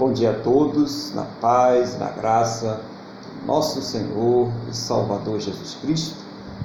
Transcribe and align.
Bom 0.00 0.14
dia 0.14 0.30
a 0.30 0.34
todos, 0.34 1.12
na 1.14 1.24
paz, 1.42 1.98
na 1.98 2.08
graça 2.08 2.80
do 3.22 3.46
nosso 3.46 3.82
Senhor 3.82 4.50
e 4.70 4.74
Salvador 4.74 5.38
Jesus 5.38 5.76
Cristo. 5.82 6.16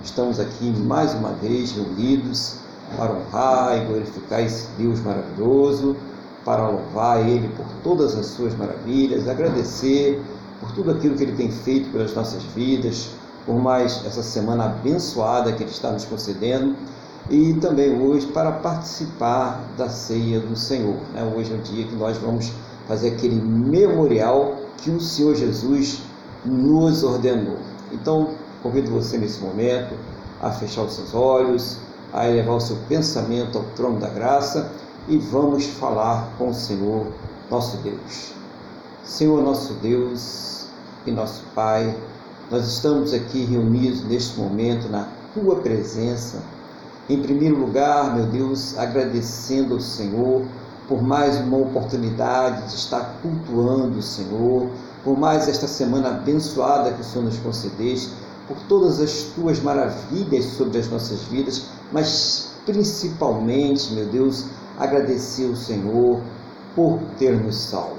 Estamos 0.02 0.40
aqui 0.40 0.70
mais 0.70 1.14
uma 1.14 1.32
vez 1.32 1.74
reunidos 1.74 2.56
para 2.96 3.12
honrar 3.12 3.78
e 3.78 3.86
glorificar 3.88 4.40
esse 4.42 4.70
Deus 4.78 5.02
maravilhoso, 5.02 5.98
para 6.46 6.66
louvar 6.66 7.28
Ele 7.28 7.50
por 7.58 7.66
todas 7.84 8.18
as 8.18 8.28
suas 8.28 8.56
maravilhas, 8.56 9.28
agradecer 9.28 10.24
por 10.62 10.72
tudo 10.72 10.92
aquilo 10.92 11.18
que 11.18 11.24
Ele 11.24 11.36
tem 11.36 11.52
feito 11.52 11.92
pelas 11.92 12.16
nossas 12.16 12.42
vidas, 12.42 13.10
por 13.46 13.58
mais 13.58 14.02
essa 14.06 14.24
semana 14.24 14.68
abençoada 14.68 15.52
que 15.52 15.62
Ele 15.62 15.72
está 15.72 15.92
nos 15.92 16.06
concedendo 16.06 16.74
e 17.30 17.54
também 17.56 18.02
hoje 18.02 18.28
para 18.28 18.54
participar 18.54 19.62
da 19.78 19.90
ceia 19.90 20.40
do 20.40 20.56
Senhor. 20.56 20.96
Né? 21.14 21.34
Hoje 21.36 21.52
é 21.52 21.56
o 21.58 21.60
dia 21.60 21.86
que 21.86 21.96
nós 21.98 22.18
vamos 22.18 22.54
fazer 22.88 23.10
aquele 23.10 23.36
memorial 23.36 24.56
que 24.78 24.92
o 24.92 25.00
Senhor 25.00 25.36
Jesus 25.36 26.02
nos 26.44 27.04
ordenou. 27.04 27.58
Então, 27.92 28.30
convido 28.62 28.92
você 28.92 29.18
nesse 29.18 29.40
momento 29.42 29.96
a 30.42 30.52
fechar 30.52 30.84
os 30.84 30.94
seus 30.94 31.14
olhos, 31.14 31.78
a 32.14 32.30
elevar 32.30 32.56
o 32.56 32.62
seu 32.62 32.78
pensamento 32.88 33.58
ao 33.58 33.64
trono 33.76 34.00
da 34.00 34.10
graça 34.10 34.72
e 35.08 35.18
vamos 35.18 35.66
falar 35.66 36.30
com 36.38 36.50
o 36.50 36.54
Senhor, 36.54 37.08
nosso 37.50 37.78
Deus. 37.78 38.34
Senhor, 39.04 39.42
nosso 39.42 39.74
Deus 39.76 40.68
e 41.06 41.12
nosso 41.12 41.44
Pai, 41.54 41.96
nós 42.50 42.68
estamos 42.68 43.14
aqui 43.14 43.44
reunidos 43.46 44.04
neste 44.04 44.40
momento 44.40 44.88
na 44.90 45.08
tua 45.34 45.58
presença. 45.58 46.42
Em 47.10 47.22
primeiro 47.22 47.58
lugar, 47.58 48.16
meu 48.16 48.26
Deus, 48.26 48.78
agradecendo 48.78 49.76
ao 49.76 49.80
Senhor 49.80 50.44
por 50.88 51.02
mais 51.02 51.38
uma 51.38 51.58
oportunidade 51.58 52.68
de 52.68 52.76
estar 52.76 53.18
cultuando 53.22 53.98
o 53.98 54.04
Senhor, 54.04 54.70
por 55.04 55.18
mais 55.18 55.48
esta 55.48 55.68
semana 55.68 56.10
abençoada 56.10 56.92
que 56.92 57.02
o 57.02 57.04
Senhor 57.04 57.26
nos 57.26 57.38
concedeste, 57.38 58.12
por 58.48 58.58
todas 58.68 59.00
as 59.00 59.24
tuas 59.36 59.60
maravilhas 59.60 60.46
sobre 60.46 60.78
as 60.78 60.88
nossas 60.90 61.22
vidas, 61.24 61.66
mas 61.92 62.52
principalmente, 62.66 63.94
meu 63.94 64.06
Deus, 64.06 64.46
agradecer 64.78 65.48
ao 65.48 65.56
Senhor 65.56 66.22
por 66.76 67.00
ter 67.18 67.36
nos 67.42 67.56
salvo. 67.56 67.96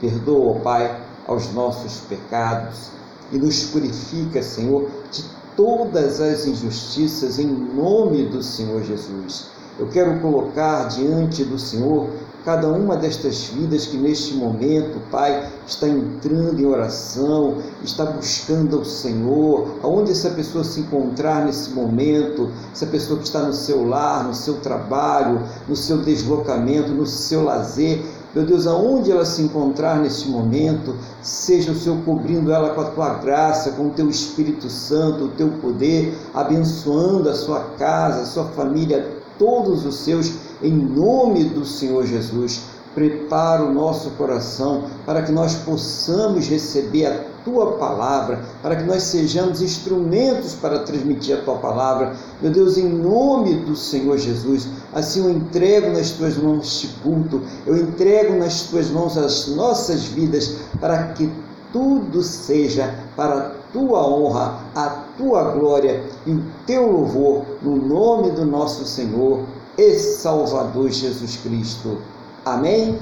Perdoa, 0.00 0.60
Pai, 0.60 1.00
aos 1.26 1.52
nossos 1.52 2.00
pecados 2.08 2.90
e 3.30 3.38
nos 3.38 3.64
purifica, 3.64 4.42
Senhor, 4.42 4.88
de 5.10 5.24
todas 5.56 6.20
as 6.20 6.46
injustiças 6.46 7.38
em 7.38 7.46
nome 7.46 8.26
do 8.26 8.42
Senhor 8.42 8.82
Jesus. 8.82 9.57
Eu 9.78 9.86
quero 9.86 10.18
colocar 10.18 10.88
diante 10.88 11.44
do 11.44 11.58
Senhor 11.58 12.08
cada 12.44 12.66
uma 12.66 12.96
destas 12.96 13.44
vidas 13.44 13.86
que 13.86 13.96
neste 13.96 14.34
momento, 14.34 15.00
Pai, 15.10 15.48
está 15.66 15.86
entrando 15.86 16.58
em 16.58 16.64
oração, 16.64 17.58
está 17.84 18.06
buscando 18.06 18.78
ao 18.78 18.84
Senhor, 18.84 19.76
aonde 19.82 20.12
essa 20.12 20.30
pessoa 20.30 20.64
se 20.64 20.80
encontrar 20.80 21.44
nesse 21.44 21.70
momento, 21.70 22.50
essa 22.72 22.86
pessoa 22.86 23.18
que 23.18 23.26
está 23.26 23.40
no 23.42 23.52
seu 23.52 23.86
lar, 23.86 24.24
no 24.24 24.34
seu 24.34 24.54
trabalho, 24.54 25.42
no 25.68 25.76
seu 25.76 25.98
deslocamento, 25.98 26.88
no 26.88 27.06
seu 27.06 27.44
lazer, 27.44 28.02
meu 28.34 28.44
Deus, 28.44 28.66
aonde 28.66 29.10
ela 29.10 29.24
se 29.24 29.42
encontrar 29.42 29.98
neste 30.00 30.28
momento, 30.28 30.94
seja 31.22 31.72
o 31.72 31.74
Senhor 31.74 31.98
cobrindo 32.04 32.52
ela 32.52 32.70
com 32.70 32.80
a 32.80 32.90
tua 32.90 33.14
graça, 33.14 33.72
com 33.72 33.86
o 33.86 33.90
teu 33.90 34.08
Espírito 34.08 34.68
Santo, 34.68 35.24
o 35.24 35.28
teu 35.28 35.48
poder, 35.62 36.16
abençoando 36.34 37.28
a 37.28 37.34
sua 37.34 37.60
casa, 37.78 38.22
a 38.22 38.26
sua 38.26 38.44
família, 38.44 39.17
todos 39.38 39.84
os 39.86 39.96
seus, 39.96 40.32
em 40.62 40.72
nome 40.72 41.44
do 41.44 41.64
Senhor 41.64 42.04
Jesus. 42.06 42.62
Prepara 42.94 43.62
o 43.62 43.72
nosso 43.72 44.10
coração 44.12 44.84
para 45.06 45.22
que 45.22 45.30
nós 45.30 45.54
possamos 45.54 46.48
receber 46.48 47.06
a 47.06 47.24
tua 47.44 47.78
palavra, 47.78 48.40
para 48.62 48.76
que 48.76 48.82
nós 48.82 49.04
sejamos 49.04 49.62
instrumentos 49.62 50.54
para 50.54 50.80
transmitir 50.80 51.36
a 51.36 51.42
tua 51.42 51.56
palavra. 51.56 52.14
Meu 52.42 52.50
Deus, 52.50 52.76
em 52.76 52.88
nome 52.88 53.54
do 53.60 53.76
Senhor 53.76 54.18
Jesus, 54.18 54.68
assim 54.92 55.24
eu 55.24 55.30
entrego 55.30 55.92
nas 55.92 56.10
tuas 56.10 56.36
mãos 56.36 56.66
este 56.66 56.88
culto, 57.02 57.40
eu 57.66 57.76
entrego 57.76 58.36
nas 58.36 58.62
tuas 58.62 58.90
mãos 58.90 59.16
as 59.16 59.48
nossas 59.48 60.04
vidas, 60.04 60.56
para 60.80 61.12
que 61.12 61.30
tudo 61.72 62.22
seja 62.22 62.94
para 63.16 63.38
a 63.38 63.50
tua 63.72 64.06
honra, 64.06 64.60
a 64.74 65.04
tua 65.16 65.52
glória 65.52 66.02
e 66.26 66.32
o 66.32 66.44
teu 66.66 66.90
louvor, 66.90 67.44
no 67.62 67.76
nome 67.76 68.30
do 68.30 68.44
nosso 68.44 68.84
Senhor 68.84 69.42
e 69.76 69.94
Salvador 69.94 70.90
Jesus 70.90 71.36
Cristo. 71.36 71.98
Amém? 72.44 72.98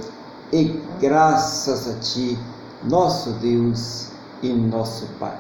E 0.53 0.81
graças 1.01 1.89
a 1.89 1.99
ti, 2.01 2.39
nosso 2.85 3.31
Deus 3.35 4.09
e 4.43 4.53
nosso 4.53 5.07
Pai. 5.19 5.37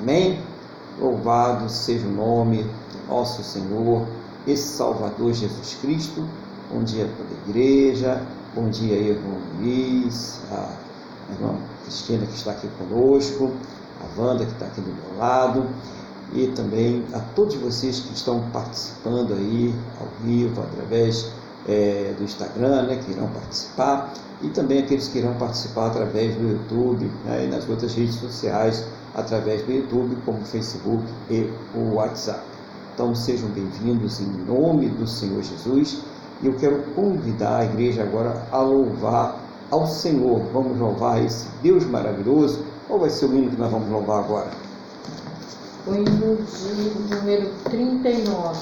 Amém? 0.00 0.40
Louvado 1.00 1.68
seja 1.68 2.06
o 2.06 2.10
nome 2.10 2.62
do 2.62 3.14
nosso 3.14 3.42
Senhor 3.42 4.06
e 4.46 4.56
Salvador 4.56 5.32
Jesus 5.32 5.76
Cristo. 5.80 6.24
Bom 6.72 6.82
dia 6.82 7.08
toda 7.16 7.30
a 7.30 7.48
igreja, 7.48 8.22
bom 8.54 8.68
dia, 8.68 8.96
irmão 8.96 9.38
Luiz, 9.58 10.40
irmã 11.32 11.54
Cristina 11.82 12.26
que 12.26 12.34
está 12.34 12.52
aqui 12.52 12.68
conosco, 12.78 13.52
a 14.00 14.20
Wanda 14.20 14.44
que 14.44 14.52
está 14.52 14.66
aqui 14.66 14.80
do 14.80 14.88
meu 14.88 15.18
lado 15.18 15.66
e 16.32 16.48
também 16.48 17.04
a 17.12 17.20
todos 17.20 17.54
vocês 17.56 18.00
que 18.00 18.14
estão 18.14 18.42
participando 18.52 19.34
aí 19.34 19.74
ao 20.00 20.08
vivo 20.22 20.60
através 20.60 21.32
é, 21.66 22.14
do 22.16 22.24
Instagram, 22.24 22.82
né, 22.82 23.00
que 23.04 23.12
irão 23.12 23.28
participar 23.28 24.12
e 24.42 24.48
também 24.48 24.80
aqueles 24.80 25.08
que 25.08 25.18
irão 25.18 25.34
participar 25.34 25.88
através 25.88 26.34
do 26.36 26.48
YouTube 26.48 27.10
né, 27.24 27.44
e 27.44 27.48
nas 27.48 27.68
outras 27.68 27.94
redes 27.94 28.14
sociais 28.14 28.84
através 29.14 29.62
do 29.62 29.72
YouTube, 29.72 30.16
como 30.24 30.38
o 30.38 30.44
Facebook 30.44 31.02
e 31.30 31.50
o 31.74 31.94
WhatsApp. 31.94 32.40
Então 32.94 33.14
sejam 33.14 33.48
bem-vindos 33.50 34.20
em 34.20 34.26
nome 34.26 34.88
do 34.88 35.06
Senhor 35.06 35.42
Jesus 35.42 36.02
e 36.42 36.46
eu 36.46 36.54
quero 36.54 36.82
convidar 36.94 37.58
a 37.58 37.64
igreja 37.64 38.02
agora 38.02 38.46
a 38.50 38.60
louvar 38.60 39.47
ao 39.70 39.86
Senhor. 39.86 40.40
Vamos 40.52 40.78
louvar 40.78 41.22
esse 41.24 41.46
Deus 41.62 41.84
maravilhoso. 41.84 42.64
Qual 42.86 42.98
vai 42.98 43.10
ser 43.10 43.26
o 43.26 43.34
hino 43.34 43.50
que 43.50 43.60
nós 43.60 43.70
vamos 43.70 43.90
louvar 43.90 44.24
agora? 44.24 44.50
O 45.86 45.94
hino 45.94 46.36
de 46.36 47.14
número 47.14 47.50
39. 47.64 48.58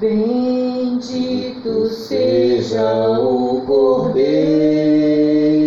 Bendito 0.00 1.88
seja 1.88 3.18
o 3.18 3.62
Cordeiro 3.66 5.57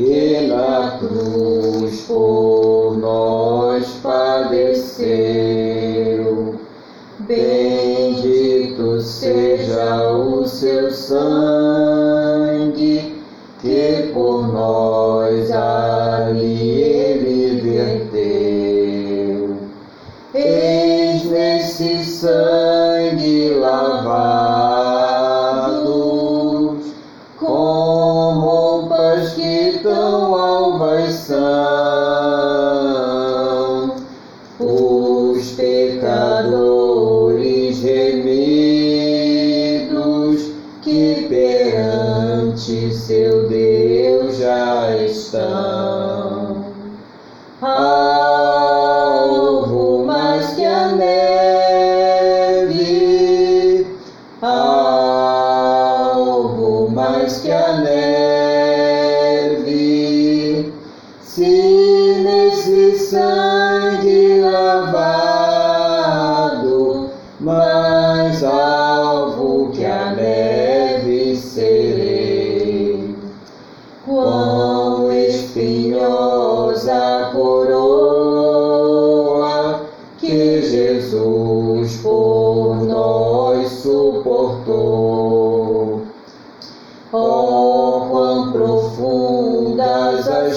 que 0.00 0.46
na 0.46 0.98
cruz 0.98 2.00
por 2.06 2.96
nós 2.96 3.86
padeceu. 4.02 5.10
Bendito 7.18 8.98
seja 9.00 10.10
o 10.12 10.46
seu 10.46 10.90
sangue 10.90 12.02
que 13.60 14.10
por 14.14 14.48
nós 14.50 15.50
ali 15.50 16.80
ele 16.80 17.60
verteu. 17.60 19.50
Eis 20.34 21.24
nesse 21.24 22.04
sangue 22.04 22.59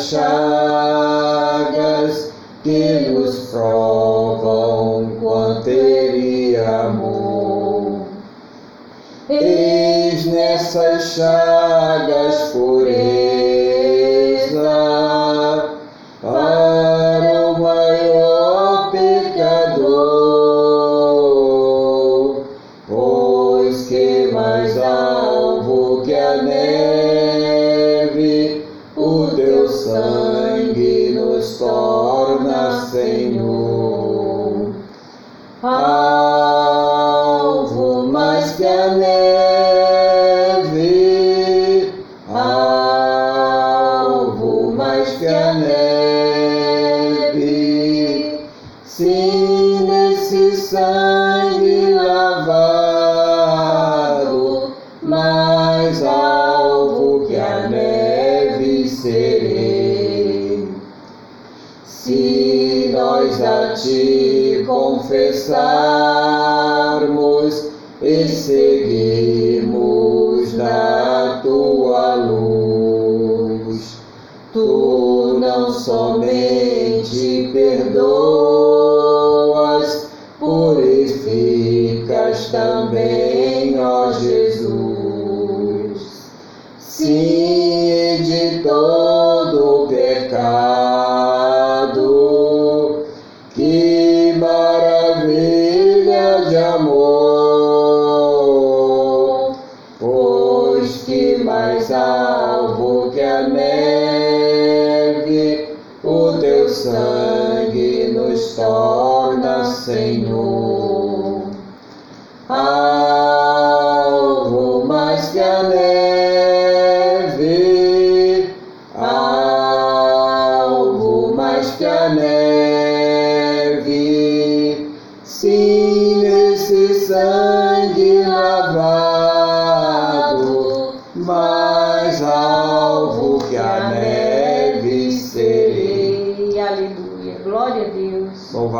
chagas 0.10 1.74
que 2.64 3.10
nos 3.10 3.50
provam 3.50 5.12
quanto 5.22 5.64
teria 5.64 6.82
amor. 6.82 8.02
Eis 9.30 10.26
nessas 10.26 11.14
chagas 11.14 11.63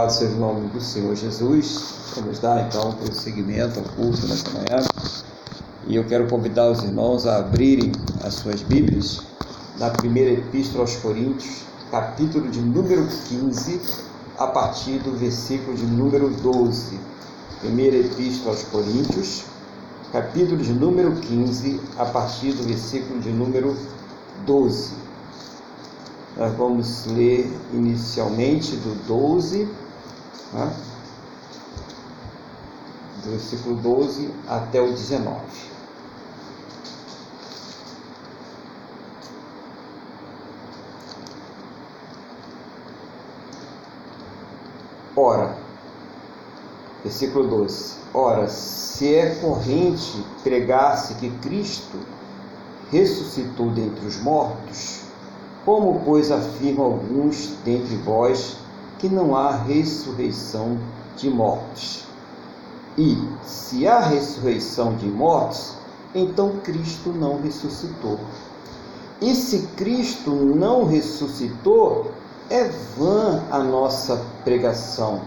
Louvado 0.04 0.20
seja 0.20 0.36
o 0.36 0.40
nome 0.40 0.68
do 0.68 0.82
Senhor 0.82 1.16
Jesus. 1.16 2.14
Vamos 2.16 2.40
dar 2.40 2.68
então 2.68 2.92
prosseguimento 2.92 3.80
ao 3.80 3.86
culto 3.86 4.28
nesta 4.28 4.50
manhã. 4.52 4.86
E 5.88 5.96
eu 5.96 6.04
quero 6.04 6.28
convidar 6.28 6.70
os 6.70 6.84
irmãos 6.84 7.26
a 7.26 7.38
abrirem 7.38 7.94
as 8.22 8.34
suas 8.34 8.62
Bíblias 8.62 9.22
na 9.80 9.90
primeira 9.90 10.32
epístola 10.32 10.84
aos 10.84 10.98
Coríntios, 10.98 11.62
capítulo 11.90 12.50
de 12.50 12.60
número 12.60 13.08
15, 13.30 13.80
a 14.38 14.48
partir 14.48 15.00
do 15.00 15.18
versículo 15.18 15.78
de 15.78 15.86
número 15.86 16.30
12. 16.30 17.00
Primeira 17.62 17.96
epístola 17.96 18.52
aos 18.52 18.64
Coríntios, 18.64 19.46
capítulo 20.12 20.58
de 20.58 20.74
número 20.74 21.14
15, 21.16 21.80
a 21.98 22.06
partir 22.06 22.52
do 22.52 22.64
versículo 22.64 23.22
de 23.22 23.30
número 23.30 23.74
12. 24.46 24.96
Nós 26.36 26.52
vamos 26.56 27.06
ler 27.06 27.50
inicialmente 27.74 28.76
do 28.78 28.96
12, 29.08 29.83
né? 30.54 30.74
do 33.24 33.32
versículo 33.32 33.76
12 33.76 34.34
até 34.48 34.82
o 34.82 34.92
19. 34.92 35.40
Ora, 45.16 45.56
versículo 47.04 47.48
12: 47.48 47.96
Ora, 48.14 48.50
se 48.50 49.16
é 49.16 49.36
corrente 49.36 50.26
pregar-se 50.44 51.16
que 51.16 51.30
Cristo 51.38 52.00
ressuscitou 52.92 53.70
dentre 53.70 54.06
os 54.06 54.20
mortos, 54.22 55.02
como, 55.64 56.02
pois, 56.04 56.32
afirmam 56.32 56.86
alguns 56.86 57.54
dentre 57.64 57.96
vós 57.98 58.58
que 59.04 59.10
não 59.10 59.36
há 59.36 59.52
ressurreição 59.52 60.80
de 61.18 61.30
mortos? 61.30 62.06
E, 62.98 63.18
se 63.44 63.86
há 63.86 64.00
ressurreição 64.00 64.96
de 64.96 65.08
mortos, 65.08 65.74
então 66.16 66.60
Cristo 66.64 67.10
não 67.10 67.42
ressuscitou. 67.42 68.18
E 69.20 69.36
se 69.36 69.68
Cristo 69.76 70.32
não 70.32 70.86
ressuscitou, 70.86 72.12
é 72.50 72.64
vã 72.98 73.44
a 73.52 73.60
nossa 73.60 74.26
pregação, 74.46 75.20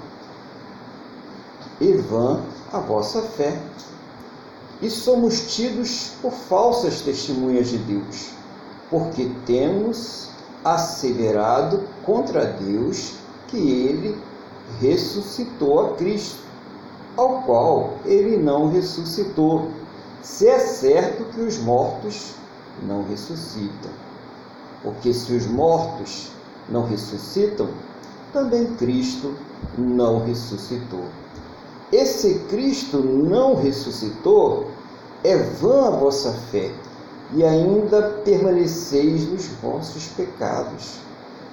e 1.78 1.92
vã 1.92 2.40
a 2.72 2.78
vossa 2.78 3.20
fé. 3.20 3.60
E 4.80 4.88
somos 4.88 5.54
tidos 5.54 6.12
por 6.22 6.32
falsas 6.32 7.02
testemunhas 7.02 7.68
de 7.68 7.76
Deus, 7.76 8.30
porque 8.88 9.30
temos 9.44 10.30
asseverado 10.64 11.84
contra 12.06 12.46
Deus 12.46 13.25
que 13.48 13.56
ele 13.56 14.18
ressuscitou 14.80 15.86
a 15.86 15.96
Cristo, 15.96 16.44
ao 17.16 17.42
qual 17.42 17.94
ele 18.04 18.36
não 18.36 18.70
ressuscitou, 18.70 19.70
se 20.22 20.48
é 20.48 20.58
certo 20.58 21.24
que 21.32 21.40
os 21.40 21.58
mortos 21.58 22.32
não 22.82 23.04
ressuscitam. 23.04 23.90
Porque 24.82 25.12
se 25.12 25.32
os 25.32 25.46
mortos 25.46 26.30
não 26.68 26.86
ressuscitam, 26.86 27.68
também 28.32 28.66
Cristo 28.74 29.34
não 29.78 30.24
ressuscitou. 30.24 31.04
Esse 31.92 32.40
Cristo 32.50 32.98
não 32.98 33.54
ressuscitou, 33.54 34.66
é 35.22 35.36
vã 35.36 35.88
a 35.88 35.90
vossa 35.90 36.32
fé, 36.50 36.70
e 37.32 37.44
ainda 37.44 38.02
permaneceis 38.24 39.28
nos 39.28 39.46
vossos 39.62 40.08
pecados. 40.08 40.96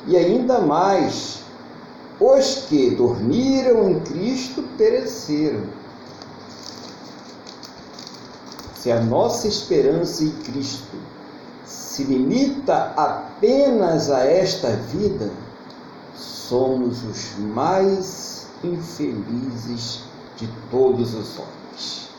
E 0.07 0.17
ainda 0.17 0.59
mais, 0.59 1.42
os 2.23 2.65
que 2.67 2.91
dormiram 2.91 3.89
em 3.89 3.99
Cristo 3.99 4.63
pereceram. 4.77 5.63
Se 8.75 8.91
a 8.91 9.01
nossa 9.01 9.47
esperança 9.47 10.23
em 10.23 10.31
Cristo 10.31 10.97
se 11.65 12.03
limita 12.03 12.93
apenas 12.95 14.09
a 14.09 14.25
esta 14.25 14.69
vida, 14.69 15.31
somos 16.15 17.03
os 17.03 17.37
mais 17.39 18.47
infelizes 18.63 20.01
de 20.37 20.49
todos 20.69 21.13
os 21.13 21.37
homens. 21.37 22.09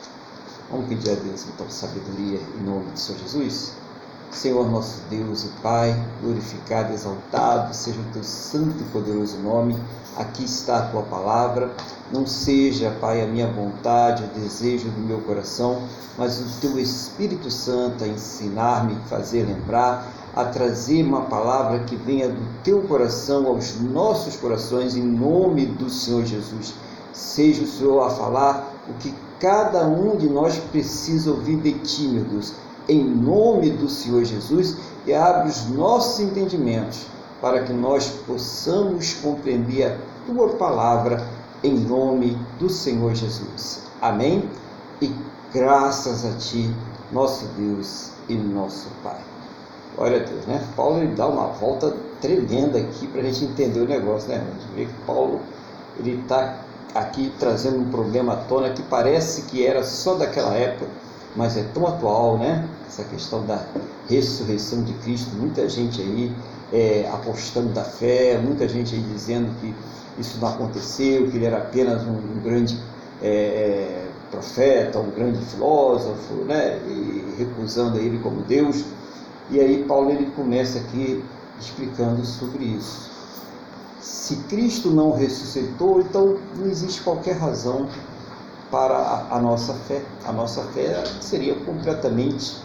Vamos 0.69 0.87
pedir 0.87 1.11
a 1.11 1.15
Deus 1.15 1.45
então 1.53 1.69
sabedoria 1.69 2.39
em 2.59 2.63
nome 2.63 2.91
de 2.91 2.99
Senhor 2.99 3.19
Jesus? 3.21 3.84
Senhor 4.31 4.69
nosso 4.69 5.01
Deus 5.09 5.45
e 5.45 5.47
Pai, 5.61 5.95
glorificado, 6.21 6.93
exaltado 6.93 7.73
seja 7.73 7.99
o 7.99 8.13
teu 8.13 8.23
santo 8.23 8.75
e 8.81 8.83
poderoso 8.91 9.37
nome. 9.37 9.77
Aqui 10.17 10.43
está 10.43 10.79
a 10.79 10.87
tua 10.87 11.03
palavra. 11.03 11.71
Não 12.11 12.27
seja, 12.27 12.95
Pai, 12.99 13.21
a 13.21 13.27
minha 13.27 13.47
vontade, 13.47 14.23
o 14.23 14.39
desejo 14.39 14.89
do 14.89 14.99
meu 14.99 15.19
coração, 15.21 15.81
mas 16.17 16.39
o 16.39 16.61
teu 16.61 16.77
Espírito 16.77 17.49
Santo 17.49 18.03
a 18.03 18.07
ensinar-me, 18.07 18.95
fazer 19.07 19.43
lembrar, 19.43 20.07
a 20.35 20.43
trazer 20.45 21.03
uma 21.03 21.21
palavra 21.21 21.79
que 21.79 21.95
venha 21.95 22.29
do 22.29 22.45
teu 22.63 22.81
coração 22.83 23.47
aos 23.47 23.79
nossos 23.79 24.35
corações, 24.35 24.95
em 24.95 25.03
nome 25.03 25.65
do 25.65 25.89
Senhor 25.89 26.25
Jesus. 26.25 26.73
Seja 27.13 27.63
o 27.63 27.67
Senhor 27.67 28.05
a 28.05 28.09
falar 28.09 28.73
o 28.89 28.93
que 28.95 29.13
cada 29.39 29.85
um 29.87 30.17
de 30.17 30.27
nós 30.27 30.57
precisa 30.57 31.31
ouvir 31.31 31.57
de 31.57 31.73
ti, 31.79 32.07
meu 32.07 32.23
Deus 32.25 32.64
em 32.87 33.03
nome 33.03 33.71
do 33.71 33.89
Senhor 33.89 34.23
Jesus 34.23 34.77
e 35.05 35.13
abre 35.13 35.49
os 35.49 35.67
nossos 35.69 36.19
entendimentos 36.19 37.05
para 37.41 37.63
que 37.63 37.73
nós 37.73 38.09
possamos 38.25 39.13
compreender 39.15 39.85
a 39.85 39.97
tua 40.25 40.49
palavra 40.49 41.25
em 41.63 41.73
nome 41.73 42.37
do 42.59 42.69
Senhor 42.69 43.13
Jesus. 43.15 43.83
Amém? 44.01 44.49
E 45.01 45.11
graças 45.53 46.25
a 46.25 46.37
ti, 46.37 46.73
nosso 47.11 47.45
Deus 47.57 48.11
e 48.29 48.35
nosso 48.35 48.87
Pai. 49.03 49.19
Glória 49.95 50.21
a 50.21 50.25
Deus, 50.25 50.45
né? 50.45 50.67
Paulo 50.75 50.97
ele 50.97 51.15
dá 51.15 51.27
uma 51.27 51.47
volta 51.47 51.95
tremenda 52.21 52.79
aqui 52.79 53.07
para 53.07 53.21
a 53.21 53.23
gente 53.23 53.45
entender 53.45 53.79
o 53.79 53.87
negócio, 53.87 54.29
né? 54.29 54.35
A 54.35 54.59
gente 54.59 54.75
vê 54.75 54.85
que 54.85 55.05
Paulo 55.05 55.39
ele 55.99 56.19
está 56.21 56.59
aqui 56.93 57.31
trazendo 57.39 57.79
um 57.79 57.89
problema 57.89 58.33
à 58.33 58.37
tona 58.37 58.69
que 58.71 58.81
parece 58.83 59.43
que 59.43 59.65
era 59.65 59.83
só 59.83 60.15
daquela 60.15 60.53
época 60.53 60.87
mas 61.35 61.57
é 61.57 61.63
tão 61.73 61.85
atual, 61.87 62.37
né? 62.37 62.67
Essa 62.87 63.03
questão 63.03 63.45
da 63.45 63.65
ressurreição 64.09 64.83
de 64.83 64.93
Cristo, 64.93 65.35
muita 65.35 65.67
gente 65.67 66.01
aí 66.01 66.31
é, 66.71 67.09
apostando 67.11 67.69
da 67.69 67.83
fé, 67.83 68.37
muita 68.37 68.67
gente 68.67 68.95
aí 68.95 69.01
dizendo 69.01 69.49
que 69.59 69.73
isso 70.19 70.39
não 70.39 70.47
aconteceu, 70.47 71.29
que 71.29 71.37
ele 71.37 71.45
era 71.45 71.57
apenas 71.57 72.03
um, 72.03 72.13
um 72.13 72.41
grande 72.41 72.77
é, 73.21 73.27
é 73.27 74.07
profeta, 74.31 74.99
um 74.99 75.11
grande 75.11 75.43
filósofo, 75.45 76.33
né? 76.45 76.79
E 76.87 77.35
recusando 77.37 77.97
ele 77.97 78.19
como 78.19 78.41
Deus. 78.41 78.83
E 79.49 79.59
aí 79.59 79.83
Paulo 79.87 80.09
ele 80.09 80.31
começa 80.31 80.79
aqui 80.79 81.23
explicando 81.59 82.25
sobre 82.25 82.63
isso. 82.63 83.11
Se 84.01 84.35
Cristo 84.47 84.91
não 84.91 85.11
ressuscitou, 85.11 86.01
então 86.01 86.37
não 86.57 86.67
existe 86.67 87.01
qualquer 87.01 87.37
razão 87.37 87.87
para 88.75 88.97
a, 88.97 89.37
a 89.37 89.39
nossa 89.39 89.73
fé. 89.73 90.01
A 90.25 90.33
nossa 90.33 90.61
fé 90.73 91.01
seria 91.21 91.55
completamente 91.55 92.57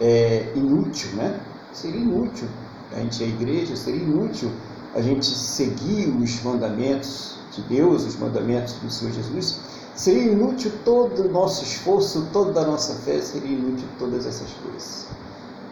é, 0.00 0.50
inútil, 0.56 1.10
né? 1.12 1.38
Seria 1.74 2.00
inútil 2.00 2.48
a 2.90 3.00
gente 3.00 3.22
à 3.22 3.26
igreja, 3.26 3.76
seria 3.76 4.02
inútil 4.02 4.50
a 4.94 5.02
gente 5.02 5.26
seguir 5.26 6.08
os 6.08 6.42
mandamentos 6.42 7.36
de 7.54 7.60
Deus, 7.60 8.06
os 8.06 8.16
mandamentos 8.16 8.72
do 8.72 8.90
Senhor 8.90 9.12
Jesus. 9.12 9.60
Seria 9.94 10.32
inútil 10.32 10.72
todo 10.82 11.26
o 11.26 11.30
nosso 11.30 11.62
esforço, 11.62 12.26
toda 12.32 12.62
a 12.62 12.64
nossa 12.64 12.94
fé, 12.94 13.20
seria 13.20 13.50
inútil 13.50 13.86
todas 13.98 14.24
essas 14.24 14.50
coisas. 14.62 15.08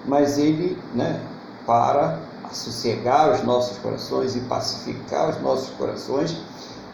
Mas 0.07 0.37
Ele, 0.37 0.76
né, 0.95 1.18
para 1.64 2.21
sossegar 2.52 3.35
os 3.35 3.42
nossos 3.42 3.78
corações 3.78 4.37
e 4.37 4.40
pacificar 4.40 5.30
os 5.30 5.40
nossos 5.40 5.71
corações, 5.76 6.37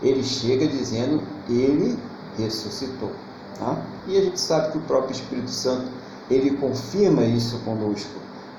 Ele 0.00 0.22
chega 0.22 0.68
dizendo, 0.68 1.20
Ele 1.48 1.98
ressuscitou. 2.38 3.12
Tá? 3.58 3.82
E 4.06 4.16
a 4.16 4.20
gente 4.22 4.40
sabe 4.40 4.72
que 4.72 4.78
o 4.78 4.82
próprio 4.82 5.12
Espírito 5.12 5.50
Santo 5.50 5.86
ele 6.30 6.56
confirma 6.56 7.24
isso 7.24 7.58
conosco. 7.60 8.10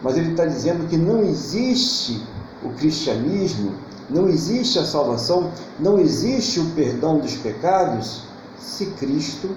Mas 0.01 0.17
ele 0.17 0.31
está 0.31 0.45
dizendo 0.45 0.87
que 0.87 0.97
não 0.97 1.23
existe 1.23 2.21
o 2.63 2.69
cristianismo, 2.69 3.73
não 4.09 4.27
existe 4.27 4.77
a 4.77 4.85
salvação, 4.85 5.51
não 5.79 5.99
existe 5.99 6.59
o 6.59 6.65
perdão 6.71 7.19
dos 7.19 7.35
pecados 7.35 8.23
se 8.57 8.87
Cristo 8.91 9.49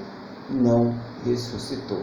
não 0.51 0.95
ressuscitou. 1.25 2.01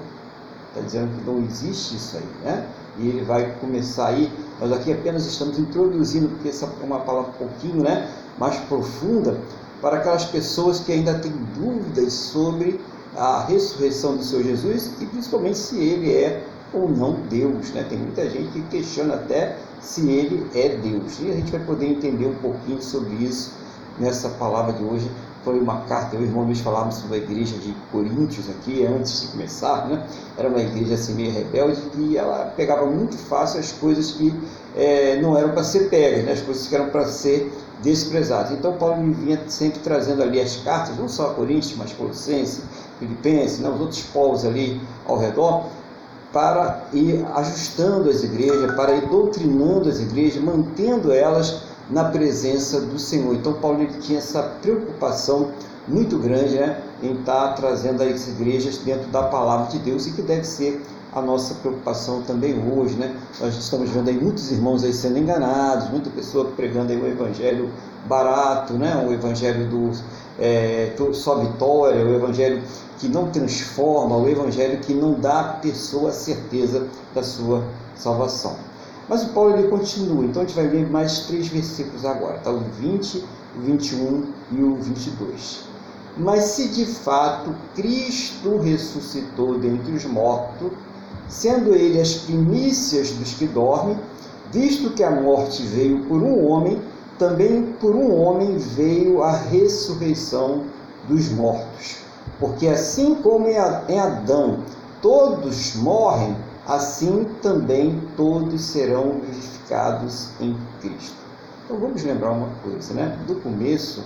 Está 0.70 0.82
dizendo 0.82 1.18
que 1.18 1.26
não 1.26 1.44
existe 1.44 1.96
isso 1.96 2.18
aí, 2.18 2.28
né? 2.44 2.68
E 2.98 3.08
ele 3.08 3.24
vai 3.24 3.56
começar 3.60 4.08
aí, 4.08 4.32
nós 4.60 4.72
aqui 4.72 4.92
apenas 4.92 5.26
estamos 5.26 5.60
introduzindo, 5.60 6.30
porque 6.30 6.50
essa 6.50 6.66
é 6.66 6.86
uma 6.86 7.00
palavra 7.00 7.32
um 7.32 7.34
pouquinho 7.34 7.84
né, 7.84 8.10
mais 8.38 8.58
profunda, 8.66 9.40
para 9.82 9.98
aquelas 9.98 10.26
pessoas 10.26 10.80
que 10.80 10.92
ainda 10.92 11.16
têm 11.20 11.34
dúvidas 11.58 12.14
sobre 12.14 12.80
a 13.16 13.46
ressurreição 13.46 14.18
do 14.18 14.24
Senhor 14.24 14.44
Jesus 14.44 14.92
e 15.00 15.06
principalmente 15.06 15.58
se 15.58 15.78
ele 15.80 16.12
é 16.12 16.44
ou 16.74 16.90
não 16.90 17.14
Deus. 17.30 17.72
Né? 17.72 17.86
Tem 17.88 17.98
muita 17.98 18.30
gente 18.30 18.50
que 18.50 18.62
questiona 18.64 19.16
até 19.16 19.58
se 19.82 20.10
ele 20.10 20.48
é 20.54 20.70
Deus. 20.78 21.20
E 21.22 21.32
a 21.32 21.36
gente 21.36 21.52
vai 21.52 21.62
poder 21.62 21.88
entender 21.88 22.26
um 22.26 22.36
pouquinho 22.36 22.82
sobre 22.82 23.14
isso 23.16 23.54
nessa 24.00 24.30
palavra 24.30 24.74
de 24.74 24.84
hoje. 24.84 25.10
Foi 25.46 25.60
uma 25.60 25.82
carta, 25.82 26.16
eu 26.16 26.22
e 26.22 26.24
o 26.24 26.28
irmão 26.28 26.44
Luiz 26.44 26.60
falávamos 26.60 26.96
sobre 26.96 27.18
a 27.18 27.20
igreja 27.20 27.56
de 27.60 27.72
Coríntios 27.92 28.50
aqui, 28.50 28.84
antes 28.84 29.22
de 29.22 29.28
começar, 29.28 29.88
né? 29.88 30.04
Era 30.36 30.50
uma 30.50 30.60
igreja 30.60 30.96
assim 30.96 31.14
meio 31.14 31.32
rebelde 31.32 31.80
e 32.00 32.18
ela 32.18 32.52
pegava 32.58 32.88
muito 32.88 33.16
fácil 33.16 33.60
as 33.60 33.72
coisas 33.72 34.10
que 34.10 34.34
é, 34.76 35.22
não 35.22 35.38
eram 35.38 35.52
para 35.52 35.64
ser 35.64 35.88
pegas, 35.88 36.26
né? 36.26 36.32
as 36.32 36.42
coisas 36.42 36.66
que 36.66 36.74
eram 36.74 36.90
para 36.90 37.06
ser 37.06 37.54
desprezados. 37.84 38.54
Então 38.54 38.74
Paulo 38.74 38.96
vinha 39.14 39.40
sempre 39.48 39.82
trazendo 39.82 40.24
ali 40.24 40.42
as 40.42 40.56
cartas, 40.58 40.98
não 40.98 41.08
só 41.08 41.28
a 41.28 41.34
Coríntios, 41.36 41.76
mas 41.78 41.94
Colossenses, 41.94 42.64
Filipenses, 42.98 43.60
né, 43.60 43.70
os 43.70 43.80
outros 43.80 44.02
povos 44.02 44.46
ali 44.46 44.82
ao 45.06 45.20
redor, 45.20 45.66
para 46.34 46.86
ir 46.92 47.24
ajustando 47.36 48.10
as 48.10 48.24
igrejas, 48.24 48.74
para 48.74 48.96
ir 48.96 49.08
doutrinando 49.08 49.88
as 49.90 50.00
igrejas, 50.00 50.42
mantendo 50.42 51.14
elas 51.14 51.62
na 51.90 52.06
presença 52.06 52.82
do 52.82 52.98
Senhor. 53.00 53.36
Então 53.36 53.54
Paulo 53.54 53.82
ele 53.82 53.94
tinha 54.00 54.20
essa 54.20 54.42
preocupação 54.62 55.52
muito 55.88 56.18
grande 56.18 56.56
né, 56.56 56.82
em 57.04 57.14
estar 57.14 57.54
trazendo 57.54 58.02
as 58.02 58.28
igrejas 58.28 58.78
dentro 58.80 59.08
da 59.10 59.24
palavra 59.24 59.68
de 59.68 59.80
Deus 59.80 60.08
e 60.08 60.12
que 60.12 60.22
deve 60.22 60.44
ser 60.44 60.82
a 61.14 61.22
nossa 61.22 61.54
preocupação 61.56 62.22
também 62.24 62.54
hoje, 62.74 62.96
né? 62.96 63.16
Nós 63.40 63.56
estamos 63.56 63.90
vendo 63.90 64.10
aí 64.10 64.20
muitos 64.20 64.52
irmãos 64.52 64.84
aí 64.84 64.92
sendo 64.92 65.18
enganados, 65.18 65.90
muita 65.90 66.10
pessoa 66.10 66.52
pregando 66.58 66.92
aí 66.92 67.00
o 67.00 67.08
evangelho 67.08 67.70
barato, 68.06 68.74
né? 68.74 69.02
O 69.08 69.14
evangelho 69.14 69.70
do 69.70 69.92
é, 70.38 70.94
só 71.14 71.36
vitória, 71.36 72.06
o 72.06 72.16
evangelho 72.16 72.62
que 73.00 73.08
não 73.08 73.30
transforma, 73.32 74.18
o 74.18 74.28
evangelho 74.28 74.80
que 74.80 74.94
não 74.94 75.14
dá 75.14 75.40
à 75.40 75.44
pessoa 75.54 76.10
a 76.10 76.14
certeza 76.14 76.86
da 77.14 77.24
sua 77.24 77.64
salvação. 77.96 78.58
Mas 79.08 79.24
o 79.24 79.30
Paulo 79.30 79.56
ele 79.58 79.68
continua, 79.68 80.26
então 80.26 80.42
a 80.42 80.46
gente 80.46 80.56
vai 80.56 80.68
ler 80.68 80.90
mais 80.90 81.28
três 81.28 81.48
versículos 81.48 82.06
agora, 82.06 82.40
tá? 82.40 82.52
O 82.52 82.60
20, 82.60 83.24
o 83.56 83.62
21 83.62 84.24
e 84.52 84.64
o 84.64 84.76
22. 84.76 85.66
Mas 86.18 86.44
se 86.46 86.70
de 86.70 86.86
fato 86.86 87.54
Cristo 87.76 88.58
ressuscitou 88.58 89.60
dentre 89.60 89.92
os 89.92 90.06
mortos, 90.06 90.72
sendo 91.28 91.74
ele 91.74 92.00
as 92.00 92.16
primícias 92.16 93.12
dos 93.12 93.34
que 93.34 93.46
dormem, 93.46 93.98
visto 94.52 94.92
que 94.92 95.04
a 95.04 95.12
morte 95.12 95.62
veio 95.64 96.06
por 96.06 96.22
um 96.22 96.48
homem, 96.48 96.82
também 97.20 97.64
por 97.80 97.96
um 97.96 98.16
homem 98.16 98.58
veio 98.58 99.22
a 99.22 99.36
ressurreição 99.36 100.64
dos 101.08 101.30
mortos. 101.30 101.98
Porque 102.40 102.68
assim 102.68 103.16
como 103.16 103.48
em 103.48 104.00
Adão 104.00 104.60
todos 105.02 105.76
morrem, 105.76 106.36
assim 106.68 107.26
também 107.42 108.02
todos 108.16 108.62
serão 108.62 109.20
vivificados 109.22 110.30
em 110.40 110.58
Cristo. 110.82 111.16
Então 111.64 111.78
vamos 111.78 112.04
lembrar 112.04 112.32
uma 112.32 112.50
coisa, 112.64 112.94
né? 112.94 113.18
Do 113.28 113.36
começo, 113.36 114.04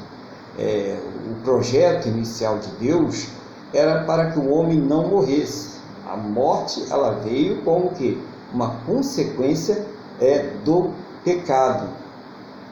é, 0.57 0.97
o 1.29 1.43
projeto 1.43 2.07
inicial 2.07 2.57
de 2.59 2.69
Deus 2.79 3.27
era 3.73 4.03
para 4.03 4.31
que 4.31 4.39
o 4.39 4.49
homem 4.49 4.79
não 4.79 5.07
morresse. 5.07 5.79
A 6.07 6.17
morte 6.17 6.85
ela 6.89 7.19
veio 7.23 7.61
como 7.63 7.91
que 7.91 8.21
uma 8.53 8.75
consequência 8.85 9.85
é, 10.19 10.53
do 10.65 10.91
pecado. 11.23 11.87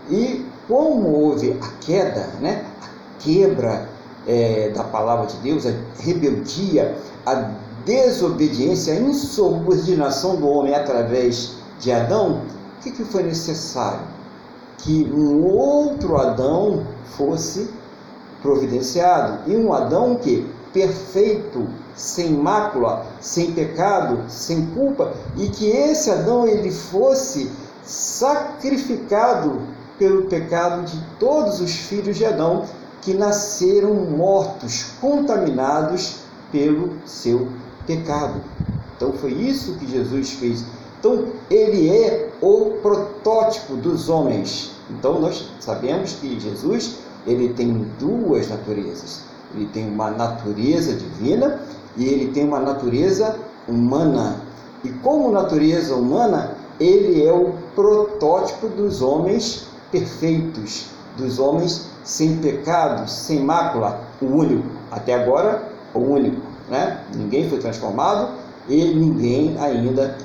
E 0.09 0.45
como 0.67 1.09
houve 1.09 1.57
a 1.61 1.85
queda, 1.85 2.27
né, 2.39 2.65
a 2.81 3.21
quebra 3.21 3.87
é, 4.25 4.69
da 4.69 4.83
palavra 4.83 5.27
de 5.27 5.37
Deus, 5.37 5.65
a 5.65 5.73
rebeldia, 6.01 6.97
a 7.25 7.51
desobediência, 7.87 8.93
a 8.93 8.99
insubordinação 8.99 10.35
do 10.35 10.47
homem 10.47 10.75
através 10.75 11.53
de 11.79 11.89
Adão, 11.89 12.41
o 12.77 12.83
que, 12.83 12.91
que 12.91 13.05
foi 13.05 13.23
necessário? 13.23 14.01
Que 14.79 15.09
um 15.11 15.45
outro 15.45 16.17
Adão 16.17 16.85
fosse 17.15 17.69
providenciado. 18.41 19.49
E 19.49 19.55
um 19.55 19.71
Adão 19.71 20.15
que 20.15 20.45
perfeito, 20.73 21.65
sem 21.95 22.31
mácula, 22.33 23.05
sem 23.21 23.53
pecado, 23.53 24.19
sem 24.27 24.65
culpa, 24.67 25.13
e 25.37 25.47
que 25.47 25.67
esse 25.67 26.11
Adão 26.11 26.45
ele 26.45 26.69
fosse 26.69 27.49
sacrificado 27.83 29.61
pelo 29.97 30.23
pecado 30.23 30.83
de 30.83 31.01
todos 31.17 31.61
os 31.61 31.71
filhos 31.71 32.17
de 32.17 32.25
Adão 32.25 32.65
que 33.01 33.13
nasceram 33.13 33.93
mortos, 33.95 34.91
contaminados 34.99 36.17
pelo 36.51 36.97
seu 37.05 37.47
pecado. 37.87 38.41
Então 38.95 39.13
foi 39.13 39.31
isso 39.31 39.73
que 39.75 39.87
Jesus 39.89 40.31
fez. 40.33 40.63
Então, 40.99 41.27
ele 41.49 41.89
é 41.89 42.29
o 42.41 42.77
protótipo 42.81 43.75
dos 43.75 44.09
homens. 44.09 44.71
Então, 44.89 45.19
nós 45.19 45.49
sabemos 45.59 46.13
que 46.13 46.39
Jesus 46.39 46.97
ele 47.25 47.53
tem 47.53 47.85
duas 47.99 48.49
naturezas. 48.49 49.21
Ele 49.53 49.67
tem 49.67 49.87
uma 49.87 50.09
natureza 50.09 50.93
divina 50.93 51.59
e 51.95 52.05
ele 52.05 52.31
tem 52.31 52.45
uma 52.45 52.59
natureza 52.59 53.35
humana. 53.67 54.41
E 54.83 54.89
como 54.89 55.31
natureza 55.31 55.95
humana, 55.95 56.55
ele 56.79 57.23
é 57.23 57.31
o 57.31 57.53
protótipo 57.75 58.67
dos 58.67 59.01
homens 59.01 59.67
perfeitos, 59.91 60.87
dos 61.17 61.39
homens 61.39 61.89
sem 62.03 62.37
pecado, 62.37 63.09
sem 63.09 63.41
mácula, 63.43 64.01
o 64.21 64.25
único. 64.25 64.67
Até 64.91 65.13
agora, 65.13 65.71
o 65.93 65.99
único. 65.99 66.41
Né? 66.69 67.03
Ninguém 67.15 67.49
foi 67.49 67.59
transformado 67.59 68.33
e 68.67 68.93
ninguém 68.93 69.57
ainda 69.57 70.17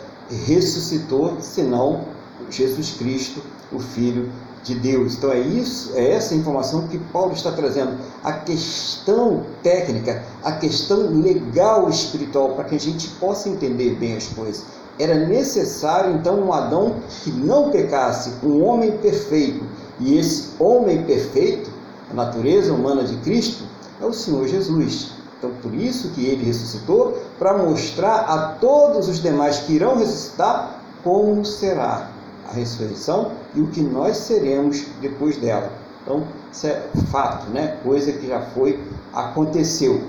ressuscitou, 0.46 1.36
senão 1.40 2.04
Jesus 2.50 2.94
Cristo, 2.98 3.40
o 3.70 3.78
Filho 3.78 4.30
de 4.62 4.74
Deus. 4.74 5.14
Então 5.14 5.32
é 5.32 5.40
isso, 5.40 5.92
é 5.94 6.12
essa 6.12 6.34
informação 6.34 6.86
que 6.88 6.98
Paulo 6.98 7.32
está 7.32 7.52
trazendo. 7.52 7.96
A 8.22 8.32
questão 8.32 9.44
técnica, 9.62 10.24
a 10.42 10.52
questão 10.52 11.20
legal 11.20 11.88
espiritual, 11.88 12.50
para 12.50 12.64
que 12.64 12.76
a 12.76 12.80
gente 12.80 13.08
possa 13.08 13.48
entender 13.48 13.96
bem 13.96 14.16
as 14.16 14.26
coisas. 14.28 14.64
Era 14.98 15.14
necessário 15.26 16.14
então 16.14 16.38
um 16.40 16.52
Adão 16.52 16.96
que 17.22 17.30
não 17.30 17.70
pecasse, 17.70 18.32
um 18.44 18.62
homem 18.62 18.92
perfeito. 18.98 19.64
E 19.98 20.18
esse 20.18 20.50
homem 20.58 21.02
perfeito, 21.04 21.70
a 22.10 22.14
natureza 22.14 22.72
humana 22.72 23.02
de 23.04 23.16
Cristo, 23.18 23.64
é 24.00 24.04
o 24.04 24.12
Senhor 24.12 24.46
Jesus. 24.46 25.21
Então, 25.42 25.50
por 25.60 25.74
isso 25.74 26.10
que 26.10 26.24
ele 26.24 26.44
ressuscitou, 26.44 27.18
para 27.36 27.58
mostrar 27.58 28.20
a 28.20 28.52
todos 28.60 29.08
os 29.08 29.20
demais 29.20 29.58
que 29.58 29.72
irão 29.72 29.96
ressuscitar 29.96 30.80
como 31.02 31.44
será 31.44 32.12
a 32.48 32.52
ressurreição 32.52 33.32
e 33.52 33.60
o 33.60 33.66
que 33.66 33.80
nós 33.80 34.18
seremos 34.18 34.86
depois 35.00 35.36
dela. 35.38 35.72
Então, 36.00 36.22
isso 36.52 36.68
é 36.68 36.80
fato, 37.10 37.50
né? 37.50 37.76
coisa 37.82 38.12
que 38.12 38.28
já 38.28 38.40
foi, 38.40 38.78
aconteceu. 39.12 40.02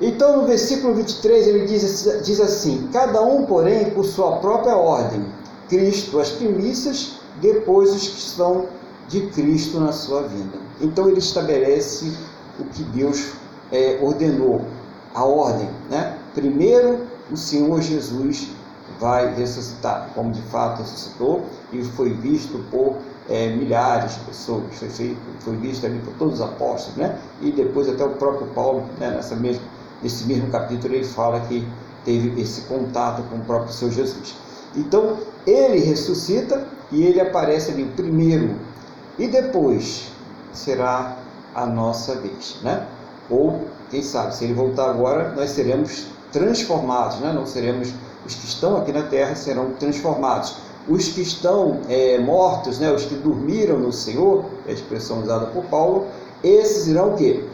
Então, 0.00 0.40
no 0.40 0.46
versículo 0.46 0.94
23, 0.94 1.48
ele 1.48 1.66
diz, 1.66 2.22
diz 2.24 2.40
assim: 2.40 2.88
Cada 2.92 3.22
um, 3.22 3.44
porém, 3.44 3.90
por 3.90 4.04
sua 4.04 4.36
própria 4.36 4.76
ordem, 4.76 5.26
Cristo 5.68 6.20
as 6.20 6.30
primícias, 6.30 7.18
depois 7.40 7.90
os 7.92 8.06
que 8.06 8.18
estão 8.18 8.66
de 9.08 9.22
Cristo 9.28 9.80
na 9.80 9.90
sua 9.90 10.22
vida. 10.22 10.58
Então, 10.80 11.08
ele 11.08 11.18
estabelece 11.18 12.16
o 12.60 12.64
que 12.64 12.84
Deus 12.84 13.41
é, 13.72 13.98
ordenou, 14.00 14.60
a 15.14 15.24
ordem. 15.24 15.68
Né? 15.90 16.18
Primeiro, 16.34 17.06
o 17.30 17.36
Senhor 17.36 17.80
Jesus 17.80 18.50
vai 19.00 19.34
ressuscitar, 19.34 20.10
como 20.14 20.30
de 20.30 20.42
fato 20.42 20.78
ressuscitou 20.78 21.42
e 21.72 21.82
foi 21.82 22.12
visto 22.12 22.58
por 22.70 22.98
é, 23.28 23.48
milhares 23.48 24.14
de 24.14 24.20
pessoas, 24.20 24.62
foi, 24.72 24.88
feito, 24.88 25.18
foi 25.40 25.56
visto 25.56 25.86
ali 25.86 25.98
por 26.00 26.12
todos 26.14 26.34
os 26.34 26.40
apóstolos, 26.40 26.96
né? 26.96 27.18
e 27.40 27.50
depois 27.50 27.88
até 27.88 28.04
o 28.04 28.10
próprio 28.10 28.46
Paulo, 28.48 28.84
né, 28.98 29.10
nessa 29.10 29.34
mesma, 29.34 29.62
nesse 30.02 30.24
mesmo 30.26 30.50
capítulo, 30.50 30.94
ele 30.94 31.04
fala 31.04 31.40
que 31.40 31.66
teve 32.04 32.40
esse 32.40 32.62
contato 32.62 33.22
com 33.28 33.36
o 33.36 33.44
próprio 33.44 33.72
Senhor 33.72 33.92
Jesus. 33.92 34.36
Então, 34.76 35.18
ele 35.46 35.78
ressuscita 35.78 36.66
e 36.90 37.04
ele 37.04 37.20
aparece 37.20 37.70
ali 37.72 37.84
primeiro, 37.84 38.56
e 39.18 39.28
depois 39.28 40.10
será 40.52 41.16
a 41.54 41.66
nossa 41.66 42.14
vez, 42.16 42.58
né? 42.62 42.86
Ou, 43.32 43.62
quem 43.90 44.02
sabe, 44.02 44.34
se 44.36 44.44
ele 44.44 44.52
voltar 44.52 44.90
agora, 44.90 45.32
nós 45.34 45.50
seremos 45.50 46.06
transformados, 46.30 47.18
né? 47.20 47.32
não 47.32 47.46
seremos 47.46 47.92
os 48.24 48.34
que 48.34 48.46
estão 48.46 48.76
aqui 48.76 48.92
na 48.92 49.02
terra 49.02 49.34
serão 49.34 49.72
transformados. 49.72 50.54
Os 50.88 51.08
que 51.08 51.22
estão 51.22 51.80
é, 51.88 52.18
mortos, 52.18 52.78
né, 52.78 52.92
os 52.92 53.04
que 53.04 53.14
dormiram 53.14 53.78
no 53.78 53.92
Senhor, 53.92 54.44
é 54.66 54.70
a 54.70 54.74
expressão 54.74 55.22
usada 55.22 55.46
por 55.46 55.64
Paulo, 55.64 56.06
esses 56.42 56.88
irão 56.88 57.14
o 57.14 57.16
quê? 57.16 57.44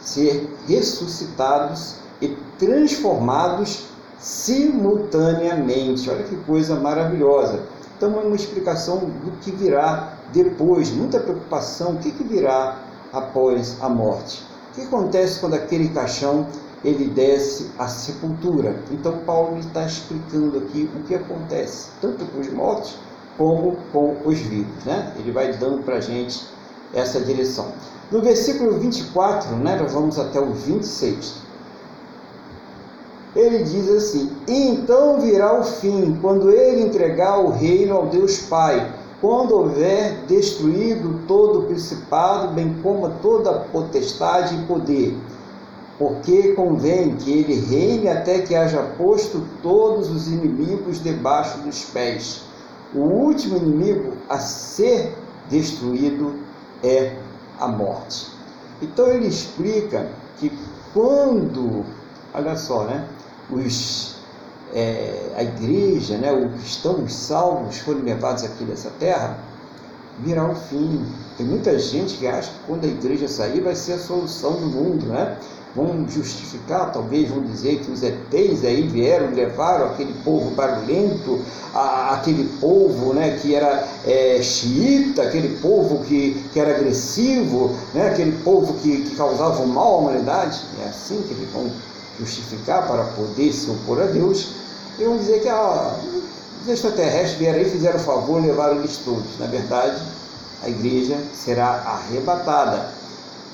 Ser 0.00 0.52
ressuscitados 0.68 1.96
e 2.20 2.28
transformados 2.58 3.86
simultaneamente. 4.18 6.08
Olha 6.10 6.24
que 6.24 6.36
coisa 6.38 6.74
maravilhosa. 6.76 7.60
Então, 7.96 8.20
é 8.20 8.24
uma 8.24 8.36
explicação 8.36 8.98
do 8.98 9.30
que 9.40 9.52
virá 9.52 10.14
depois, 10.32 10.90
muita 10.90 11.20
preocupação, 11.20 11.92
o 11.92 11.98
que, 11.98 12.10
que 12.10 12.24
virá 12.24 12.78
após 13.12 13.76
a 13.80 13.88
morte. 13.88 14.42
O 14.74 14.80
que 14.80 14.82
acontece 14.82 15.38
quando 15.38 15.54
aquele 15.54 15.88
caixão 15.90 16.48
ele 16.84 17.06
desce 17.06 17.70
à 17.78 17.86
sepultura. 17.86 18.76
Então 18.90 19.18
Paulo 19.18 19.58
está 19.58 19.86
explicando 19.86 20.58
aqui 20.58 20.90
o 20.94 21.02
que 21.04 21.14
acontece, 21.14 21.90
tanto 22.00 22.24
com 22.26 22.40
os 22.40 22.52
mortos 22.52 22.96
como 23.38 23.76
com 23.92 24.16
os 24.24 24.38
vivos. 24.38 24.84
Né? 24.84 25.12
Ele 25.16 25.30
vai 25.30 25.52
dando 25.54 25.82
para 25.84 25.96
a 25.96 26.00
gente 26.00 26.44
essa 26.92 27.20
direção. 27.20 27.72
No 28.10 28.20
versículo 28.20 28.78
24, 28.78 29.56
né, 29.56 29.78
nós 29.80 29.92
vamos 29.92 30.18
até 30.18 30.38
o 30.38 30.52
26. 30.52 31.42
Ele 33.34 33.64
diz 33.64 33.88
assim: 33.88 34.30
Então 34.46 35.20
virá 35.20 35.58
o 35.58 35.64
fim, 35.64 36.18
quando 36.20 36.50
ele 36.50 36.82
entregar 36.82 37.38
o 37.38 37.50
reino 37.50 37.96
ao 37.96 38.06
Deus 38.06 38.38
Pai, 38.38 38.92
quando 39.24 39.52
houver 39.52 40.26
destruído 40.26 41.26
todo 41.26 41.60
o 41.60 41.62
principado, 41.62 42.52
bem 42.52 42.76
como 42.82 43.08
toda 43.22 43.60
potestade 43.72 44.54
e 44.54 44.66
poder 44.66 45.16
porque 45.98 46.52
convém 46.54 47.14
que 47.16 47.30
ele 47.30 47.54
reine 47.54 48.08
até 48.08 48.40
que 48.40 48.54
haja 48.54 48.82
posto 48.98 49.46
todos 49.62 50.10
os 50.10 50.28
inimigos 50.28 51.02
debaixo 51.02 51.58
dos 51.58 51.84
pés. 51.84 52.42
O 52.94 53.00
último 53.00 53.56
inimigo 53.56 54.12
a 54.28 54.38
ser 54.38 55.16
destruído 55.48 56.34
é 56.82 57.16
a 57.60 57.68
morte. 57.68 58.26
Então 58.82 59.06
ele 59.06 59.28
explica 59.28 60.08
que 60.38 60.52
quando, 60.92 61.84
olha 62.32 62.56
só, 62.56 62.84
né, 62.84 63.08
os, 63.50 64.13
é, 64.74 65.32
a 65.36 65.42
igreja, 65.42 66.16
né, 66.18 66.32
os 66.32 66.60
cristãos 66.60 67.14
salvos 67.14 67.78
forem 67.78 68.02
levados 68.02 68.44
aqui 68.44 68.64
dessa 68.64 68.90
terra, 68.98 69.38
virá 70.20 70.48
o 70.48 70.54
fim. 70.54 71.04
Tem 71.36 71.46
muita 71.46 71.78
gente 71.78 72.16
que 72.16 72.26
acha 72.26 72.50
que 72.50 72.58
quando 72.66 72.84
a 72.84 72.88
igreja 72.88 73.28
sair 73.28 73.60
vai 73.60 73.74
ser 73.74 73.94
a 73.94 73.98
solução 73.98 74.52
do 74.52 74.66
mundo, 74.66 75.06
né? 75.06 75.36
vão 75.74 76.08
justificar, 76.08 76.92
talvez 76.92 77.28
vão 77.28 77.42
dizer 77.42 77.80
que 77.80 77.90
os 77.90 78.02
ETs 78.02 78.64
aí 78.64 78.86
vieram, 78.86 79.34
levaram 79.34 79.86
aquele 79.86 80.12
povo 80.24 80.50
barulhento, 80.50 81.40
a, 81.74 82.14
aquele 82.14 82.44
povo 82.60 83.12
né, 83.12 83.38
que 83.42 83.54
era 83.54 83.86
é, 84.06 84.40
xiita, 84.40 85.22
aquele 85.22 85.56
povo 85.58 86.04
que, 86.04 86.40
que 86.52 86.60
era 86.60 86.76
agressivo, 86.76 87.74
né, 87.92 88.08
aquele 88.08 88.32
povo 88.44 88.74
que, 88.74 89.02
que 89.02 89.16
causava 89.16 89.66
mal 89.66 89.94
à 89.94 89.98
humanidade. 89.98 90.60
É 90.84 90.88
assim 90.88 91.20
que 91.22 91.34
eles 91.34 91.50
vão 91.52 91.70
justificar 92.20 92.86
para 92.86 93.04
poder 93.04 93.52
se 93.52 93.68
opor 93.68 94.00
a 94.00 94.06
Deus. 94.06 94.63
E 94.98 95.04
vão 95.04 95.16
dizer 95.16 95.40
que 95.40 95.48
ah, 95.48 95.96
os 96.62 96.68
extraterrestres 96.68 97.38
vieram 97.38 97.58
aí, 97.58 97.70
fizeram 97.70 97.96
o 97.96 98.02
favor, 98.02 98.40
levaram 98.40 98.76
eles 98.76 98.98
todos. 98.98 99.38
Na 99.38 99.46
verdade, 99.46 100.00
a 100.62 100.68
igreja 100.68 101.18
será 101.32 101.66
arrebatada 101.66 102.92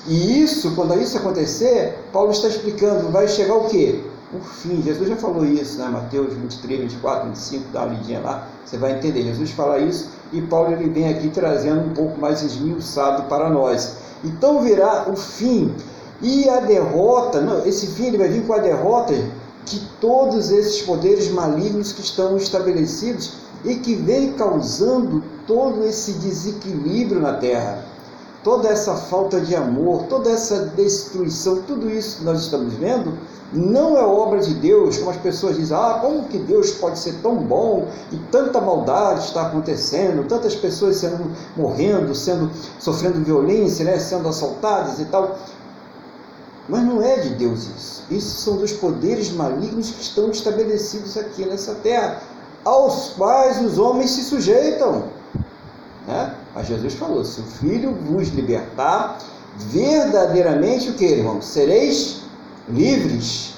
e 0.07 0.41
isso, 0.41 0.71
quando 0.71 0.99
isso 0.99 1.17
acontecer, 1.17 1.95
Paulo 2.11 2.31
está 2.31 2.47
explicando, 2.47 3.11
vai 3.11 3.27
chegar 3.27 3.55
o 3.55 3.65
quê? 3.65 4.03
O 4.33 4.39
fim. 4.39 4.81
Jesus 4.81 5.07
já 5.07 5.15
falou 5.15 5.45
isso, 5.45 5.77
né? 5.77 5.87
Mateus 5.89 6.33
23, 6.33 6.81
24, 6.81 7.27
25, 7.27 7.65
dá 7.71 7.83
uma 7.83 7.93
lidinha 7.93 8.19
lá, 8.19 8.47
você 8.65 8.77
vai 8.77 8.93
entender. 8.93 9.23
Jesus 9.23 9.51
fala 9.51 9.77
isso 9.77 10.09
e 10.33 10.41
Paulo 10.41 10.71
ele 10.71 10.89
vem 10.89 11.07
aqui 11.07 11.29
trazendo 11.29 11.81
um 11.81 11.93
pouco 11.93 12.19
mais 12.19 12.41
esmiuçado 12.41 13.23
para 13.23 13.49
nós. 13.49 13.97
Então 14.23 14.63
virá 14.63 15.05
o 15.07 15.15
fim 15.15 15.71
e 16.19 16.49
a 16.49 16.59
derrota, 16.61 17.39
não, 17.39 17.63
esse 17.65 17.87
fim 17.87 18.07
ele 18.07 18.17
vai 18.17 18.29
vir 18.29 18.45
com 18.45 18.53
a 18.53 18.59
derrota 18.59 19.13
de 19.65 19.79
todos 19.99 20.51
esses 20.51 20.81
poderes 20.81 21.29
malignos 21.31 21.93
que 21.93 22.01
estão 22.01 22.37
estabelecidos 22.37 23.33
e 23.63 23.75
que 23.75 23.95
vem 23.95 24.33
causando 24.33 25.23
todo 25.45 25.83
esse 25.83 26.13
desequilíbrio 26.13 27.21
na 27.21 27.33
terra 27.33 27.91
toda 28.43 28.69
essa 28.69 28.95
falta 28.95 29.39
de 29.39 29.55
amor, 29.55 30.03
toda 30.03 30.29
essa 30.29 30.65
destruição, 30.75 31.61
tudo 31.61 31.89
isso 31.89 32.19
que 32.19 32.23
nós 32.23 32.41
estamos 32.41 32.73
vendo, 32.73 33.13
não 33.53 33.97
é 33.97 34.03
obra 34.03 34.39
de 34.39 34.53
Deus, 34.53 34.97
como 34.97 35.11
as 35.11 35.17
pessoas 35.17 35.57
dizem, 35.57 35.75
ah, 35.75 35.99
como 36.01 36.23
que 36.23 36.37
Deus 36.37 36.71
pode 36.71 36.97
ser 36.97 37.15
tão 37.21 37.35
bom 37.35 37.87
e 38.11 38.15
tanta 38.31 38.61
maldade 38.61 39.25
está 39.25 39.47
acontecendo, 39.47 40.25
tantas 40.27 40.55
pessoas 40.55 40.95
sendo 40.97 41.31
morrendo, 41.55 42.15
sendo 42.15 42.49
sofrendo 42.79 43.19
violência, 43.23 43.83
né, 43.83 43.99
sendo 43.99 44.29
assaltadas 44.29 44.99
e 44.99 45.05
tal. 45.05 45.37
Mas 46.71 46.85
não 46.85 47.03
é 47.03 47.17
de 47.17 47.31
Deus 47.31 47.67
isso. 47.67 48.03
Isso 48.09 48.41
são 48.43 48.55
dos 48.55 48.71
poderes 48.71 49.29
malignos 49.29 49.91
que 49.91 50.01
estão 50.01 50.31
estabelecidos 50.31 51.17
aqui 51.17 51.43
nessa 51.43 51.75
terra, 51.75 52.21
aos 52.63 53.09
quais 53.09 53.61
os 53.61 53.77
homens 53.77 54.11
se 54.11 54.23
sujeitam. 54.23 55.03
Né? 56.07 56.33
Mas 56.55 56.67
Jesus 56.67 56.93
falou: 56.93 57.25
se 57.25 57.41
o 57.41 57.43
Filho 57.43 57.93
vos 57.93 58.29
libertar, 58.29 59.17
verdadeiramente 59.57 60.91
o 60.91 60.93
que, 60.93 61.03
irmão? 61.03 61.41
Sereis 61.41 62.21
livres. 62.69 63.55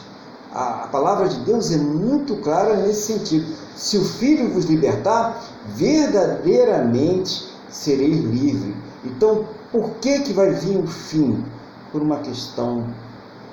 A, 0.52 0.86
a 0.86 0.88
palavra 0.88 1.30
de 1.30 1.40
Deus 1.42 1.72
é 1.72 1.78
muito 1.78 2.38
clara 2.38 2.78
nesse 2.78 3.14
sentido. 3.14 3.46
Se 3.76 3.96
o 3.96 4.04
Filho 4.04 4.50
vos 4.50 4.66
libertar, 4.66 5.40
verdadeiramente 5.68 7.48
sereis 7.70 8.24
livre. 8.24 8.76
Então, 9.06 9.46
por 9.72 9.92
que, 10.02 10.22
que 10.22 10.34
vai 10.34 10.50
vir 10.50 10.78
o 10.78 10.88
fim? 10.88 11.46
Por 11.92 12.02
uma 12.02 12.18
questão 12.18 12.88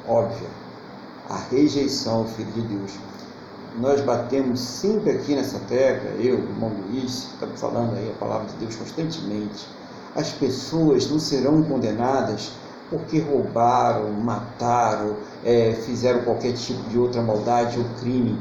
óbvia: 0.07 0.49
a 1.29 1.37
rejeição 1.37 2.19
ao 2.19 2.25
Filho 2.27 2.53
de 2.53 2.63
Deus. 2.63 2.93
Nós 3.79 4.01
batemos 4.01 4.59
sempre 4.59 5.13
aqui 5.13 5.35
nessa 5.35 5.61
tecla, 5.61 6.11
eu, 6.19 6.37
o 6.37 6.41
irmão 6.41 6.73
Luiz, 6.89 7.29
estamos 7.33 7.61
falando 7.61 7.97
aí 7.97 8.11
a 8.11 8.19
palavra 8.19 8.49
de 8.49 8.57
Deus 8.57 8.75
constantemente. 8.75 9.65
As 10.17 10.31
pessoas 10.31 11.09
não 11.09 11.21
serão 11.21 11.63
condenadas 11.63 12.51
porque 12.91 13.21
roubaram, 13.21 14.11
mataram, 14.13 15.17
é, 15.45 15.73
fizeram 15.87 16.23
qualquer 16.23 16.55
tipo 16.55 16.83
de 16.91 16.99
outra 16.99 17.23
maldade 17.23 17.79
ou 17.79 17.85
crime. 18.01 18.37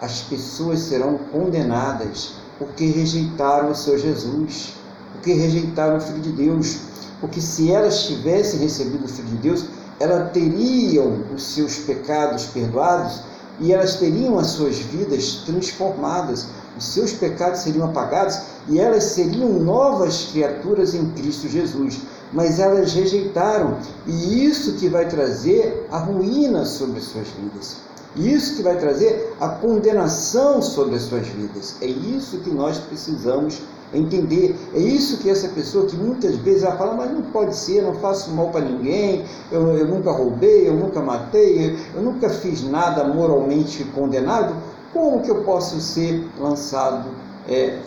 As 0.00 0.22
pessoas 0.22 0.80
serão 0.80 1.18
condenadas 1.18 2.36
porque 2.58 2.86
rejeitaram 2.86 3.70
o 3.70 3.74
seu 3.74 3.98
Jesus, 3.98 4.72
porque 5.12 5.34
rejeitaram 5.34 5.98
o 5.98 6.00
Filho 6.00 6.20
de 6.20 6.32
Deus. 6.32 6.78
Porque 7.20 7.40
se 7.40 7.70
elas 7.70 8.06
tivessem 8.06 8.60
recebido 8.60 9.04
o 9.04 9.08
Filho 9.08 9.28
de 9.28 9.36
Deus, 9.36 9.66
elas 10.00 10.32
teriam 10.32 11.24
os 11.34 11.42
seus 11.42 11.76
pecados 11.78 12.46
perdoados 12.46 13.22
e 13.60 13.72
elas 13.72 13.96
teriam 13.96 14.38
as 14.38 14.48
suas 14.48 14.78
vidas 14.78 15.42
transformadas, 15.46 16.46
os 16.76 16.84
seus 16.84 17.12
pecados 17.12 17.60
seriam 17.60 17.86
apagados 17.86 18.38
e 18.68 18.80
elas 18.80 19.04
seriam 19.04 19.50
novas 19.60 20.28
criaturas 20.32 20.94
em 20.94 21.10
Cristo 21.10 21.48
Jesus. 21.48 22.00
Mas 22.32 22.58
elas 22.58 22.94
rejeitaram, 22.94 23.76
e 24.06 24.46
isso 24.46 24.74
que 24.76 24.88
vai 24.88 25.06
trazer 25.06 25.86
a 25.90 25.98
ruína 25.98 26.64
sobre 26.64 26.98
suas 27.00 27.28
vidas. 27.28 27.76
Isso 28.16 28.56
que 28.56 28.62
vai 28.62 28.78
trazer 28.78 29.34
a 29.38 29.48
condenação 29.48 30.60
sobre 30.62 30.96
as 30.96 31.02
suas 31.02 31.26
vidas. 31.26 31.76
É 31.80 31.86
isso 31.86 32.38
que 32.38 32.50
nós 32.50 32.78
precisamos 32.78 33.60
entender. 33.94 34.56
É 34.74 34.78
isso 34.78 35.18
que 35.18 35.28
essa 35.30 35.48
pessoa 35.48 35.86
que 35.86 35.96
muitas 35.96 36.36
vezes 36.36 36.62
ela 36.62 36.76
fala, 36.76 36.94
mas 36.94 37.10
não 37.10 37.22
pode 37.22 37.54
ser, 37.54 37.78
eu 37.78 37.84
não 37.84 37.94
faço 37.94 38.30
mal 38.30 38.48
para 38.48 38.62
ninguém, 38.62 39.24
eu, 39.50 39.76
eu 39.76 39.86
nunca 39.86 40.10
roubei, 40.10 40.68
eu 40.68 40.74
nunca 40.74 41.00
matei, 41.00 41.76
eu, 41.94 42.00
eu 42.00 42.02
nunca 42.02 42.28
fiz 42.28 42.62
nada 42.68 43.04
moralmente 43.04 43.84
condenado, 43.84 44.54
como 44.92 45.22
que 45.22 45.30
eu 45.30 45.42
posso 45.42 45.80
ser 45.80 46.26
lançado 46.38 47.08
é, 47.48 47.78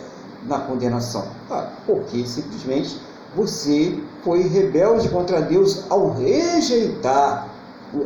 na 0.46 0.58
condenação? 0.60 1.24
Ah, 1.50 1.68
porque 1.86 2.26
simplesmente 2.26 3.00
você 3.34 3.98
foi 4.24 4.42
rebelde 4.42 5.08
contra 5.08 5.40
Deus 5.40 5.84
ao 5.88 6.12
rejeitar 6.14 7.48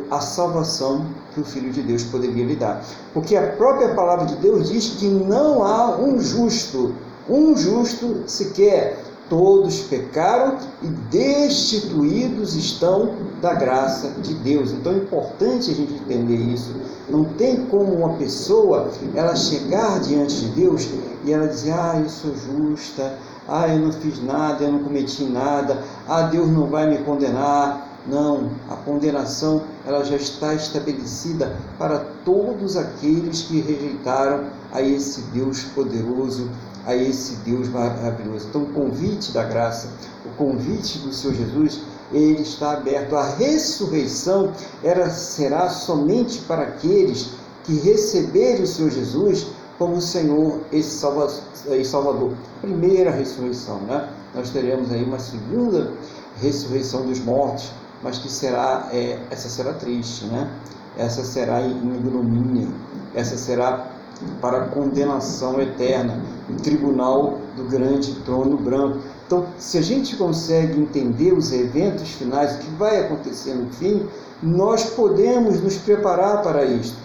a 0.09 0.19
salvação 0.19 1.05
que 1.33 1.41
o 1.41 1.43
Filho 1.43 1.71
de 1.71 1.81
Deus 1.81 2.03
poderia 2.03 2.45
lhe 2.45 2.55
dar. 2.55 2.83
Porque 3.13 3.35
a 3.35 3.47
própria 3.53 3.93
palavra 3.95 4.25
de 4.25 4.35
Deus 4.35 4.69
diz 4.69 4.89
que 4.99 5.07
não 5.07 5.63
há 5.63 5.97
um 5.97 6.19
justo 6.19 6.93
um 7.31 7.55
justo 7.55 8.23
sequer. 8.27 8.99
Todos 9.29 9.79
pecaram 9.83 10.57
e 10.83 10.87
destituídos 10.87 12.53
estão 12.53 13.13
da 13.41 13.53
graça 13.53 14.09
de 14.21 14.33
Deus. 14.33 14.71
Então 14.73 14.91
é 14.91 14.97
importante 14.97 15.71
a 15.71 15.73
gente 15.73 15.93
entender 15.93 16.35
isso. 16.35 16.75
Não 17.09 17.23
tem 17.23 17.65
como 17.67 17.93
uma 17.93 18.17
pessoa 18.17 18.89
ela 19.15 19.33
chegar 19.33 20.01
diante 20.01 20.35
de 20.35 20.47
Deus 20.49 20.89
e 21.23 21.31
ela 21.31 21.47
dizer: 21.47 21.71
"Ah, 21.71 21.97
eu 22.03 22.09
sou 22.09 22.33
justa. 22.35 23.17
Ah, 23.47 23.69
eu 23.69 23.79
não 23.79 23.93
fiz 23.93 24.21
nada, 24.21 24.65
eu 24.65 24.71
não 24.73 24.83
cometi 24.83 25.23
nada. 25.23 25.81
Ah, 26.09 26.23
Deus 26.23 26.49
não 26.49 26.67
vai 26.67 26.89
me 26.89 26.97
condenar." 26.97 27.87
Não, 28.07 28.49
a 28.67 28.75
condenação 28.75 29.61
ela 29.85 30.03
já 30.03 30.15
está 30.15 30.55
estabelecida 30.55 31.55
para 31.77 31.99
todos 32.25 32.75
aqueles 32.75 33.43
que 33.43 33.61
rejeitaram 33.61 34.45
a 34.73 34.81
esse 34.81 35.21
Deus 35.33 35.63
poderoso, 35.75 36.49
a 36.85 36.95
esse 36.95 37.35
Deus 37.37 37.69
maravilhoso. 37.69 38.47
Então, 38.49 38.63
o 38.63 38.73
convite 38.73 39.31
da 39.31 39.43
graça, 39.43 39.89
o 40.25 40.29
convite 40.37 40.99
do 40.99 41.13
Senhor 41.13 41.35
Jesus, 41.35 41.81
ele 42.11 42.41
está 42.41 42.73
aberto. 42.73 43.15
A 43.15 43.29
ressurreição 43.35 44.51
era, 44.83 45.09
será 45.09 45.69
somente 45.69 46.39
para 46.39 46.63
aqueles 46.63 47.31
que 47.63 47.73
receberem 47.79 48.63
o 48.63 48.67
Senhor 48.67 48.91
Jesus 48.91 49.47
como 49.77 50.01
Senhor 50.01 50.59
e 50.71 50.83
Salvador. 50.83 52.33
Primeira 52.61 53.11
ressurreição, 53.11 53.79
né? 53.81 54.09
Nós 54.35 54.49
teremos 54.49 54.91
aí 54.91 55.03
uma 55.03 55.19
segunda 55.19 55.91
ressurreição 56.39 57.05
dos 57.05 57.19
mortos, 57.19 57.71
mas 58.03 58.17
que 58.17 58.29
será, 58.29 58.89
é, 58.91 59.19
essa 59.29 59.49
será 59.49 59.73
triste, 59.73 60.25
né? 60.25 60.49
Essa 60.97 61.23
será 61.23 61.61
em 61.61 61.71
ignomínia, 61.71 62.67
essa 63.15 63.37
será 63.37 63.91
para 64.39 64.67
condenação 64.67 65.61
eterna, 65.61 66.21
o 66.49 66.53
tribunal 66.55 67.39
do 67.55 67.63
grande 67.63 68.15
trono 68.21 68.57
branco. 68.57 68.99
Então, 69.25 69.45
se 69.57 69.77
a 69.77 69.81
gente 69.81 70.15
consegue 70.15 70.79
entender 70.79 71.33
os 71.33 71.51
eventos 71.53 72.09
finais, 72.09 72.55
o 72.55 72.59
que 72.59 72.71
vai 72.71 72.99
acontecer 72.99 73.53
no 73.53 73.71
fim, 73.71 74.07
nós 74.41 74.85
podemos 74.85 75.61
nos 75.61 75.77
preparar 75.77 76.41
para 76.41 76.65
isto. 76.65 76.97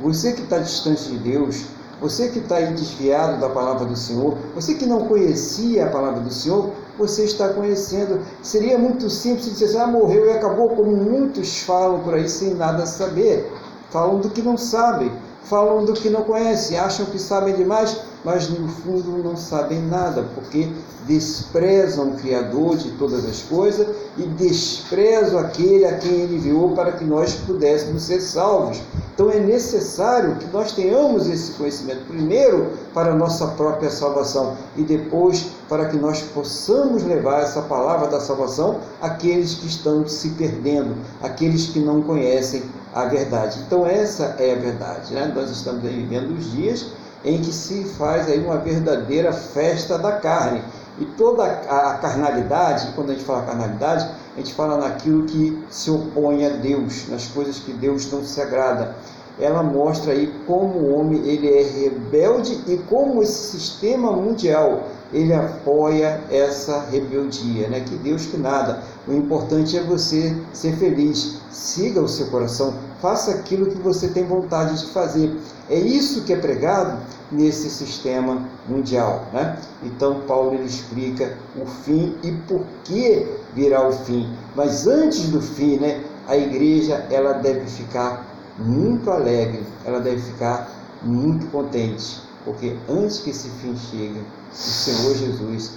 Você 0.00 0.32
que 0.32 0.42
está 0.42 0.58
distante 0.58 1.10
de 1.10 1.18
Deus, 1.18 1.64
você 2.00 2.28
que 2.28 2.38
está 2.38 2.56
aí 2.56 2.72
desviado 2.74 3.40
da 3.40 3.48
palavra 3.48 3.86
do 3.86 3.96
Senhor, 3.96 4.36
você 4.54 4.74
que 4.74 4.84
não 4.84 5.06
conhecia 5.06 5.86
a 5.86 5.90
palavra 5.90 6.20
do 6.20 6.32
Senhor, 6.32 6.70
você 6.98 7.24
está 7.24 7.48
conhecendo. 7.48 8.20
Seria 8.42 8.78
muito 8.78 9.08
simples 9.08 9.46
dizer 9.46 9.64
assim, 9.66 9.78
ah, 9.78 9.86
morreu 9.86 10.26
e 10.26 10.30
acabou, 10.30 10.68
como 10.70 10.94
muitos 10.94 11.60
falam 11.62 12.00
por 12.00 12.14
aí 12.14 12.28
sem 12.28 12.54
nada 12.54 12.84
saber. 12.84 13.50
Falam 13.90 14.20
do 14.20 14.28
que 14.28 14.42
não 14.42 14.58
sabem 14.58 15.10
falam 15.48 15.84
do 15.84 15.92
que 15.92 16.10
não 16.10 16.22
conhecem, 16.22 16.78
acham 16.78 17.06
que 17.06 17.18
sabem 17.18 17.54
demais, 17.54 17.96
mas 18.24 18.48
no 18.48 18.68
fundo 18.68 19.22
não 19.22 19.36
sabem 19.36 19.80
nada, 19.80 20.24
porque 20.34 20.68
desprezam 21.06 22.08
o 22.08 22.14
Criador 22.14 22.76
de 22.76 22.90
todas 22.92 23.24
as 23.24 23.42
coisas 23.42 23.86
e 24.18 24.22
desprezam 24.22 25.38
aquele 25.38 25.84
a 25.84 25.96
quem 25.98 26.10
ele 26.10 26.36
enviou 26.36 26.72
para 26.72 26.92
que 26.92 27.04
nós 27.04 27.34
pudéssemos 27.34 28.02
ser 28.02 28.20
salvos. 28.20 28.82
Então 29.14 29.30
é 29.30 29.38
necessário 29.38 30.34
que 30.36 30.46
nós 30.52 30.72
tenhamos 30.72 31.28
esse 31.28 31.52
conhecimento, 31.52 32.04
primeiro 32.06 32.72
para 32.92 33.12
a 33.12 33.14
nossa 33.14 33.46
própria 33.48 33.88
salvação 33.88 34.56
e 34.76 34.82
depois 34.82 35.46
para 35.68 35.86
que 35.86 35.96
nós 35.96 36.20
possamos 36.20 37.04
levar 37.04 37.42
essa 37.42 37.62
palavra 37.62 38.08
da 38.08 38.20
salvação 38.20 38.80
àqueles 39.00 39.54
que 39.54 39.66
estão 39.66 40.06
se 40.06 40.30
perdendo, 40.30 40.96
àqueles 41.22 41.66
que 41.66 41.78
não 41.78 42.02
conhecem 42.02 42.62
a 42.96 43.04
verdade. 43.04 43.60
Então 43.66 43.86
essa 43.86 44.36
é 44.38 44.54
a 44.54 44.56
verdade. 44.56 45.12
Né? 45.12 45.30
Nós 45.34 45.50
estamos 45.50 45.82
vivendo 45.82 46.30
os 46.30 46.50
dias 46.50 46.86
em 47.22 47.38
que 47.38 47.52
se 47.52 47.84
faz 47.84 48.26
aí 48.26 48.42
uma 48.42 48.56
verdadeira 48.56 49.32
festa 49.34 49.98
da 49.98 50.12
carne. 50.12 50.62
E 50.98 51.04
toda 51.04 51.44
a 51.44 51.98
carnalidade, 51.98 52.92
quando 52.94 53.10
a 53.10 53.12
gente 53.12 53.24
fala 53.24 53.42
carnalidade, 53.42 54.08
a 54.34 54.38
gente 54.38 54.54
fala 54.54 54.78
naquilo 54.78 55.24
que 55.26 55.62
se 55.68 55.90
opõe 55.90 56.46
a 56.46 56.48
Deus, 56.48 57.06
nas 57.10 57.26
coisas 57.26 57.58
que 57.58 57.72
Deus 57.74 58.10
não 58.10 58.24
se 58.24 58.40
agrada. 58.40 58.96
Ela 59.38 59.62
mostra 59.62 60.12
aí 60.12 60.32
como 60.46 60.78
o 60.78 60.94
homem 60.94 61.20
ele 61.26 61.48
é 61.48 61.62
rebelde 61.62 62.58
e 62.66 62.78
como 62.88 63.22
esse 63.22 63.58
sistema 63.58 64.10
mundial 64.10 64.84
ele 65.12 65.34
apoia 65.34 66.20
essa 66.30 66.80
rebeldia, 66.90 67.68
né? 67.68 67.80
Que 67.80 67.96
Deus 67.96 68.24
que 68.26 68.38
nada. 68.38 68.82
O 69.06 69.12
importante 69.12 69.76
é 69.76 69.82
você 69.82 70.34
ser 70.52 70.76
feliz. 70.76 71.38
Siga 71.50 72.00
o 72.00 72.08
seu 72.08 72.26
coração, 72.28 72.74
faça 73.06 73.30
aquilo 73.30 73.66
que 73.66 73.78
você 73.78 74.08
tem 74.08 74.24
vontade 74.24 74.84
de 74.84 74.90
fazer. 74.90 75.32
É 75.70 75.78
isso 75.78 76.22
que 76.22 76.32
é 76.32 76.36
pregado 76.36 76.98
nesse 77.30 77.70
sistema 77.70 78.44
mundial, 78.68 79.26
né? 79.32 79.60
Então 79.84 80.22
Paulo 80.26 80.54
ele 80.54 80.64
explica 80.64 81.38
o 81.56 81.64
fim 81.66 82.16
e 82.24 82.32
por 82.48 82.62
que 82.82 83.24
virá 83.54 83.86
o 83.86 83.92
fim. 83.92 84.28
Mas 84.56 84.88
antes 84.88 85.28
do 85.28 85.40
fim, 85.40 85.76
né, 85.76 86.02
a 86.26 86.36
igreja 86.36 87.06
ela 87.08 87.34
deve 87.34 87.66
ficar 87.66 88.26
muito 88.58 89.08
alegre, 89.08 89.62
ela 89.84 90.00
deve 90.00 90.20
ficar 90.22 90.68
muito 91.00 91.46
contente, 91.52 92.20
porque 92.44 92.74
antes 92.88 93.20
que 93.20 93.30
esse 93.30 93.48
fim 93.50 93.76
chegue, 93.76 94.20
o 94.52 94.56
Senhor 94.56 95.14
Jesus 95.14 95.70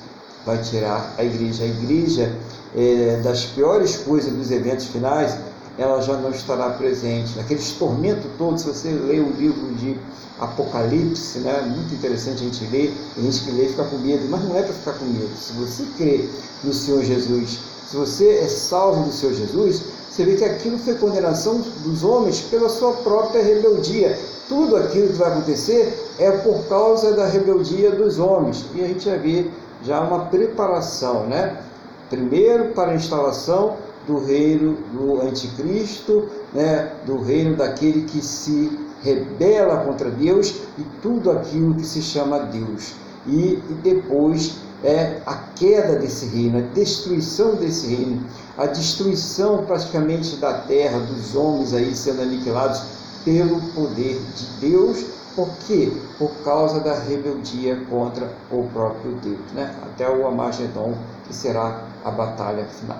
vai 0.47 0.57
tirar 0.63 1.13
a 1.15 1.23
igreja. 1.23 1.63
A 1.63 1.67
igreja, 1.67 2.35
é, 2.75 3.21
das 3.23 3.45
piores 3.45 3.97
coisas 3.97 4.33
dos 4.33 4.49
eventos 4.49 4.85
finais, 4.85 5.37
ela 5.79 6.01
já 6.01 6.13
não 6.17 6.29
estará 6.29 6.71
presente. 6.71 7.37
Naqueles 7.37 7.71
tormentos 7.71 8.29
todos, 8.37 8.61
se 8.61 8.67
você 8.67 8.89
lê 8.89 9.19
o 9.19 9.29
livro 9.31 9.73
de 9.75 9.97
Apocalipse, 10.37 11.39
né, 11.39 11.61
muito 11.73 11.93
interessante 11.93 12.41
a 12.41 12.45
gente 12.45 12.65
ler, 12.65 12.93
a 13.17 13.21
gente 13.21 13.43
que 13.45 13.51
lê 13.51 13.67
fica 13.67 13.85
com 13.85 13.97
medo, 13.97 14.27
mas 14.29 14.43
não 14.43 14.57
é 14.57 14.61
para 14.61 14.73
ficar 14.73 14.93
com 14.93 15.05
medo. 15.05 15.29
Se 15.37 15.53
você 15.53 15.83
crê 15.97 16.29
no 16.65 16.73
Senhor 16.73 17.01
Jesus, 17.03 17.59
se 17.87 17.95
você 17.95 18.39
é 18.39 18.47
salvo 18.47 19.05
do 19.05 19.11
Senhor 19.11 19.33
Jesus, 19.33 19.83
você 20.09 20.25
vê 20.25 20.35
que 20.35 20.43
aquilo 20.43 20.77
foi 20.77 20.95
condenação 20.95 21.61
dos 21.85 22.03
homens 22.03 22.41
pela 22.41 22.67
sua 22.67 22.91
própria 22.93 23.41
rebeldia. 23.41 24.19
Tudo 24.49 24.75
aquilo 24.75 25.07
que 25.07 25.13
vai 25.13 25.31
acontecer 25.31 25.97
é 26.19 26.29
por 26.31 26.65
causa 26.65 27.13
da 27.13 27.25
rebeldia 27.25 27.91
dos 27.91 28.19
homens. 28.19 28.65
E 28.75 28.83
a 28.83 28.87
gente 28.87 29.07
vai 29.07 29.17
ver 29.17 29.51
já 29.83 30.01
uma 30.01 30.25
preparação, 30.25 31.25
né? 31.25 31.61
Primeiro 32.09 32.73
para 32.73 32.91
a 32.91 32.95
instalação 32.95 33.77
do 34.07 34.19
reino 34.25 34.77
do 34.93 35.21
anticristo, 35.21 36.29
né? 36.53 36.91
do 37.05 37.21
reino 37.21 37.55
daquele 37.55 38.03
que 38.03 38.21
se 38.21 38.79
rebela 39.01 39.77
contra 39.85 40.09
Deus 40.09 40.55
e 40.77 40.83
tudo 41.01 41.31
aquilo 41.31 41.75
que 41.75 41.85
se 41.85 42.01
chama 42.01 42.39
Deus. 42.39 42.93
E, 43.27 43.61
e 43.69 43.73
depois 43.83 44.57
é 44.83 45.21
a 45.25 45.35
queda 45.55 45.97
desse 45.97 46.25
reino, 46.27 46.59
a 46.59 46.61
destruição 46.73 47.55
desse 47.55 47.87
reino, 47.87 48.23
a 48.57 48.65
destruição 48.65 49.65
praticamente 49.65 50.37
da 50.37 50.53
terra, 50.59 50.99
dos 50.99 51.35
homens 51.35 51.73
aí 51.73 51.93
sendo 51.93 52.21
aniquilados 52.21 52.81
pelo 53.25 53.61
poder 53.73 54.19
de 54.35 54.69
Deus. 54.69 55.05
Por 55.35 55.49
quê? 55.67 55.91
Por 56.17 56.31
causa 56.43 56.79
da 56.79 56.97
rebeldia 56.97 57.81
contra 57.89 58.31
o 58.51 58.63
próprio 58.73 59.13
Deus, 59.21 59.39
né? 59.53 59.73
até 59.83 60.09
o 60.09 60.27
Amagedon, 60.27 60.93
que 61.27 61.33
será 61.33 61.83
a 62.03 62.11
batalha 62.11 62.65
final. 62.65 62.99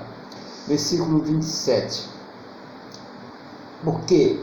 Versículo 0.70 1.22
27. 1.24 2.08
Porque 3.84 4.40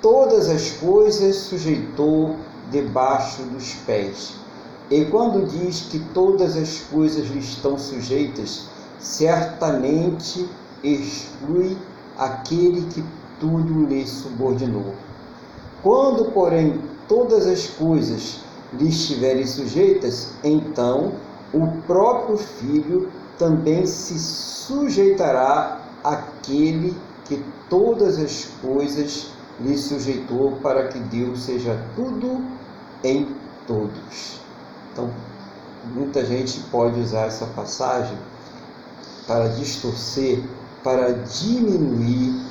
todas 0.00 0.48
as 0.48 0.70
coisas 0.70 1.36
sujeitou 1.36 2.36
debaixo 2.70 3.42
dos 3.42 3.74
pés 3.86 4.44
e 4.90 5.06
quando 5.06 5.46
diz 5.46 5.88
que 5.90 5.98
todas 6.12 6.56
as 6.56 6.80
coisas 6.90 7.28
lhe 7.28 7.38
estão 7.38 7.78
sujeitas, 7.78 8.66
certamente 8.98 10.46
exclui 10.82 11.76
aquele 12.18 12.82
que 12.90 13.02
tudo 13.40 13.86
lhe 13.86 14.06
subordinou. 14.06 14.94
Quando, 15.82 16.30
porém, 16.32 16.80
todas 17.08 17.46
as 17.46 17.66
coisas 17.66 18.40
lhe 18.74 18.88
estiverem 18.88 19.46
sujeitas, 19.46 20.32
então 20.44 21.12
o 21.52 21.66
próprio 21.86 22.36
Filho 22.36 23.10
também 23.38 23.86
se 23.86 24.18
sujeitará 24.18 25.80
àquele 26.02 26.96
que 27.24 27.42
todas 27.68 28.18
as 28.18 28.46
coisas 28.60 29.28
lhe 29.60 29.76
sujeitou, 29.78 30.52
para 30.62 30.88
que 30.88 30.98
Deus 30.98 31.44
seja 31.44 31.80
tudo 31.94 32.44
em 33.02 33.28
todos. 33.66 34.40
Então, 34.92 35.10
muita 35.94 36.24
gente 36.24 36.60
pode 36.70 37.00
usar 37.00 37.26
essa 37.26 37.46
passagem 37.46 38.16
para 39.26 39.48
distorcer, 39.48 40.42
para 40.82 41.12
diminuir 41.12 42.44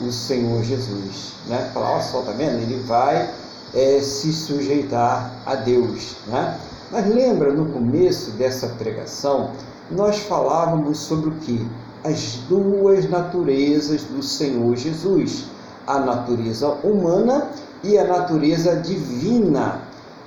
o 0.00 0.10
Senhor 0.12 0.62
Jesus. 0.62 1.34
Né? 1.46 1.70
Falar, 1.74 1.92
olha 1.92 2.02
só, 2.02 2.22
tá 2.22 2.32
vendo? 2.32 2.60
Ele 2.62 2.82
vai 2.84 3.30
é, 3.74 4.00
se 4.00 4.32
sujeitar 4.32 5.32
a 5.44 5.54
Deus. 5.54 6.16
Né? 6.26 6.58
Mas 6.90 7.06
lembra, 7.06 7.52
no 7.52 7.72
começo 7.72 8.32
dessa 8.32 8.68
pregação, 8.68 9.52
nós 9.90 10.18
falávamos 10.20 10.98
sobre 10.98 11.30
o 11.30 11.32
que? 11.32 11.66
As 12.04 12.38
duas 12.48 13.08
naturezas 13.08 14.02
do 14.02 14.22
Senhor 14.22 14.76
Jesus. 14.76 15.46
A 15.86 15.98
natureza 15.98 16.68
humana 16.84 17.48
e 17.82 17.98
a 17.98 18.04
natureza 18.04 18.76
divina. 18.76 19.82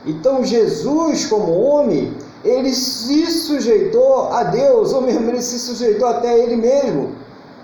Então 0.06 0.44
Jesus, 0.44 1.26
como 1.26 1.54
homem, 1.54 2.14
ele 2.44 2.74
se 2.74 3.28
sujeitou 3.28 4.30
a 4.32 4.44
Deus, 4.44 4.92
ou 4.92 5.02
mesmo 5.02 5.30
ele 5.30 5.42
se 5.42 5.58
sujeitou 5.60 6.08
até 6.08 6.30
a 6.30 6.38
ele 6.38 6.58
mesmo, 6.58 7.12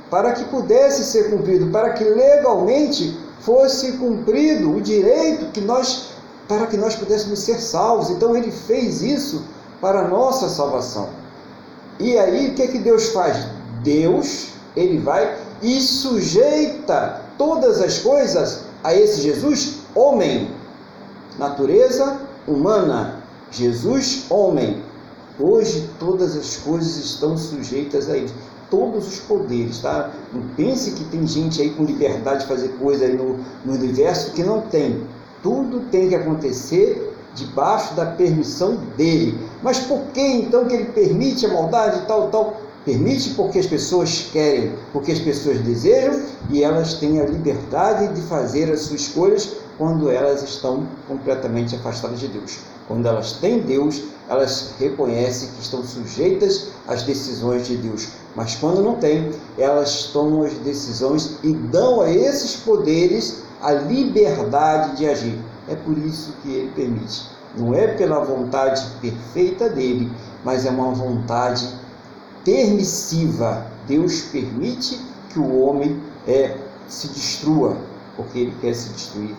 para 0.09 0.31
que 0.31 0.45
pudesse 0.45 1.03
ser 1.03 1.29
cumprido, 1.29 1.67
para 1.67 1.91
que 1.91 2.03
legalmente 2.03 3.19
fosse 3.41 3.93
cumprido 3.93 4.75
o 4.75 4.81
direito 4.81 5.51
que 5.51 5.61
nós 5.61 6.17
para 6.47 6.65
que 6.65 6.77
nós 6.77 6.95
pudéssemos 6.95 7.39
ser 7.39 7.59
salvos. 7.59 8.09
Então 8.09 8.35
ele 8.35 8.49
fez 8.51 9.03
isso 9.03 9.43
para 9.79 9.99
a 9.99 10.07
nossa 10.07 10.49
salvação. 10.49 11.18
E 11.99 12.17
aí 12.17 12.51
o 12.51 12.55
que 12.55 12.67
que 12.69 12.79
Deus 12.79 13.09
faz? 13.09 13.45
Deus, 13.83 14.49
ele 14.75 14.99
vai 14.99 15.37
e 15.61 15.79
sujeita 15.81 17.21
todas 17.37 17.81
as 17.81 17.99
coisas 17.99 18.61
a 18.83 18.95
esse 18.95 19.21
Jesus, 19.21 19.79
homem, 19.93 20.49
natureza 21.37 22.17
humana, 22.47 23.21
Jesus, 23.51 24.25
homem. 24.29 24.81
Hoje 25.37 25.89
todas 25.99 26.35
as 26.35 26.57
coisas 26.57 26.97
estão 26.97 27.37
sujeitas 27.37 28.09
a 28.09 28.17
ele, 28.17 28.31
todos 28.69 29.07
os 29.07 29.19
poderes, 29.19 29.79
tá? 29.79 30.11
Não 30.33 30.41
pense 30.55 30.91
que 30.91 31.03
tem 31.05 31.25
gente 31.25 31.61
aí 31.61 31.69
com 31.71 31.83
liberdade 31.83 32.41
de 32.41 32.47
fazer 32.47 32.69
coisa 32.79 33.05
aí 33.05 33.15
no, 33.15 33.37
no 33.65 33.73
universo 33.73 34.31
que 34.31 34.43
não 34.43 34.61
tem. 34.61 35.03
Tudo 35.41 35.81
tem 35.91 36.09
que 36.09 36.15
acontecer 36.15 37.13
debaixo 37.35 37.93
da 37.93 38.05
permissão 38.05 38.75
dele. 38.97 39.37
Mas 39.61 39.79
por 39.79 39.99
que 40.13 40.21
então 40.21 40.65
que 40.65 40.73
ele 40.73 40.85
permite 40.85 41.45
a 41.45 41.49
maldade 41.49 42.05
tal, 42.07 42.29
tal? 42.29 42.61
Permite 42.85 43.31
porque 43.31 43.59
as 43.59 43.67
pessoas 43.67 44.29
querem, 44.31 44.73
porque 44.93 45.11
as 45.11 45.19
pessoas 45.19 45.59
desejam 45.59 46.23
e 46.49 46.63
elas 46.63 46.95
têm 46.95 47.19
a 47.19 47.25
liberdade 47.25 48.13
de 48.13 48.21
fazer 48.21 48.71
as 48.71 48.81
suas 48.81 49.01
escolhas 49.01 49.53
quando 49.77 50.09
elas 50.09 50.41
estão 50.43 50.87
completamente 51.07 51.75
afastadas 51.75 52.19
de 52.19 52.27
Deus. 52.27 52.59
Quando 52.87 53.07
elas 53.07 53.33
têm 53.33 53.59
Deus, 53.59 54.01
elas 54.27 54.73
reconhecem 54.79 55.49
que 55.49 55.61
estão 55.61 55.83
sujeitas 55.83 56.69
às 56.87 57.03
decisões 57.03 57.67
de 57.67 57.77
Deus. 57.77 58.09
Mas 58.35 58.55
quando 58.55 58.81
não 58.81 58.95
têm, 58.95 59.31
elas 59.57 60.05
tomam 60.11 60.43
as 60.43 60.53
decisões 60.53 61.37
e 61.43 61.53
dão 61.53 62.01
a 62.01 62.11
esses 62.11 62.55
poderes 62.57 63.43
a 63.61 63.73
liberdade 63.73 64.97
de 64.97 65.07
agir. 65.07 65.37
É 65.69 65.75
por 65.75 65.97
isso 65.97 66.33
que 66.41 66.49
ele 66.49 66.71
permite. 66.71 67.29
Não 67.55 67.73
é 67.73 67.87
pela 67.95 68.19
vontade 68.19 68.85
perfeita 69.01 69.69
dele, 69.69 70.11
mas 70.43 70.65
é 70.65 70.69
uma 70.69 70.91
vontade 70.91 71.67
permissiva. 72.43 73.65
Deus 73.87 74.21
permite 74.23 74.99
que 75.29 75.39
o 75.39 75.61
homem 75.61 76.01
é, 76.27 76.57
se 76.87 77.07
destrua, 77.07 77.77
porque 78.15 78.39
ele 78.39 78.55
quer 78.61 78.73
se 78.73 78.89
destruir. 78.89 79.35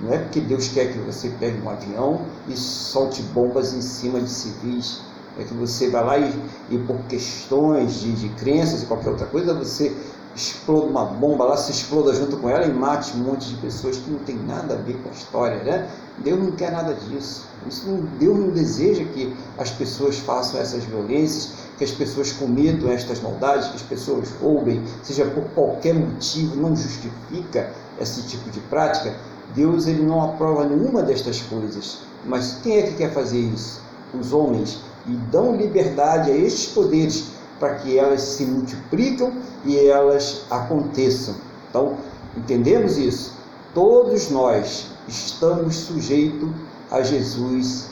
Não 0.00 0.12
é 0.12 0.18
porque 0.18 0.40
Deus 0.40 0.68
quer 0.68 0.92
que 0.92 0.98
você 0.98 1.28
pegue 1.40 1.60
um 1.60 1.70
avião 1.70 2.20
e 2.48 2.56
solte 2.56 3.22
bombas 3.22 3.72
em 3.72 3.80
cima 3.80 4.20
de 4.20 4.30
civis. 4.30 5.00
É 5.38 5.44
que 5.44 5.54
você 5.54 5.88
vai 5.90 6.04
lá 6.04 6.18
e, 6.18 6.34
e 6.70 6.78
por 6.78 6.96
questões 7.08 8.00
de, 8.00 8.12
de 8.12 8.28
crenças 8.30 8.82
e 8.82 8.86
qualquer 8.86 9.10
outra 9.10 9.26
coisa, 9.26 9.54
você 9.54 9.96
exploda 10.38 10.86
uma 10.86 11.04
bomba 11.04 11.44
lá, 11.44 11.56
se 11.56 11.72
exploda 11.72 12.14
junto 12.14 12.36
com 12.36 12.48
ela 12.48 12.64
e 12.64 12.72
mate 12.72 13.16
um 13.16 13.20
monte 13.20 13.48
de 13.48 13.56
pessoas 13.56 13.96
que 13.96 14.08
não 14.08 14.20
tem 14.20 14.36
nada 14.36 14.74
a 14.74 14.76
ver 14.76 14.94
com 15.02 15.08
a 15.08 15.12
história, 15.12 15.62
né? 15.64 15.90
Deus 16.18 16.38
não 16.38 16.52
quer 16.52 16.70
nada 16.70 16.94
disso. 16.94 17.46
Isso 17.68 17.88
não, 17.88 18.00
Deus 18.18 18.38
não 18.38 18.50
deseja 18.50 19.04
que 19.04 19.36
as 19.58 19.70
pessoas 19.70 20.18
façam 20.18 20.60
essas 20.60 20.84
violências, 20.84 21.50
que 21.76 21.84
as 21.84 21.90
pessoas 21.90 22.32
cometam 22.32 22.90
estas 22.90 23.20
maldades, 23.20 23.68
que 23.68 23.76
as 23.76 23.82
pessoas 23.82 24.30
roubem, 24.40 24.82
seja 25.02 25.24
por 25.26 25.44
qualquer 25.54 25.94
motivo, 25.94 26.56
não 26.56 26.74
justifica 26.74 27.72
esse 28.00 28.22
tipo 28.22 28.48
de 28.50 28.60
prática. 28.60 29.16
Deus 29.54 29.86
ele 29.86 30.02
não 30.02 30.22
aprova 30.22 30.64
nenhuma 30.64 31.02
destas 31.02 31.40
coisas. 31.42 31.98
Mas 32.24 32.58
quem 32.62 32.78
é 32.78 32.82
que 32.82 32.94
quer 32.94 33.12
fazer 33.12 33.40
isso? 33.40 33.80
Os 34.18 34.32
homens. 34.32 34.78
E 35.06 35.12
dão 35.30 35.56
liberdade 35.56 36.30
a 36.30 36.36
estes 36.36 36.72
poderes 36.72 37.37
para 37.58 37.74
que 37.76 37.98
elas 37.98 38.20
se 38.20 38.44
multiplicam 38.44 39.32
e 39.64 39.78
elas 39.78 40.42
aconteçam. 40.50 41.34
Então, 41.68 41.94
entendemos 42.36 42.96
isso? 42.96 43.32
Todos 43.74 44.30
nós 44.30 44.86
estamos 45.06 45.76
sujeitos 45.76 46.48
a 46.90 47.02
Jesus, 47.02 47.86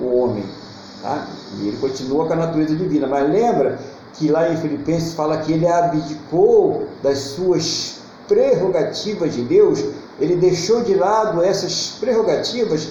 o 0.00 0.06
homem. 0.16 0.44
Tá? 1.02 1.26
E 1.58 1.68
ele 1.68 1.76
continua 1.78 2.26
com 2.26 2.32
a 2.32 2.36
natureza 2.36 2.74
divina. 2.74 3.06
Mas 3.06 3.28
lembra 3.30 3.78
que 4.14 4.28
lá 4.28 4.50
em 4.50 4.56
Filipenses 4.56 5.14
fala 5.14 5.38
que 5.38 5.52
ele 5.52 5.66
abdicou 5.66 6.86
das 7.02 7.18
suas 7.18 7.98
prerrogativas 8.26 9.34
de 9.34 9.42
Deus 9.42 9.84
ele 10.20 10.36
deixou 10.36 10.82
de 10.82 10.94
lado 10.94 11.42
essas 11.42 11.96
prerrogativas 12.00 12.88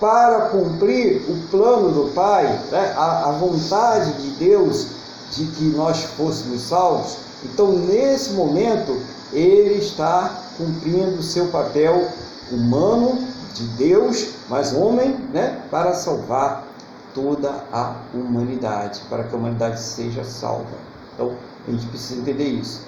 para 0.00 0.48
cumprir 0.48 1.22
o 1.28 1.48
plano 1.48 1.90
do 1.90 2.12
Pai, 2.12 2.44
né? 2.70 2.92
a, 2.96 3.28
a 3.28 3.32
vontade 3.32 4.12
de 4.14 4.30
Deus 4.44 4.88
de 5.32 5.46
que 5.46 5.64
nós 5.64 6.04
fôssemos 6.16 6.62
salvos. 6.62 7.18
Então, 7.44 7.72
nesse 7.72 8.30
momento, 8.30 9.00
ele 9.32 9.74
está 9.74 10.42
cumprindo 10.56 11.18
o 11.18 11.22
seu 11.22 11.46
papel 11.48 12.08
humano 12.50 13.18
de 13.54 13.64
Deus, 13.76 14.28
mas 14.48 14.72
homem, 14.72 15.16
né, 15.32 15.62
para 15.70 15.94
salvar 15.94 16.66
toda 17.14 17.50
a 17.72 17.96
humanidade, 18.14 19.00
para 19.08 19.24
que 19.24 19.34
a 19.34 19.38
humanidade 19.38 19.80
seja 19.80 20.24
salva. 20.24 20.76
Então, 21.14 21.36
a 21.66 21.70
gente 21.70 21.86
precisa 21.86 22.20
entender 22.20 22.48
isso. 22.48 22.80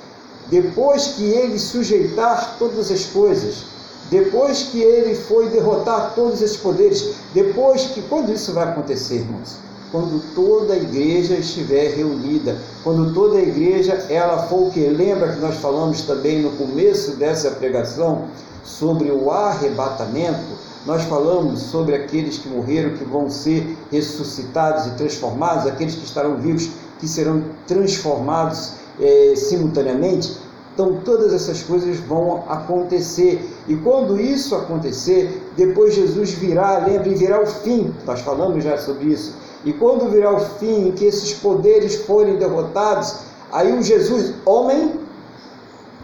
Depois 0.48 1.09
que 1.09 1.24
ele 1.24 1.59
sujeitar 1.59 2.57
todas 2.59 2.90
as 2.90 3.07
coisas, 3.07 3.64
depois 4.11 4.64
que 4.64 4.80
ele 4.80 5.14
foi 5.14 5.48
derrotar 5.48 6.12
todos 6.14 6.42
esses 6.42 6.57
poderes, 6.57 7.14
depois 7.33 7.87
que, 7.87 8.02
quando 8.02 8.33
isso 8.33 8.52
vai 8.52 8.68
acontecer, 8.68 9.16
irmãos? 9.16 9.57
Quando 9.94 10.20
toda 10.35 10.72
a 10.72 10.76
igreja 10.76 11.35
estiver 11.35 11.94
reunida, 11.94 12.59
quando 12.83 13.14
toda 13.14 13.38
a 13.38 13.40
igreja 13.42 13.92
ela 14.11 14.38
for 14.48 14.66
o 14.66 14.70
que 14.72 14.80
lembra 14.80 15.33
que 15.33 15.38
nós 15.38 15.54
falamos 15.59 16.02
também 16.02 16.42
no 16.42 16.50
começo 16.50 17.12
dessa 17.12 17.52
pregação 17.52 18.24
sobre 18.64 19.12
o 19.12 19.30
arrebatamento, 19.30 20.42
nós 20.85 21.04
falamos 21.04 21.61
sobre 21.61 21.94
aqueles 21.94 22.38
que 22.38 22.48
morreram, 22.48 22.96
que 22.96 23.04
vão 23.04 23.30
ser 23.30 23.78
ressuscitados 23.92 24.87
e 24.87 24.96
transformados, 24.96 25.64
aqueles 25.64 25.94
que 25.94 26.04
estarão 26.04 26.38
vivos, 26.38 26.70
que 26.98 27.07
serão 27.07 27.44
transformados 27.64 28.72
é, 29.00 29.35
simultaneamente 29.37 30.37
Então 30.72 31.02
todas 31.04 31.33
essas 31.33 31.62
coisas 31.62 31.98
vão 31.98 32.42
acontecer. 32.48 33.48
E 33.68 33.76
quando 33.76 34.20
isso 34.20 34.57
acontecer, 34.57 35.40
depois 35.57 35.94
Jesus 35.94 36.33
virá, 36.33 36.78
lembre, 36.78 37.14
virá 37.14 37.40
o 37.40 37.46
fim. 37.46 37.94
Nós 38.04 38.20
falamos 38.22 38.64
já 38.64 38.76
sobre 38.76 39.12
isso. 39.12 39.43
E 39.64 39.72
quando 39.72 40.11
virá 40.11 40.33
o 40.33 40.40
fim, 40.40 40.92
que 40.92 41.07
esses 41.07 41.35
poderes 41.35 42.05
forem 42.05 42.37
derrotados, 42.37 43.16
aí 43.50 43.77
o 43.77 43.83
Jesus, 43.83 44.35
homem, 44.44 45.00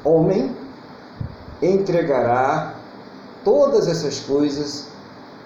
homem, 0.03 0.57
entregará 1.61 2.75
todas 3.45 3.87
essas 3.87 4.21
coisas 4.21 4.87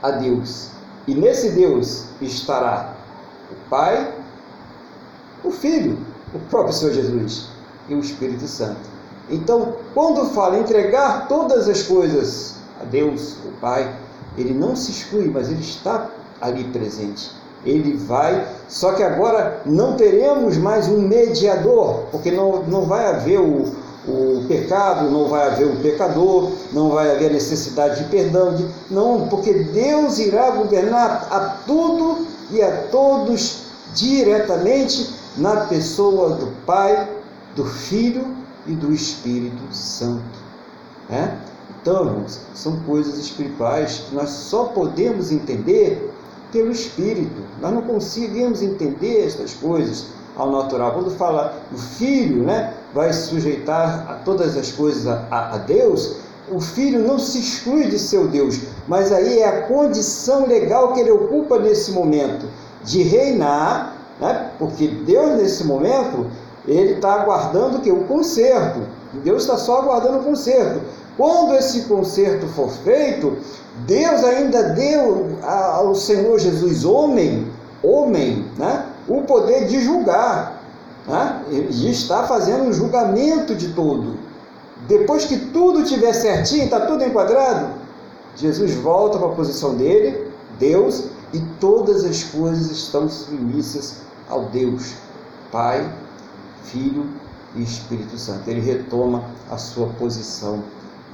a 0.03 0.13
Deus. 0.13 0.69
E 1.07 1.15
nesse 1.15 1.51
Deus 1.51 2.05
estará 2.21 2.95
o 3.51 3.69
Pai, 3.69 4.15
o 5.43 5.51
Filho, 5.51 5.99
o 6.33 6.39
próprio 6.51 6.73
Senhor 6.73 6.95
Jesus 6.95 7.49
e 7.89 7.95
o 7.95 8.01
Espírito 8.01 8.47
Santo. 8.47 8.95
Então, 9.29 9.77
quando 9.93 10.27
fala 10.31 10.59
entregar 10.59 11.29
todas 11.29 11.69
as 11.69 11.83
coisas 11.83 12.57
a 12.81 12.85
Deus, 12.85 13.37
o 13.45 13.53
Pai, 13.61 13.95
ele 14.37 14.55
não 14.55 14.77
se 14.77 14.91
exclui, 14.91 15.29
mas 15.29 15.51
ele 15.51 15.61
está 15.61 16.11
ali 16.41 16.65
presente. 16.65 17.31
Ele 17.65 17.97
vai, 17.97 18.47
só 18.69 18.93
que 18.93 19.03
agora 19.03 19.63
não 19.65 19.97
teremos 19.97 20.57
mais 20.57 20.89
um 20.89 21.01
mediador, 21.01 22.05
porque 22.11 22.31
não, 22.31 22.63
não 22.65 22.83
vai 22.83 23.07
haver 23.07 23.41
o, 23.41 23.73
o 24.07 24.45
pecado, 24.47 25.11
não 25.11 25.29
vai 25.29 25.47
haver 25.49 25.67
um 25.67 25.77
pecador, 25.77 26.53
não 26.73 26.91
vai 26.91 27.11
haver 27.11 27.33
necessidade 27.33 28.03
de 28.03 28.11
perdão, 28.11 28.55
de, 28.55 28.67
não, 28.91 29.29
porque 29.29 29.53
Deus 29.53 30.19
irá 30.19 30.51
governar 30.51 31.29
a 31.31 31.41
tudo 31.67 32.27
e 32.51 32.63
a 32.63 32.71
todos 32.91 33.65
diretamente 33.95 35.15
na 35.37 35.63
pessoa 35.67 36.31
do 36.31 36.47
Pai, 36.67 37.09
do 37.57 37.65
Filho 37.65 38.27
e 38.67 38.73
do 38.73 38.93
Espírito 38.93 39.63
Santo. 39.75 40.45
É? 41.11 41.31
Então, 41.81 42.25
são 42.55 42.81
coisas 42.81 43.19
espirituais 43.19 44.05
que 44.09 44.15
nós 44.15 44.31
só 44.31 44.65
podemos 44.65 45.31
entender 45.31 46.14
pelo 46.55 46.71
Espírito. 46.71 47.43
Nós 47.61 47.75
não 47.75 47.83
conseguimos 47.83 48.63
entender 48.63 49.27
estas 49.27 49.53
coisas 49.55 50.07
ao 50.37 50.51
natural. 50.51 50.93
Quando 50.93 51.11
fala 51.11 51.61
o 51.73 51.77
filho, 51.77 52.45
né, 52.45 52.73
vai 52.95 53.13
sujeitar 53.13 54.07
a 54.09 54.15
todas 54.25 54.57
as 54.57 54.71
coisas 54.71 55.07
a, 55.07 55.27
a 55.31 55.59
Deus, 55.59 56.17
o 56.51 56.61
filho 56.61 57.01
não 57.01 57.19
se 57.19 57.39
exclui 57.39 57.89
de 57.89 57.99
seu 57.99 58.29
Deus, 58.29 58.61
mas 58.87 59.11
aí 59.11 59.41
é 59.41 59.49
a 59.49 59.63
condição 59.63 60.47
legal 60.47 60.93
que 60.93 61.01
ele 61.01 61.11
ocupa 61.11 61.59
nesse 61.59 61.91
momento 61.91 62.47
de 62.85 63.03
reinar, 63.03 63.97
né? 64.21 64.51
porque 64.59 64.87
Deus 64.87 65.41
nesse 65.41 65.65
momento 65.65 66.27
ele 66.67 66.95
está 66.95 67.15
aguardando 67.15 67.81
que 67.81 67.91
o 67.91 68.05
conserto. 68.05 68.81
Deus 69.25 69.43
está 69.43 69.57
só 69.57 69.81
aguardando 69.81 70.19
o 70.19 70.23
conserto. 70.25 70.81
Quando 71.17 71.55
esse 71.55 71.83
conserto 71.83 72.47
for 72.49 72.71
feito, 72.71 73.37
Deus 73.87 74.25
ainda 74.25 74.71
deu 74.71 75.39
ao 75.43 75.95
Senhor 75.95 76.39
Jesus 76.39 76.85
homem, 76.85 77.47
homem, 77.83 78.47
né? 78.59 78.87
o 79.09 79.23
poder 79.23 79.67
de 79.67 79.81
julgar. 79.81 80.61
Né? 81.07 81.45
E 81.71 81.91
está 81.91 82.27
fazendo 82.27 82.65
um 82.65 82.73
julgamento 82.73 83.55
de 83.55 83.73
tudo. 83.75 84.17
Depois 84.89 85.25
que 85.25 85.39
tudo 85.39 85.83
estiver 85.83 86.13
certinho, 86.13 86.65
está 86.65 86.81
tudo 86.81 87.05
enquadrado, 87.05 87.69
Jesus 88.37 88.75
volta 88.75 89.19
para 89.19 89.29
a 89.29 89.33
posição 89.33 89.75
dele, 89.77 90.31
Deus, 90.59 91.05
e 91.33 91.41
todas 91.61 92.05
as 92.05 92.25
coisas 92.25 92.71
estão 92.71 93.09
submissas 93.09 93.99
ao 94.29 94.47
Deus, 94.47 94.95
Pai, 95.51 95.91
Filho 96.65 97.07
e 97.55 97.63
Espírito 97.63 98.19
Santo. 98.19 98.49
Ele 98.49 98.61
retoma 98.61 99.25
a 99.51 99.57
sua 99.57 99.87
posição 99.99 100.63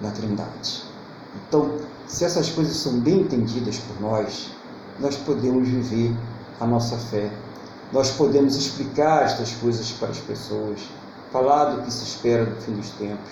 na 0.01 0.11
Trindade. 0.11 0.85
Então, 1.49 1.77
se 2.07 2.25
essas 2.25 2.49
coisas 2.51 2.77
são 2.77 3.01
bem 3.01 3.21
entendidas 3.21 3.79
por 3.79 4.01
nós, 4.01 4.51
nós 4.99 5.17
podemos 5.17 5.69
viver 5.69 6.15
a 6.61 6.67
nossa 6.67 6.97
fé 6.97 7.31
nós 7.93 8.11
podemos 8.11 8.57
explicar 8.57 9.25
estas 9.25 9.53
coisas 9.55 9.91
para 9.93 10.09
as 10.09 10.19
pessoas, 10.19 10.81
falar 11.33 11.71
do 11.71 11.83
que 11.83 11.93
se 11.93 12.05
espera 12.05 12.45
no 12.45 12.57
fim 12.57 12.73
dos 12.73 12.91
tempos. 12.91 13.31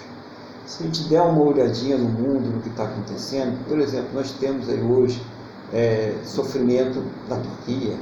Se 0.66 0.82
a 0.82 0.86
gente 0.86 1.04
der 1.04 1.22
uma 1.22 1.42
olhadinha 1.42 1.96
no 1.96 2.08
mundo, 2.08 2.50
no 2.50 2.60
que 2.60 2.68
está 2.68 2.84
acontecendo, 2.84 3.56
por 3.66 3.78
exemplo, 3.78 4.08
nós 4.14 4.32
temos 4.32 4.68
aí 4.68 4.82
hoje 4.82 5.22
é, 5.72 6.14
sofrimento 6.24 7.02
na 7.28 7.36
Turquia, 7.36 7.96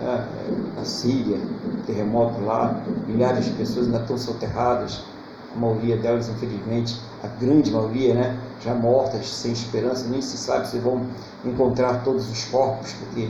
né, 0.00 0.28
na 0.76 0.84
Síria, 0.84 1.38
terremoto 1.86 2.40
lá, 2.44 2.82
milhares 3.06 3.44
de 3.46 3.50
pessoas 3.52 3.86
ainda 3.86 4.00
estão 4.00 4.16
soterradas, 4.16 5.02
a 5.54 5.58
maioria 5.58 5.96
delas, 5.96 6.28
infelizmente, 6.28 7.00
a 7.22 7.26
grande 7.26 7.70
maioria, 7.70 8.14
né, 8.14 8.38
já 8.60 8.74
mortas, 8.74 9.28
sem 9.28 9.52
esperança, 9.52 10.08
nem 10.08 10.20
se 10.20 10.36
sabe 10.36 10.68
se 10.68 10.78
vão 10.78 11.06
encontrar 11.44 12.02
todos 12.04 12.30
os 12.30 12.44
corpos, 12.44 12.92
porque 12.92 13.28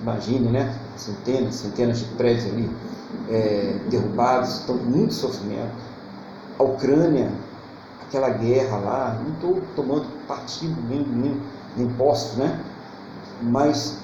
imagine, 0.00 0.50
né? 0.50 0.74
Centenas, 0.96 1.54
centenas 1.54 2.00
de 2.00 2.04
prédios 2.16 2.46
ali 2.46 2.70
é, 3.30 3.78
derrubados, 3.88 4.60
estão 4.60 4.76
muito 4.76 5.14
sofrimento. 5.14 5.72
A 6.58 6.62
Ucrânia, 6.62 7.30
aquela 8.02 8.28
guerra 8.30 8.76
lá, 8.78 9.20
não 9.24 9.32
estou 9.34 9.62
tomando 9.74 10.06
partido, 10.26 10.76
nem, 10.88 11.06
nem, 11.06 11.40
nem 11.76 11.88
posso, 11.94 12.38
né? 12.38 12.60
Mas 13.40 13.98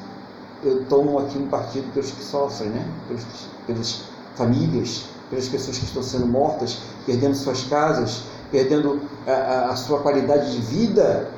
eu 0.63 0.85
tomo 0.87 1.19
aqui 1.19 1.39
um 1.39 1.49
partido 1.49 1.93
pelos 1.93 2.11
que 2.11 2.23
sofrem, 2.23 2.71
né? 2.71 2.87
Pelos, 3.09 3.25
pelas 3.67 4.05
famílias, 4.35 5.07
pelas 5.31 5.49
pessoas 5.49 5.79
que 5.79 5.85
estão 5.85 6.03
sendo 6.03 6.27
mortas, 6.27 6.79
perdendo 7.05 7.35
suas 7.35 7.65
casas, 7.65 8.25
perdendo 8.51 9.01
a, 9.27 9.33
a, 9.33 9.71
a 9.71 9.77
sua 9.77 10.01
qualidade 10.01 10.53
de 10.53 10.61
vida, 10.61 11.31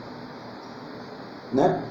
né? 1.52 1.82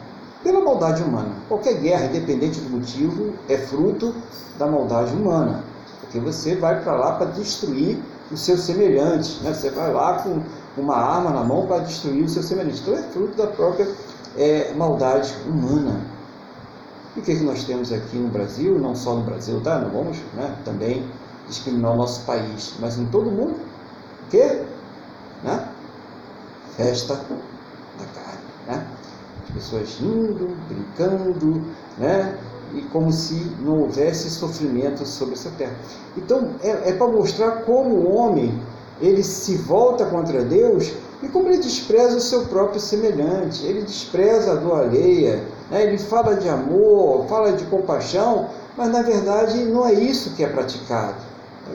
pela 0.43 0.61
maldade 0.61 1.03
humana. 1.03 1.31
Qualquer 1.47 1.75
guerra, 1.75 2.05
independente 2.05 2.59
do 2.61 2.69
motivo, 2.69 3.33
é 3.47 3.57
fruto 3.57 4.13
da 4.57 4.67
maldade 4.67 5.13
humana. 5.13 5.63
Porque 6.01 6.19
você 6.19 6.55
vai 6.55 6.81
para 6.81 6.95
lá 6.95 7.15
para 7.15 7.27
destruir 7.31 7.99
o 8.31 8.37
seu 8.37 8.57
semelhante. 8.57 9.41
Né? 9.43 9.53
Você 9.53 9.69
vai 9.69 9.91
lá 9.93 10.21
com 10.21 10.41
uma 10.77 10.95
arma 10.95 11.31
na 11.31 11.43
mão 11.43 11.67
para 11.67 11.79
destruir 11.79 12.23
o 12.23 12.29
seu 12.29 12.41
semelhante. 12.41 12.81
Então 12.81 12.93
é 12.93 13.03
fruto 13.03 13.37
da 13.37 13.47
própria 13.47 13.87
é, 14.37 14.73
maldade 14.73 15.35
humana. 15.47 15.99
E 17.15 17.19
o 17.19 17.23
que, 17.23 17.31
é 17.31 17.35
que 17.35 17.43
nós 17.43 17.63
temos 17.63 17.91
aqui 17.91 18.17
no 18.17 18.29
Brasil, 18.29 18.79
não 18.79 18.95
só 18.95 19.15
no 19.15 19.23
Brasil, 19.23 19.59
tá? 19.61 19.79
Não 19.79 19.89
vamos 19.89 20.17
né, 20.35 20.55
também 20.63 21.03
discriminar 21.49 21.93
o 21.93 21.97
nosso 21.97 22.21
país, 22.25 22.75
mas 22.79 22.97
em 22.97 23.05
todo 23.07 23.29
mundo. 23.29 23.55
O 24.25 24.29
quê? 24.29 24.61
Né? 25.43 25.67
Festa 26.77 27.15
da 27.15 28.05
carne. 28.13 28.39
Né? 28.67 28.87
pessoas 29.53 29.97
rindo, 29.99 30.55
brincando, 30.67 31.63
né? 31.97 32.37
e 32.73 32.81
como 32.83 33.11
se 33.11 33.33
não 33.61 33.81
houvesse 33.81 34.29
sofrimento 34.29 35.05
sobre 35.05 35.33
essa 35.33 35.49
terra. 35.57 35.73
Então, 36.15 36.51
é, 36.61 36.89
é 36.89 36.93
para 36.93 37.07
mostrar 37.07 37.63
como 37.63 37.95
o 37.95 38.15
homem 38.15 38.61
ele 39.01 39.23
se 39.23 39.55
volta 39.55 40.05
contra 40.05 40.43
Deus 40.43 40.91
e 41.23 41.27
como 41.27 41.47
ele 41.47 41.57
despreza 41.57 42.17
o 42.17 42.21
seu 42.21 42.45
próprio 42.45 42.79
semelhante, 42.79 43.65
ele 43.65 43.81
despreza 43.81 44.51
a 44.51 44.55
dor 44.55 44.81
alheia, 44.81 45.43
né? 45.71 45.83
ele 45.83 45.97
fala 45.97 46.35
de 46.35 46.47
amor, 46.47 47.25
fala 47.27 47.53
de 47.53 47.63
compaixão, 47.65 48.49
mas 48.77 48.89
na 48.89 49.01
verdade 49.01 49.63
não 49.65 49.85
é 49.85 49.93
isso 49.93 50.35
que 50.35 50.43
é 50.43 50.47
praticado. 50.47 51.28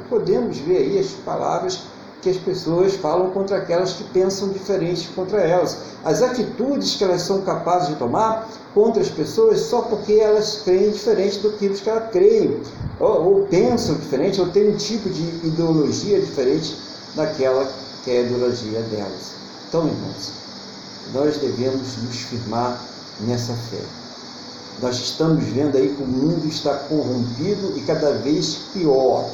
Podemos 0.09 0.59
ver 0.59 0.79
aí 0.79 0.99
as 0.99 1.09
palavras 1.25 1.83
que 2.25 2.31
as 2.31 2.37
pessoas 2.39 2.95
falam 2.95 3.31
contra 3.31 3.59
aquelas 3.59 3.93
que 3.93 4.05
pensam 4.05 4.49
diferente 4.49 5.09
contra 5.15 5.41
elas. 5.43 5.77
As 6.03 6.23
atitudes 6.23 6.95
que 6.95 7.05
elas 7.05 7.21
são 7.21 7.43
capazes 7.43 7.89
de 7.89 7.97
tomar 7.97 8.49
contra 8.73 9.03
as 9.03 9.11
pessoas 9.11 9.61
só 9.61 9.83
porque 9.83 10.15
elas 10.15 10.63
creem 10.65 10.91
diferente 10.91 11.39
do 11.41 11.53
que 11.53 11.67
elas 11.87 12.11
creem, 12.11 12.61
ou, 12.99 13.25
ou 13.25 13.47
pensam 13.47 13.95
diferente, 13.97 14.41
ou 14.41 14.49
têm 14.49 14.71
um 14.71 14.77
tipo 14.77 15.11
de 15.11 15.23
ideologia 15.47 16.19
diferente 16.19 16.77
daquela 17.15 17.71
que 18.03 18.11
é 18.11 18.21
a 18.21 18.23
ideologia 18.23 18.81
delas. 18.81 19.35
Então, 19.69 19.87
irmãos, 19.87 20.33
nós 21.13 21.37
devemos 21.37 21.97
nos 22.03 22.17
firmar 22.17 22.81
nessa 23.21 23.53
fé. 23.53 23.83
Nós 24.81 24.97
estamos 24.97 25.45
vendo 25.45 25.77
aí 25.77 25.95
que 25.95 26.03
o 26.03 26.07
mundo 26.07 26.47
está 26.49 26.75
corrompido 26.75 27.75
e 27.77 27.83
cada 27.83 28.13
vez 28.13 28.57
pior 28.73 29.31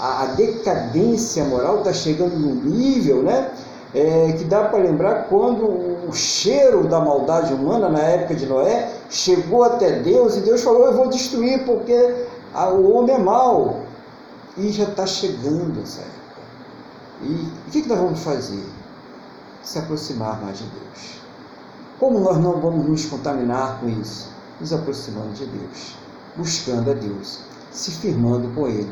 a, 0.00 0.22
a 0.22 0.26
decadência 0.28 1.44
moral 1.44 1.78
está 1.78 1.92
chegando 1.92 2.34
num 2.34 2.54
nível, 2.54 3.22
né? 3.22 3.52
É, 3.92 4.32
que 4.38 4.44
dá 4.44 4.64
para 4.64 4.78
lembrar 4.78 5.24
quando 5.28 5.66
o 6.08 6.12
cheiro 6.12 6.86
da 6.86 7.00
maldade 7.00 7.52
humana 7.52 7.88
na 7.88 7.98
época 7.98 8.36
de 8.36 8.46
Noé 8.46 8.88
chegou 9.10 9.64
até 9.64 9.98
Deus 9.98 10.36
e 10.36 10.40
Deus 10.40 10.62
falou: 10.62 10.86
Eu 10.86 10.94
vou 10.94 11.08
destruir 11.08 11.64
porque 11.66 12.24
a, 12.54 12.68
o 12.68 12.92
homem 12.92 13.16
é 13.16 13.18
mau. 13.18 13.80
E 14.56 14.70
já 14.70 14.84
está 14.84 15.06
chegando 15.06 15.80
essa 15.82 16.00
época. 16.00 16.20
E 17.22 17.32
o 17.68 17.70
que, 17.70 17.82
que 17.82 17.88
nós 17.88 17.98
vamos 17.98 18.20
fazer? 18.20 18.64
Se 19.62 19.78
aproximar 19.78 20.40
mais 20.40 20.58
de 20.58 20.64
Deus. 20.64 21.20
Como 21.98 22.20
nós 22.20 22.38
não 22.38 22.60
vamos 22.60 22.86
nos 22.86 23.04
contaminar 23.06 23.80
com 23.80 23.88
isso? 23.88 24.30
Nos 24.60 24.72
aproximando 24.72 25.32
de 25.32 25.46
Deus, 25.46 25.96
buscando 26.36 26.90
a 26.90 26.94
Deus, 26.94 27.40
se 27.70 27.90
firmando 27.90 28.48
com 28.54 28.66
Ele 28.66 28.88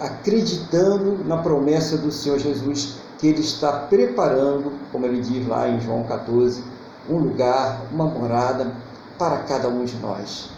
acreditando 0.00 1.24
na 1.24 1.38
promessa 1.38 1.96
do 1.96 2.10
Senhor 2.10 2.38
Jesus, 2.38 2.96
que 3.18 3.26
Ele 3.26 3.40
está 3.40 3.72
preparando, 3.72 4.72
como 4.90 5.06
ele 5.06 5.20
diz 5.20 5.46
lá 5.46 5.68
em 5.68 5.80
João 5.80 6.02
14, 6.04 6.62
um 7.08 7.18
lugar, 7.18 7.82
uma 7.92 8.06
morada 8.06 8.72
para 9.18 9.38
cada 9.38 9.68
um 9.68 9.84
de 9.84 9.96
nós. 9.98 10.50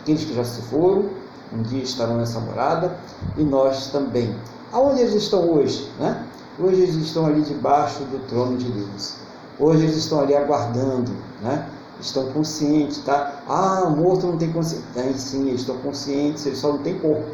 Aqueles 0.00 0.24
que 0.24 0.34
já 0.34 0.44
se 0.44 0.62
foram, 0.62 1.10
um 1.52 1.62
dia 1.62 1.82
estarão 1.82 2.16
nessa 2.16 2.40
morada 2.40 2.96
e 3.36 3.44
nós 3.44 3.88
também. 3.88 4.34
Aonde 4.72 5.00
eles 5.00 5.14
estão 5.14 5.50
hoje? 5.50 5.90
Né? 5.98 6.24
Hoje 6.58 6.82
eles 6.82 6.94
estão 6.96 7.26
ali 7.26 7.42
debaixo 7.42 8.00
do 8.04 8.18
trono 8.26 8.56
de 8.56 8.70
Deus. 8.70 9.16
Hoje 9.58 9.84
eles 9.84 9.96
estão 9.96 10.20
ali 10.20 10.34
aguardando, 10.34 11.12
né? 11.42 11.68
estão 12.00 12.32
conscientes, 12.32 12.98
tá? 12.98 13.42
Ah, 13.48 13.88
morto 13.88 14.26
não 14.26 14.36
tem 14.36 14.52
consciência. 14.52 14.84
Tem 14.94 15.14
sim, 15.14 15.48
eles 15.48 15.60
estão 15.60 15.76
conscientes, 15.78 16.46
eles 16.46 16.58
só 16.58 16.72
não 16.72 16.78
têm 16.78 16.98
corpo. 16.98 17.24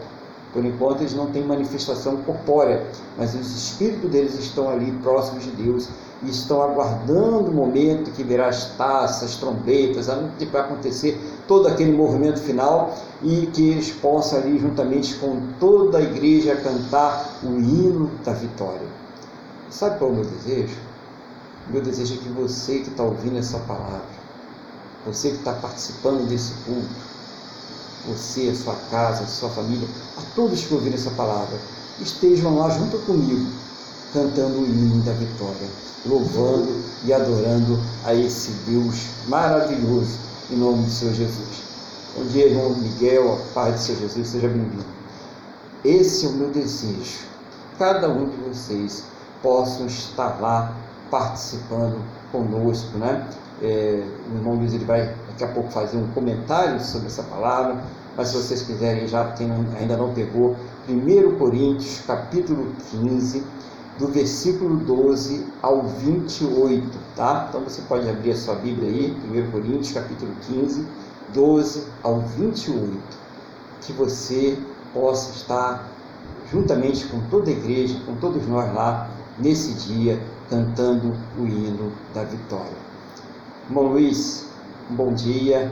Por 0.53 0.65
enquanto 0.65 1.01
eles 1.01 1.15
não 1.15 1.27
têm 1.27 1.45
manifestação 1.45 2.17
corpórea, 2.19 2.87
mas 3.17 3.35
os 3.35 3.55
espíritos 3.55 4.11
deles 4.11 4.35
estão 4.39 4.71
ali 4.71 4.91
próximos 5.03 5.45
de 5.45 5.51
Deus 5.51 5.89
e 6.23 6.31
estão 6.31 6.63
aguardando 6.63 7.51
o 7.51 7.55
momento 7.55 8.11
que 8.11 8.25
virá 8.25 8.49
as 8.49 8.71
taças, 8.77 9.31
as 9.31 9.37
trombetas, 9.37 10.07
vai 10.07 10.63
acontecer 10.63 11.21
todo 11.47 11.69
aquele 11.69 11.93
movimento 11.93 12.41
final 12.41 12.95
e 13.23 13.47
que 13.47 13.71
eles 13.71 13.91
possam 13.91 14.39
ali 14.39 14.59
juntamente 14.59 15.15
com 15.17 15.41
toda 15.61 15.99
a 15.99 16.03
igreja 16.03 16.57
cantar 16.57 17.39
o 17.43 17.59
hino 17.59 18.11
da 18.25 18.33
vitória. 18.33 18.89
Sabe 19.71 19.99
qual 19.99 20.11
é 20.11 20.13
o 20.15 20.17
meu 20.17 20.25
desejo? 20.25 20.77
Meu 21.69 21.83
desejo 21.83 22.15
é 22.15 22.17
que 22.17 22.29
você 22.31 22.79
que 22.79 22.89
está 22.89 23.03
ouvindo 23.03 23.39
essa 23.39 23.59
palavra, 23.59 24.01
você 25.05 25.29
que 25.31 25.37
está 25.37 25.53
participando 25.53 26.27
desse 26.27 26.55
culto, 26.65 26.89
você, 28.09 28.49
a 28.49 28.55
sua 28.55 28.75
casa, 28.91 29.25
a 29.25 29.27
sua 29.27 29.49
família, 29.51 29.87
a 30.17 30.23
todos 30.35 30.65
que 30.65 30.75
ouviram 30.75 30.97
essa 30.97 31.11
palavra, 31.11 31.59
estejam 32.01 32.57
lá 32.57 32.71
junto 32.71 32.99
comigo, 32.99 33.47
cantando 34.13 34.61
o 34.61 34.65
hino 34.65 35.03
da 35.03 35.13
vitória, 35.13 35.69
louvando 36.07 36.83
e 37.05 37.13
adorando 37.13 37.79
a 38.05 38.15
esse 38.15 38.51
Deus 38.67 39.07
maravilhoso, 39.27 40.19
em 40.51 40.57
nome 40.57 40.85
do 40.85 40.91
Senhor 40.91 41.15
Jesus. 41.15 41.63
Bom 42.17 42.25
dia, 42.25 42.47
irmão 42.47 42.71
Miguel, 42.71 43.35
a 43.35 43.55
paz 43.55 43.75
do 43.75 43.81
Senhor 43.81 44.01
Jesus, 44.01 44.29
seja 44.29 44.49
bem-vindo. 44.49 44.85
Esse 45.85 46.27
é 46.27 46.29
o 46.29 46.33
meu 46.33 46.51
desejo. 46.51 47.19
Cada 47.79 48.09
um 48.09 48.29
de 48.29 48.37
vocês 48.49 49.05
possam 49.43 49.87
estar 49.87 50.41
lá 50.41 50.75
participando 51.11 52.03
conosco, 52.33 52.99
né? 52.99 53.29
É, 53.63 54.05
o 54.31 54.37
irmão 54.37 54.55
Luiz 54.55 54.73
ele 54.73 54.85
vai 54.85 55.15
daqui 55.29 55.45
a 55.45 55.49
pouco 55.49 55.71
fazer 55.71 55.97
um 55.97 56.09
comentário 56.09 56.81
sobre 56.81 57.09
essa 57.09 57.23
palavra, 57.25 57.83
mas 58.19 58.29
se 58.29 58.37
vocês 58.37 58.63
quiserem, 58.63 59.07
já 59.07 59.31
quem 59.31 59.49
ainda 59.79 59.97
não 59.97 60.13
pegou, 60.13 60.57
1 60.89 61.37
Coríntios 61.39 62.01
capítulo 62.05 62.73
15, 62.91 63.45
do 63.97 64.09
versículo 64.09 64.77
12 64.79 65.47
ao 65.63 65.85
28, 65.85 66.99
tá? 67.15 67.47
Então 67.49 67.61
você 67.61 67.81
pode 67.83 68.09
abrir 68.11 68.33
a 68.33 68.37
sua 68.37 68.57
Bíblia 68.57 68.89
aí, 68.89 69.17
1 69.47 69.53
Coríntios 69.53 69.93
capítulo 69.93 70.33
15, 70.49 70.85
12 71.33 71.85
ao 72.03 72.21
28, 72.21 72.99
que 73.83 73.93
você 73.93 74.59
possa 74.93 75.31
estar 75.37 75.89
juntamente 76.51 77.07
com 77.07 77.21
toda 77.31 77.51
a 77.51 77.53
igreja, 77.53 78.01
com 78.05 78.17
todos 78.17 78.45
nós 78.49 78.75
lá, 78.75 79.09
nesse 79.39 79.75
dia, 79.75 80.21
cantando 80.51 81.15
o 81.39 81.47
hino 81.47 81.93
da 82.13 82.25
vitória. 82.25 82.89
Irmão 83.69 83.93
Luiz, 83.93 84.45
bom 84.91 85.13
dia, 85.13 85.71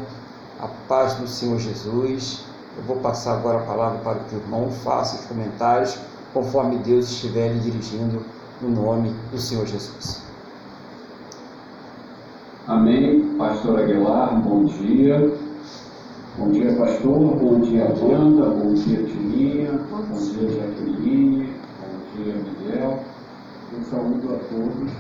a 0.61 0.69
paz 0.89 1.15
do 1.15 1.27
Senhor 1.27 1.59
Jesus. 1.59 2.45
Eu 2.77 2.85
vou 2.85 2.97
passar 2.97 3.35
agora 3.35 3.59
a 3.59 3.63
palavra 3.63 3.99
para 4.01 4.19
o 4.19 4.25
teu 4.25 4.39
irmão, 4.39 4.71
faça 4.71 5.17
os 5.17 5.27
comentários 5.27 5.99
conforme 6.33 6.77
Deus 6.79 7.11
estiver 7.11 7.53
lhe 7.53 7.61
dirigindo 7.61 8.23
no 8.61 8.69
nome 8.69 9.15
do 9.31 9.39
Senhor 9.39 9.67
Jesus. 9.67 10.23
Amém. 12.67 13.37
Pastor 13.39 13.79
Aguilar, 13.79 14.41
bom 14.43 14.65
dia. 14.65 15.33
Bom 16.37 16.51
dia, 16.51 16.75
pastor. 16.77 17.37
Bom 17.37 17.61
dia, 17.61 17.85
Wanda. 17.85 18.51
Bom 18.51 18.75
dia, 18.75 19.03
Tininha. 19.05 19.73
Bom 19.91 20.03
dia, 20.03 20.51
Jaqueline. 20.51 21.55
Bom 21.81 22.23
dia, 22.23 22.35
Miguel. 22.35 22.99
Eu 23.73 23.83
saúdo 23.85 24.35
a 24.35 24.39
todos 24.39 24.93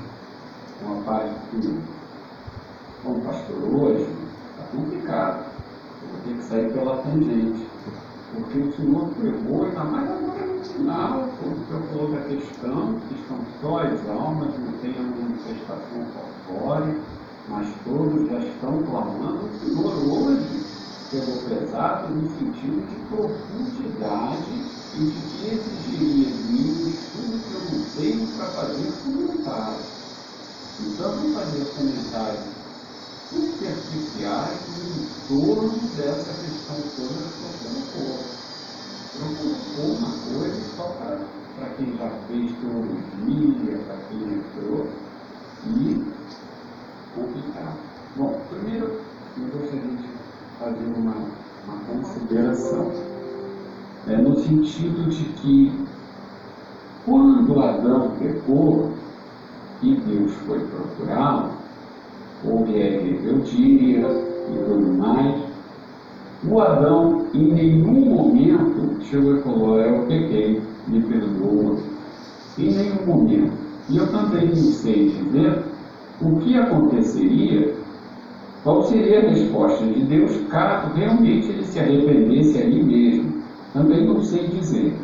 com 0.80 0.92
a 0.92 1.02
paz 1.04 1.30
de 1.52 1.60
Deus. 1.60 1.82
Bom, 3.04 3.20
pastor, 3.20 3.56
hoje 3.74 4.25
complicado. 4.70 5.46
Eu 6.02 6.18
ter 6.24 6.36
que 6.38 6.44
sair 6.44 6.72
pela 6.72 6.96
tangente. 6.98 7.66
Porque 8.34 8.58
o 8.58 8.76
Senhor 8.76 9.08
pregou, 9.14 9.64
ainda 9.64 9.84
mais 9.84 10.10
agora 10.10 10.46
no 10.46 10.64
final, 10.64 11.28
quando 11.40 11.62
o 11.62 11.66
Senhor 11.66 11.82
falou 11.84 12.10
da 12.12 12.20
questão, 12.22 13.00
que 13.00 13.14
estão 13.14 13.38
só 13.60 13.78
as 13.78 14.08
almas, 14.10 14.58
não 14.58 14.72
tem 14.82 14.94
a 14.98 15.02
manifestação 15.02 16.06
corpórea, 16.46 16.96
mas 17.48 17.68
todos 17.84 18.28
já 18.28 18.38
estão 18.38 18.82
clamando. 18.82 19.46
O 19.46 19.58
Senhor 19.58 19.94
hoje 20.12 20.66
pegou 21.10 21.36
pesado 21.48 22.14
no 22.14 22.28
sentido 22.36 22.86
de 22.88 22.96
profundidade 23.08 24.76
e 24.96 25.04
de 25.04 25.20
que 25.20 25.54
exigiria 25.54 26.26
de 26.26 26.52
mim 26.52 26.88
estudo 26.90 27.40
que 27.42 27.54
eu 27.54 27.78
não 27.78 27.84
tenho 27.96 28.26
para 28.36 28.46
fazer 28.46 28.92
comentário. 29.04 29.96
Então, 30.80 31.12
vou 31.12 31.32
fazer 31.32 31.64
comentários 31.74 32.55
superficiais 33.36 34.60
em 34.82 35.28
torno 35.28 35.70
dessa 35.96 36.32
questão 36.42 36.76
toda 36.96 37.20
que 37.28 37.38
você 37.42 37.68
colocou. 37.94 38.36
Eu 39.18 39.28
colocou 39.36 39.96
uma 39.96 40.12
coisa 40.38 40.60
só 40.76 40.84
para 41.56 41.68
quem 41.76 41.96
já 41.96 42.10
fez 42.28 42.52
teologia, 42.60 43.78
para 43.86 43.96
quem 44.08 44.20
entrou, 44.34 44.86
e 45.66 46.04
complicar. 47.14 47.76
Bom, 48.16 48.40
primeiro 48.50 49.00
eu 49.38 49.58
gostaria 49.58 49.96
de 49.96 50.08
fazer 50.58 50.98
uma, 50.98 51.14
uma 51.66 51.78
consideração. 51.88 52.90
É, 54.08 54.16
no 54.16 54.38
sentido 54.38 55.08
de 55.10 55.24
que 55.34 55.86
quando 57.04 57.60
Adão 57.60 58.12
pecou 58.18 58.92
e 59.82 59.96
Deus 59.96 60.32
foi 60.46 60.60
procurá-lo, 60.60 61.65
houve 62.44 62.82
a 62.82 62.86
rebeldia 62.86 64.06
e 64.48 64.64
tudo 64.66 64.92
mais, 64.98 65.42
o 66.48 66.60
Adão 66.60 67.26
em 67.34 67.52
nenhum 67.52 68.14
momento 68.14 69.02
chegou 69.04 69.36
e 69.36 69.42
falou, 69.42 69.80
eu 69.80 70.06
pequei, 70.06 70.60
me 70.86 71.00
perdoa. 71.02 71.76
Em 72.58 72.70
nenhum 72.70 73.06
momento. 73.06 73.52
E 73.88 73.96
eu 73.96 74.10
também 74.10 74.48
não 74.48 74.54
sei 74.56 75.10
dizer 75.10 75.62
o 76.20 76.36
que 76.40 76.56
aconteceria, 76.56 77.74
qual 78.62 78.82
seria 78.84 79.20
a 79.20 79.30
resposta 79.30 79.84
de 79.84 80.00
Deus 80.04 80.36
caso 80.48 80.92
realmente 80.94 81.48
ele 81.48 81.64
se 81.64 81.78
arrependesse 81.78 82.58
ali 82.58 82.82
mesmo. 82.82 83.42
Também 83.72 84.06
não 84.06 84.22
sei 84.22 84.48
dizer. 84.48 84.94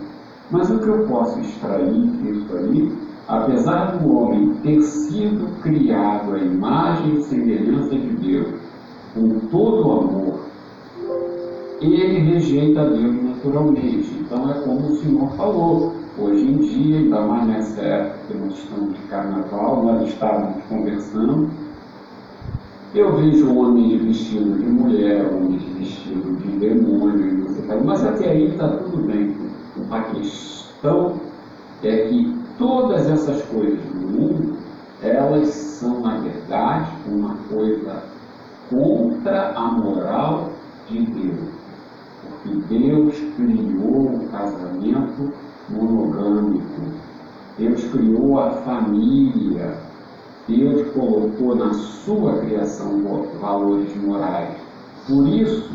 Mas 0.50 0.70
o 0.70 0.78
que 0.78 0.88
eu 0.88 1.06
posso 1.06 1.38
extrair 1.40 1.92
disso 1.92 2.56
ali 2.56 2.92
apesar 3.32 3.96
do 3.96 4.14
homem 4.14 4.54
ter 4.62 4.82
sido 4.82 5.58
criado 5.62 6.34
à 6.34 6.38
imagem 6.38 7.14
e 7.14 7.22
semelhança 7.22 7.94
de 7.94 8.08
Deus, 8.08 8.48
com 9.14 9.38
todo 9.50 9.88
o 9.88 9.92
amor, 10.00 10.40
ele 11.80 12.18
rejeita 12.18 12.90
Deus 12.90 13.24
naturalmente. 13.24 14.14
Então 14.20 14.50
é 14.50 14.54
como 14.60 14.92
o 14.92 14.96
Senhor 14.96 15.30
falou. 15.30 15.94
Hoje 16.18 16.42
em 16.46 16.58
dia, 16.58 16.98
ainda 16.98 17.22
mais 17.22 17.48
nessa 17.48 17.80
época 17.80 18.34
nós 18.38 18.58
estamos 18.58 18.94
de 18.98 19.00
carnaval, 19.06 19.82
nós 19.82 20.08
estávamos 20.10 20.62
conversando. 20.68 21.48
Eu 22.94 23.16
vejo 23.16 23.50
homens 23.58 24.02
vestidos 24.02 24.58
de 24.58 24.66
mulher, 24.66 25.26
homens 25.32 25.62
vestidos 25.78 26.38
de 26.42 26.48
demônio, 26.58 27.46
mas 27.82 28.04
até 28.04 28.28
aí 28.28 28.50
está 28.50 28.68
tudo 28.68 29.06
bem. 29.06 29.34
A 29.90 30.00
questão 30.02 31.14
é 31.82 31.96
que 32.08 32.41
todas 32.58 33.08
essas 33.08 33.42
coisas 33.42 33.80
do 33.84 33.94
mundo, 33.94 34.56
elas 35.02 35.48
são, 35.48 36.00
na 36.00 36.18
verdade, 36.18 36.90
uma 37.06 37.36
coisa 37.48 38.02
contra 38.70 39.52
a 39.54 39.62
moral 39.72 40.50
de 40.88 41.02
Deus. 41.02 41.48
Porque 42.42 42.78
Deus 42.78 43.16
criou 43.36 44.14
o 44.14 44.28
casamento 44.30 45.32
monogâmico, 45.68 46.82
Deus 47.58 47.84
criou 47.84 48.40
a 48.40 48.50
família, 48.50 49.76
Deus 50.48 50.88
colocou 50.92 51.54
na 51.54 51.72
sua 51.74 52.38
criação 52.38 53.02
valores 53.40 53.94
morais. 53.96 54.56
Por 55.06 55.26
isso 55.28 55.70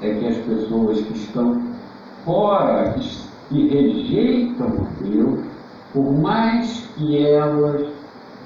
é 0.00 0.14
que 0.14 0.26
as 0.26 0.36
pessoas 0.38 1.00
que 1.00 1.18
estão 1.18 1.62
fora, 2.24 2.92
que 2.92 3.23
que 3.48 3.68
rejeitam 3.68 4.88
Deus, 5.00 5.40
por 5.92 6.12
mais 6.18 6.88
que 6.96 7.18
elas 7.18 7.86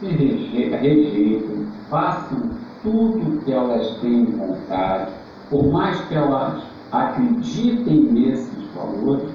se 0.01 0.07
rejeitem, 0.07 1.67
façam 1.89 2.51
tudo 2.83 3.43
que 3.45 3.53
elas 3.53 3.97
têm 4.01 4.25
vontade, 4.27 5.13
por 5.51 5.67
mais 5.73 6.01
que 6.03 6.15
elas 6.15 6.63
acreditem 6.93 8.03
nesses 8.13 8.65
valores, 8.75 9.29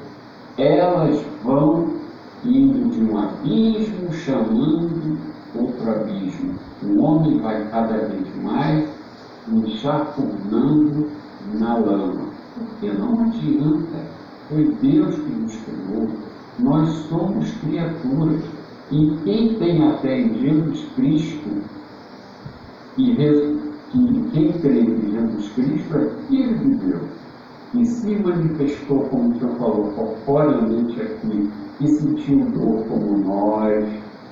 elas 0.57 1.19
vão 1.43 1.93
indo 2.45 2.89
de 2.89 3.03
um 3.03 3.17
abismo 3.17 4.13
chamando 4.13 5.17
outro 5.55 5.89
abismo. 5.89 6.55
O 6.83 7.01
homem 7.01 7.39
vai 7.39 7.67
cada 7.69 7.97
vez 7.97 8.35
mais 8.41 8.89
enxapunando 9.47 11.09
na 11.53 11.77
lama. 11.77 12.33
Porque 12.55 12.91
não 12.93 13.21
adianta. 13.21 14.12
Foi 14.49 14.75
Deus 14.81 15.15
que 15.15 15.31
nos 15.31 15.55
criou. 15.55 16.09
Nós 16.59 16.89
somos 17.09 17.51
criaturas. 17.61 18.41
E 18.91 19.17
quem 19.23 19.55
tem 19.55 19.87
a 19.87 19.97
fé 19.97 20.19
em 20.19 20.39
Jesus 20.39 20.85
Cristo 20.95 21.49
e 22.97 23.15
que 23.15 24.29
quem 24.31 24.51
crê 24.53 24.81
em 24.81 25.11
Jesus 25.11 25.49
Cristo 25.53 25.97
é 25.97 26.09
filho 26.27 26.57
de 26.57 26.75
Deus. 26.75 27.01
E 27.73 27.85
se 27.85 28.15
manifestou, 28.15 28.99
como 29.05 29.31
o 29.31 29.39
senhor 29.39 29.55
falou, 29.55 29.93
corporeamente 29.95 31.01
aqui, 31.01 31.49
e 31.79 31.87
sentiu 31.87 32.45
dor 32.51 32.85
como 32.87 33.17
nós. 33.17 33.85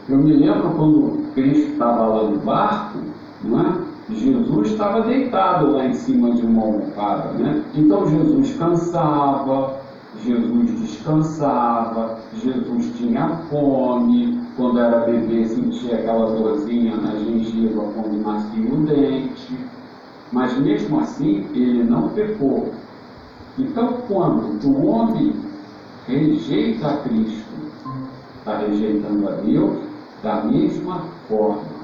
Eu 0.07 0.18
me 0.18 0.34
lembro 0.34 0.70
quando 0.72 1.34
Cristo 1.34 1.72
estava 1.72 2.05
lá 2.05 2.30
no 2.30 2.38
barco, 2.39 2.99
não 3.43 3.59
é? 3.62 3.91
Jesus 4.09 4.72
estava 4.72 5.01
deitado 5.01 5.72
lá 5.72 5.86
em 5.88 5.93
cima 5.93 6.32
de 6.36 6.45
uma 6.45 6.64
almofada, 6.64 7.32
né? 7.34 7.64
Então 7.74 8.07
Jesus 8.07 8.55
cansava, 8.57 9.81
Jesus 10.24 10.80
descansava, 10.80 12.19
Jesus 12.43 12.93
tinha 12.97 13.28
fome, 13.49 14.39
quando 14.55 14.80
era 14.80 15.05
bebê 15.05 15.47
sentia 15.47 15.95
aquela 15.95 16.32
dorzinha 16.36 16.95
na 16.95 17.15
gengiva 17.15 17.82
quando 17.95 18.22
nascia 18.22 18.74
o 18.74 18.86
dente, 18.86 19.57
mas 20.32 20.57
mesmo 20.59 20.99
assim 20.99 21.47
ele 21.53 21.84
não 21.84 22.09
pecou. 22.09 22.72
Então, 23.57 23.97
quando 24.07 24.63
o 24.65 24.86
homem 24.86 25.34
rejeita 26.07 26.88
a 26.88 26.97
Cristo, 26.97 27.51
está 28.38 28.57
rejeitando 28.59 29.28
a 29.28 29.32
Deus 29.32 29.80
da 30.22 30.43
mesma 30.43 31.05
forma. 31.28 31.82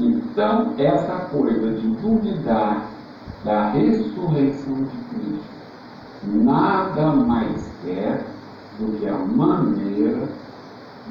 Então, 0.00 0.74
essa 0.78 1.28
coisa 1.30 1.72
de 1.72 1.86
duvidar 1.88 2.88
da 3.44 3.70
ressurreição 3.70 4.74
de 4.74 4.98
Cristo 5.10 5.57
nada 6.24 7.12
mais 7.12 7.64
é 7.86 8.20
do 8.78 8.98
que 8.98 9.08
a 9.08 9.18
maneira 9.18 10.28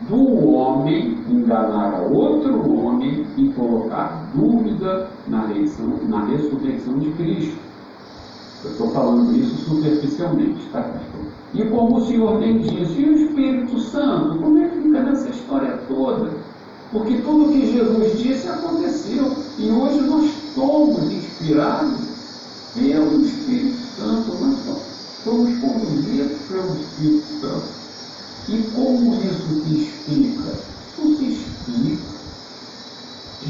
do 0.08 0.54
homem 0.54 1.18
enganar 1.28 1.94
a 1.96 2.02
outro 2.02 2.72
homem 2.72 3.26
e 3.36 3.50
colocar 3.50 4.30
dúvida 4.34 5.10
na, 5.28 5.48
reição, 5.48 6.00
na 6.08 6.26
ressurreição 6.26 7.00
de 7.00 7.12
Cristo. 7.12 7.58
Eu 8.64 8.72
estou 8.72 8.92
falando 8.92 9.36
isso 9.36 9.56
superficialmente, 9.66 10.68
tá? 10.72 10.86
E 11.54 11.64
como 11.66 11.98
o 11.98 12.06
Senhor 12.06 12.40
tem 12.40 12.60
dito, 12.60 12.92
e 13.00 13.10
o 13.10 13.18
Espírito 13.18 13.80
Santo, 13.80 14.38
como 14.40 14.58
é 14.60 14.68
que 14.68 14.82
fica 14.82 15.02
nessa 15.04 15.30
história 15.30 15.80
toda? 15.88 16.32
Porque 16.92 17.18
tudo 17.22 17.46
o 17.46 17.52
que 17.52 17.72
Jesus 17.72 18.20
disse 18.20 18.48
aconteceu. 18.48 19.32
E 19.58 19.70
hoje 19.70 20.02
nós 20.02 20.32
somos 20.54 21.12
inspirados 21.12 22.72
pelo 22.74 23.22
Espírito 23.22 23.78
Santo, 23.98 24.36
nós 24.40 24.60
somos 25.24 25.58
conduzidos 25.60 26.38
pelo 26.48 26.76
Espírito 26.76 27.26
Santo. 27.42 27.78
E 28.50 28.64
como 28.74 29.16
isso 29.16 29.64
se 29.64 29.82
explica? 29.82 30.54
Isso 30.98 31.18
se 31.18 31.26
explica. 31.26 32.18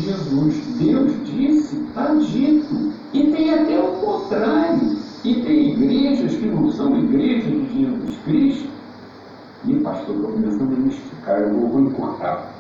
Jesus, 0.02 0.56
Deus 0.80 1.14
disse, 1.26 1.76
está 1.76 2.14
dito. 2.16 2.94
E 3.14 3.32
tem 3.32 3.54
até 3.54 3.80
o 3.80 3.94
contrário. 3.94 4.98
E 5.24 5.36
tem 5.42 5.72
igrejas 5.72 6.36
que 6.36 6.46
não 6.46 6.72
são 6.72 6.98
igrejas 6.98 7.52
de 7.52 7.80
Jesus 7.80 8.18
Cristo. 8.26 8.70
E 9.66 9.74
pastor, 9.76 10.16
estou 10.16 10.32
começando 10.32 10.74
a 10.74 10.78
me 10.78 10.90
esticar, 10.90 11.42
eu 11.42 11.68
vou 11.68 11.82
encontrar. 11.82 12.54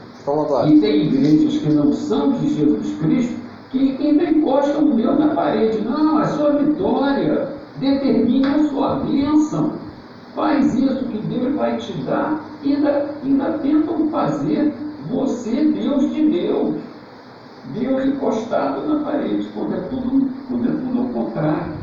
E 0.68 0.80
tem 0.80 1.08
igrejas 1.08 1.58
que 1.58 1.70
não 1.70 1.94
são 1.94 2.34
de 2.34 2.54
Jesus 2.54 3.00
Cristo, 3.00 3.36
que 3.72 3.98
ainda 4.00 4.30
encostam 4.30 4.92
o 4.92 4.96
dedo 4.96 5.18
na 5.18 5.34
parede. 5.34 5.82
Não, 5.82 6.18
a 6.18 6.28
sua 6.28 6.52
vitória 6.52 7.57
determine 7.80 8.70
sua 8.70 8.96
bênção. 8.96 9.74
Faz 10.36 10.76
isso 10.76 11.06
que 11.06 11.18
Deus 11.20 11.56
vai 11.56 11.78
te 11.78 11.94
dar. 12.04 12.42
E 12.64 12.76
ainda, 12.76 13.10
ainda 13.24 13.58
tentam 13.60 14.10
fazer 14.10 14.74
você 15.10 15.66
Deus 15.66 16.14
de 16.14 16.30
Deus. 16.30 16.76
Deus 17.74 18.06
encostado 18.06 18.88
na 18.88 19.04
parede, 19.04 19.48
quando 19.54 19.76
é 19.76 19.82
tudo, 19.82 20.30
quando 20.48 20.70
é 20.70 20.72
tudo 20.72 21.00
ao 21.00 21.10
contrário. 21.10 21.74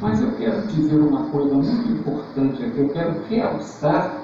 Mas 0.00 0.20
eu 0.22 0.30
quero 0.32 0.66
dizer 0.68 0.96
uma 0.96 1.24
coisa 1.24 1.54
muito 1.54 1.92
importante 1.92 2.64
aqui, 2.64 2.78
eu 2.78 2.88
quero 2.88 3.14
realçar 3.28 4.14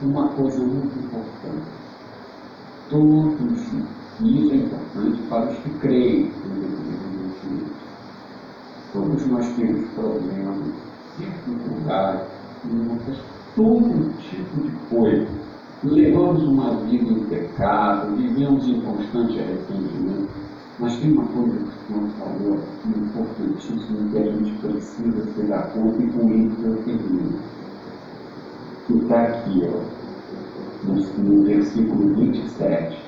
uma 0.00 0.28
coisa 0.28 0.58
muito 0.58 0.98
importante. 0.98 1.66
Todos, 2.88 3.62
e 4.20 4.46
isso 4.46 4.52
é 4.52 4.56
importante 4.56 5.22
para 5.28 5.50
os 5.50 5.58
que 5.58 5.70
creem 5.80 6.30
Todos 8.94 9.26
nós 9.26 9.44
temos 9.56 9.88
problemas, 9.90 10.56
dificuldades, 11.18 12.28
todo 13.56 14.18
tipo 14.20 14.62
de 14.62 14.70
coisa. 14.88 15.26
Levamos 15.82 16.44
uma 16.44 16.76
vida 16.76 17.10
em 17.10 17.24
pecado, 17.24 18.14
vivemos 18.14 18.68
em 18.68 18.80
constante 18.82 19.40
arrependimento. 19.40 20.28
Mas 20.78 20.96
tem 20.98 21.10
uma 21.10 21.26
coisa 21.26 21.58
que 21.58 21.64
o 21.64 21.86
Senhor 21.88 22.08
falou 22.20 22.58
importantíssima 22.86 24.10
que 24.12 24.18
a 24.18 24.30
gente 24.30 24.52
precisa 24.60 25.24
se 25.24 25.42
dar 25.42 25.72
conta 25.72 26.00
e 26.00 26.12
com 26.12 26.32
isso 26.32 26.62
eu 26.62 26.76
termino. 26.84 27.38
Que 28.86 28.92
está 28.98 29.22
aqui, 29.24 29.62
ó, 29.66 30.86
no, 30.86 30.94
no 30.94 31.42
versículo 31.42 32.14
27. 32.14 33.02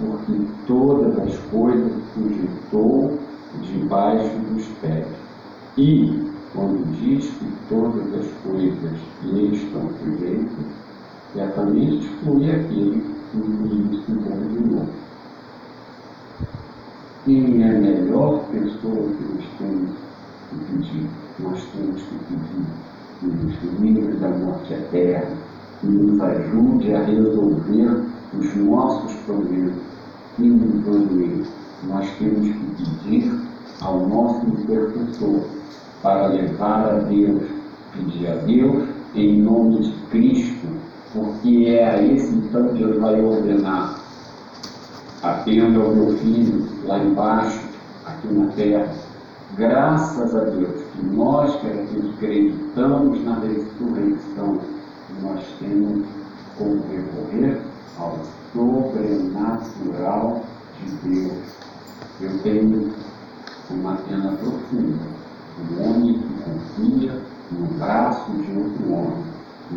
Porque 0.00 0.32
todas 0.66 1.16
as 1.20 1.38
coisas 1.52 1.92
sujeitou 2.12 3.23
debaixo 3.62 4.38
dos 4.50 4.64
pés. 4.80 5.06
E 5.76 6.32
quando 6.52 6.84
diz 7.00 7.24
que 7.24 7.52
todas 7.68 8.14
as 8.14 8.30
coisas 8.42 9.00
lhe 9.22 9.56
estão 9.56 9.90
sujeitas, 9.98 10.66
certamente 11.34 12.06
exclui 12.06 12.50
aquele 12.50 13.14
que 13.32 13.38
de 13.38 14.68
novo. 14.68 14.88
Quem 17.24 17.62
é 17.62 17.70
a 17.70 17.80
melhor 17.80 18.44
pessoa 18.50 19.08
que 19.08 19.24
nós 19.34 19.44
temos 19.58 19.90
que 20.50 20.56
pedir? 20.70 21.08
Nós 21.40 21.64
temos 21.72 22.02
que 22.02 22.18
pedir 22.28 22.66
que 23.18 23.26
nos 23.26 23.80
livre 23.80 24.16
da 24.18 24.28
morte 24.28 24.74
eterna, 24.74 25.36
que 25.80 25.86
nos 25.86 26.20
ajude 26.20 26.94
a 26.94 27.04
resolver 27.04 28.04
os 28.38 28.56
nossos 28.56 29.12
problemas, 29.22 29.74
que 30.36 30.42
nos 30.42 30.86
oriente. 30.86 31.63
Nós 31.88 32.08
temos 32.18 32.48
que 32.48 32.84
pedir 33.02 33.32
ao 33.80 34.06
nosso 34.06 34.46
intercessor 34.46 35.44
para 36.02 36.26
levar 36.28 36.88
a 36.88 36.98
Deus, 37.00 37.42
pedir 37.92 38.26
a 38.28 38.34
Deus 38.36 38.88
em 39.14 39.40
nome 39.42 39.82
de 39.82 39.92
Cristo, 40.10 40.66
porque 41.12 41.66
é 41.68 41.88
a 41.88 42.02
esse 42.02 42.34
então 42.34 42.68
que 42.68 42.78
Deus 42.78 42.98
vai 42.98 43.20
ordenar. 43.20 44.00
Atenda 45.22 45.80
ao 45.80 45.94
meu 45.94 46.16
filho 46.18 46.66
lá 46.84 46.98
embaixo, 46.98 47.60
aqui 48.04 48.28
na 48.28 48.46
terra. 48.52 48.92
Graças 49.56 50.34
a 50.34 50.44
Deus 50.44 50.82
que 50.92 51.06
nós 51.06 51.54
que 51.56 51.66
acreditamos 51.68 53.24
na 53.24 53.38
ressurreição, 53.38 54.58
nós 55.22 55.44
temos 55.60 56.04
como 56.58 56.82
recorrer 56.90 57.60
ao 57.98 58.18
sobrenatural 58.52 60.42
de 60.80 60.90
Deus. 61.08 61.64
Eu 62.20 62.38
tenho 62.42 62.92
uma 63.70 63.96
pena 63.96 64.32
profunda 64.36 65.14
um 65.58 65.82
homem 65.82 66.14
que 66.14 66.42
confia 66.42 67.20
no 67.50 67.66
braço 67.78 68.30
de 68.32 68.56
outro 68.56 68.92
homem. 68.92 69.24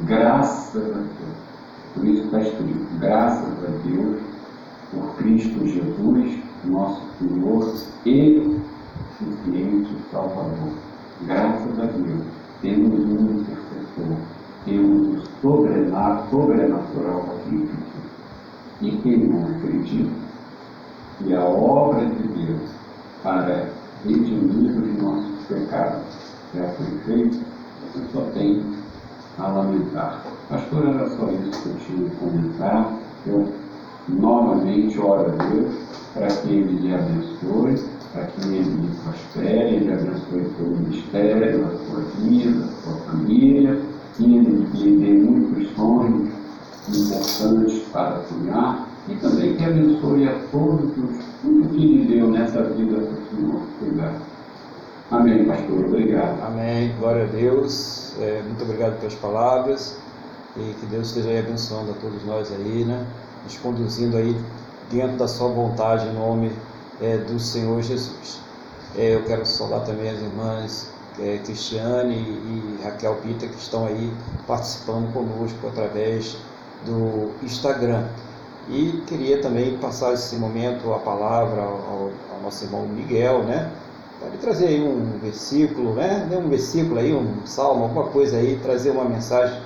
Graças 0.06 0.76
a 0.76 0.98
Deus. 1.00 1.08
Por 1.94 2.06
isso 2.06 2.26
está 2.26 2.42
escrito, 2.42 3.00
graças 3.00 3.64
a 3.64 3.88
Deus, 3.88 4.22
por 4.92 5.16
Cristo 5.18 5.68
Jesus, 5.68 6.40
nosso 6.66 7.02
Senhor 7.20 7.76
e 8.06 8.60
suficiente 9.18 9.96
Salvador. 10.12 10.74
Graças 11.26 11.80
a 11.80 11.86
Deus, 11.86 12.24
temos 12.62 13.00
um 13.00 13.40
intercessor, 13.40 14.18
temos 14.66 15.24
o 15.24 15.42
sobrenatural, 15.42 16.28
sobrenatural 16.30 17.36
aqui. 17.36 17.70
E 18.82 18.92
quem 18.98 19.28
não 19.28 19.56
acredita 19.56 20.27
que 21.18 21.34
a 21.34 21.44
obra 21.44 22.06
de 22.06 22.28
Deus 22.28 22.70
para 23.24 23.70
redimir 24.06 24.72
os 24.72 25.02
nossos 25.02 25.46
pecado 25.48 26.02
já 26.56 26.64
foi 26.70 26.86
feito, 27.06 27.40
você 27.94 28.04
só 28.14 28.22
tem 28.34 28.64
a 29.40 29.48
lamentar. 29.48 30.24
Pastor, 30.50 30.88
era 30.88 31.10
só 31.10 31.30
isso 31.30 31.62
que 31.62 31.70
eu 31.70 31.76
tinha 31.86 32.10
que 32.10 32.16
comentar. 32.18 32.94
Eu 33.26 33.48
novamente 34.08 35.00
oro 35.00 35.32
a 35.32 35.44
Deus 35.46 35.76
para 36.14 36.28
que 36.28 36.50
Ele 36.50 36.80
lhe 36.80 36.94
abençoe, 36.94 37.84
para 38.14 38.26
que 38.26 38.48
Ele 38.48 38.64
lhe 38.64 38.90
prospere, 39.04 39.76
Ele 39.76 39.94
abençoe 39.94 40.42
o 40.42 40.56
seu 40.56 40.66
ministério, 40.68 41.66
a 41.66 41.78
sua 41.86 42.02
vida, 42.22 42.66
a 42.66 42.84
sua 42.84 42.94
família, 43.02 43.82
que 44.16 44.24
Ele 44.24 44.68
lhe 44.74 44.98
dê 44.98 45.14
muitos 45.14 45.76
sonhos 45.76 46.30
importantes 46.88 47.80
para 47.92 48.24
sonhar 48.24 48.87
E 49.10 49.16
também 49.16 49.56
que 49.56 49.64
abençoe 49.64 50.28
a 50.28 50.40
todos 50.52 50.92
os 50.98 51.68
que 51.72 51.78
lhe 51.78 52.08
deu 52.08 52.30
nessa 52.30 52.64
vida 52.64 52.98
do 52.98 53.30
Senhor 53.30 53.62
cuidar. 53.80 54.14
Amém, 55.10 55.46
pastor. 55.46 55.86
Obrigado. 55.86 56.42
Amém. 56.44 56.94
Glória 57.00 57.24
a 57.24 57.28
Deus. 57.28 58.16
É, 58.20 58.42
muito 58.44 58.62
obrigado 58.64 59.00
pelas 59.00 59.16
palavras 59.16 59.98
e 60.58 60.74
que 60.80 60.86
Deus 60.88 61.08
esteja 61.08 61.30
aí 61.30 61.40
abençoando 61.40 61.92
a 61.92 61.94
todos 61.96 62.26
nós 62.26 62.52
aí, 62.52 62.84
né? 62.84 63.06
Nos 63.44 63.58
conduzindo 63.58 64.18
aí 64.18 64.36
dentro 64.92 65.18
da 65.18 65.28
sua 65.28 65.50
vontade 65.50 66.08
em 66.08 66.14
nome 66.14 66.52
é, 67.02 67.18
do 67.18 67.40
Senhor 67.40 67.82
Jesus. 67.82 68.42
É, 68.98 69.16
eu 69.16 69.24
quero 69.24 69.46
saudar 69.46 69.82
também 69.82 70.10
as 70.10 70.20
irmãs 70.20 70.92
é, 71.20 71.38
Cristiane 71.38 72.16
e, 72.16 72.80
e 72.80 72.84
Raquel 72.84 73.16
Pita 73.24 73.48
que 73.48 73.58
estão 73.58 73.86
aí 73.86 74.12
participando 74.46 75.12
conosco 75.14 75.68
através 75.68 76.38
do 76.86 77.32
Instagram. 77.44 78.08
E 78.70 79.02
queria 79.08 79.42
também 79.42 79.78
passar 79.78 80.14
esse 80.14 80.36
momento 80.36 80.94
a 80.94 81.00
palavra 81.00 81.62
ao, 81.62 82.12
ao 82.34 82.42
nosso 82.44 82.66
irmão 82.66 82.86
Miguel, 82.86 83.44
né? 83.44 83.72
Pode 84.20 84.38
trazer 84.38 84.68
aí 84.68 84.82
um 84.82 85.20
versículo, 85.22 85.94
né? 85.94 86.28
Um 86.32 86.50
versículo 86.50 87.00
aí, 87.00 87.14
um 87.14 87.46
salmo, 87.46 87.84
alguma 87.84 88.08
coisa 88.08 88.38
aí, 88.38 88.60
trazer 88.62 88.90
uma 88.90 89.06
mensagem 89.06 89.62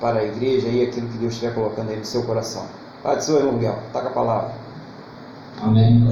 para 0.00 0.18
a 0.20 0.24
igreja 0.24 0.68
aí, 0.68 0.82
aquilo 0.82 1.08
que 1.08 1.18
Deus 1.18 1.32
estiver 1.32 1.54
colocando 1.54 1.90
aí 1.90 1.96
no 1.96 2.04
seu 2.04 2.22
coração. 2.24 2.66
Pode 3.02 3.24
ser, 3.24 3.36
irmão 3.36 3.54
Miguel, 3.54 3.78
taca 3.92 4.08
a 4.08 4.12
palavra. 4.12 4.54
Amém. 5.62 6.04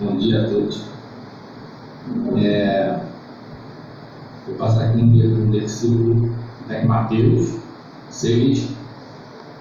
Bom 0.00 0.16
dia 0.16 0.44
a 0.44 0.48
todos. 0.48 0.84
É, 2.42 2.98
vou 4.46 4.56
passar 4.56 4.86
aqui 4.86 5.02
um 5.02 5.50
versículo 5.50 6.34
em 6.70 6.86
Mateus 6.86 7.56
6, 8.10 8.68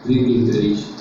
33. 0.04 0.98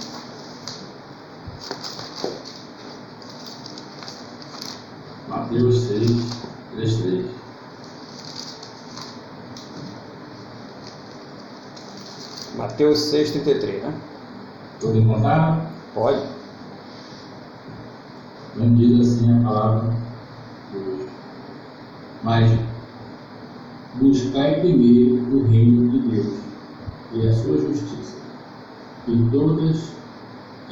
Mateus 5.47 5.78
6, 5.82 6.11
3, 6.74 6.97
3. 7.03 7.24
Mateus 12.57 12.99
6, 12.99 13.30
33, 13.30 13.82
né? 13.84 13.94
Podem 14.80 15.07
contar? 15.07 15.70
Pode. 15.94 16.26
Diz 18.57 19.01
assim 19.01 19.38
a 19.38 19.44
palavra 19.44 19.94
de 20.72 20.78
hoje. 20.78 21.09
Mas 22.24 22.59
buscai 23.94 24.61
primeiro 24.61 25.14
o 25.32 25.47
reino 25.47 25.92
de 25.92 26.09
Deus 26.09 26.34
e 27.12 27.28
a 27.28 27.32
sua 27.32 27.59
justiça, 27.59 28.16
e 29.07 29.28
todas 29.30 29.92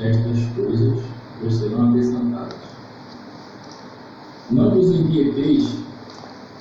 estas 0.00 0.52
coisas 0.56 1.00
vos 1.40 1.56
serão 1.56 1.90
acrescentadas. 1.90 2.63
Não 4.50 4.70
vos 4.70 4.90
inquieteis 4.90 5.76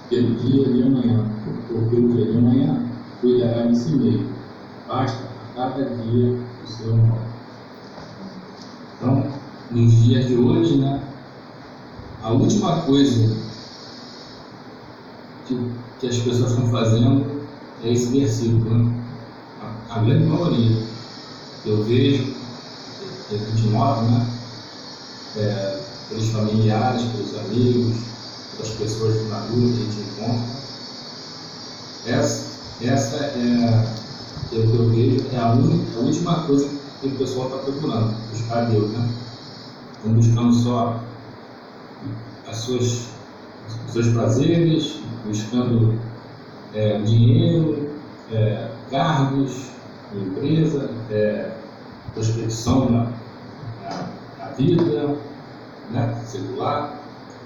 pelo 0.10 0.36
dia 0.36 0.72
de 0.72 0.84
amanhã, 0.84 1.26
porque 1.68 1.96
o 1.96 2.14
dia 2.14 2.32
de 2.32 2.38
amanhã 2.38 2.86
cuidará 3.20 3.66
de 3.68 3.78
si 3.78 3.96
mesmo. 3.96 4.30
Basta 4.88 5.24
a 5.24 5.56
cada 5.56 5.96
dia 5.96 6.38
o 6.64 6.68
seu 6.68 6.96
mal. 6.96 7.20
Então, 8.98 9.34
nos 9.72 9.92
dias 10.04 10.28
de 10.28 10.36
hoje, 10.36 10.78
né, 10.78 11.04
a 12.22 12.32
última 12.32 12.82
coisa 12.84 13.36
que, 15.46 15.72
que 16.00 16.08
as 16.08 16.18
pessoas 16.20 16.52
estão 16.52 16.70
fazendo 16.70 17.26
é 17.84 17.92
esse 17.92 18.18
versículo. 18.18 18.78
Né? 18.78 18.94
A, 19.62 19.96
a 19.96 20.00
grande 20.00 20.26
maioria 20.26 20.84
eu 21.66 21.84
vejo, 21.84 22.34
gente 23.30 23.68
nota, 23.70 24.02
né? 24.04 24.28
É, 25.38 25.83
pelos 26.14 26.30
familiares, 26.30 27.02
pelos 27.02 27.36
amigos, 27.40 27.98
pelas 28.56 28.70
pessoas 28.76 29.30
na 29.30 29.40
rua 29.40 29.72
que 29.72 29.82
a 29.82 29.86
gente 29.86 30.00
encontra. 30.00 30.54
Essa, 32.06 32.46
essa 32.82 33.16
é, 33.16 33.88
eu, 34.52 34.62
que 34.70 34.76
eu 34.76 34.90
vejo, 34.90 35.26
é 35.34 35.40
a, 35.40 35.54
única, 35.54 36.00
a 36.00 36.02
última 36.02 36.44
coisa 36.44 36.70
que 37.02 37.08
o 37.08 37.18
pessoal 37.18 37.48
está 37.48 37.60
procurando, 37.60 38.16
buscar 38.32 38.66
Deus, 38.66 38.92
né? 38.92 39.10
Estão 39.96 40.14
buscando 40.14 40.54
só 40.54 41.00
as 42.48 42.58
suas, 42.58 43.08
os 43.88 43.94
seus 43.94 44.08
prazeres, 44.10 45.00
buscando 45.26 46.00
é, 46.76 47.00
dinheiro, 47.00 47.90
é, 48.32 48.70
cargos, 48.92 49.72
empresa, 50.14 50.90
é, 51.10 51.52
prospecção 52.14 52.90
na, 52.92 53.08
na, 53.84 54.10
na 54.40 54.46
vida, 54.52 55.18
né, 55.94 56.22
secular, 56.26 56.98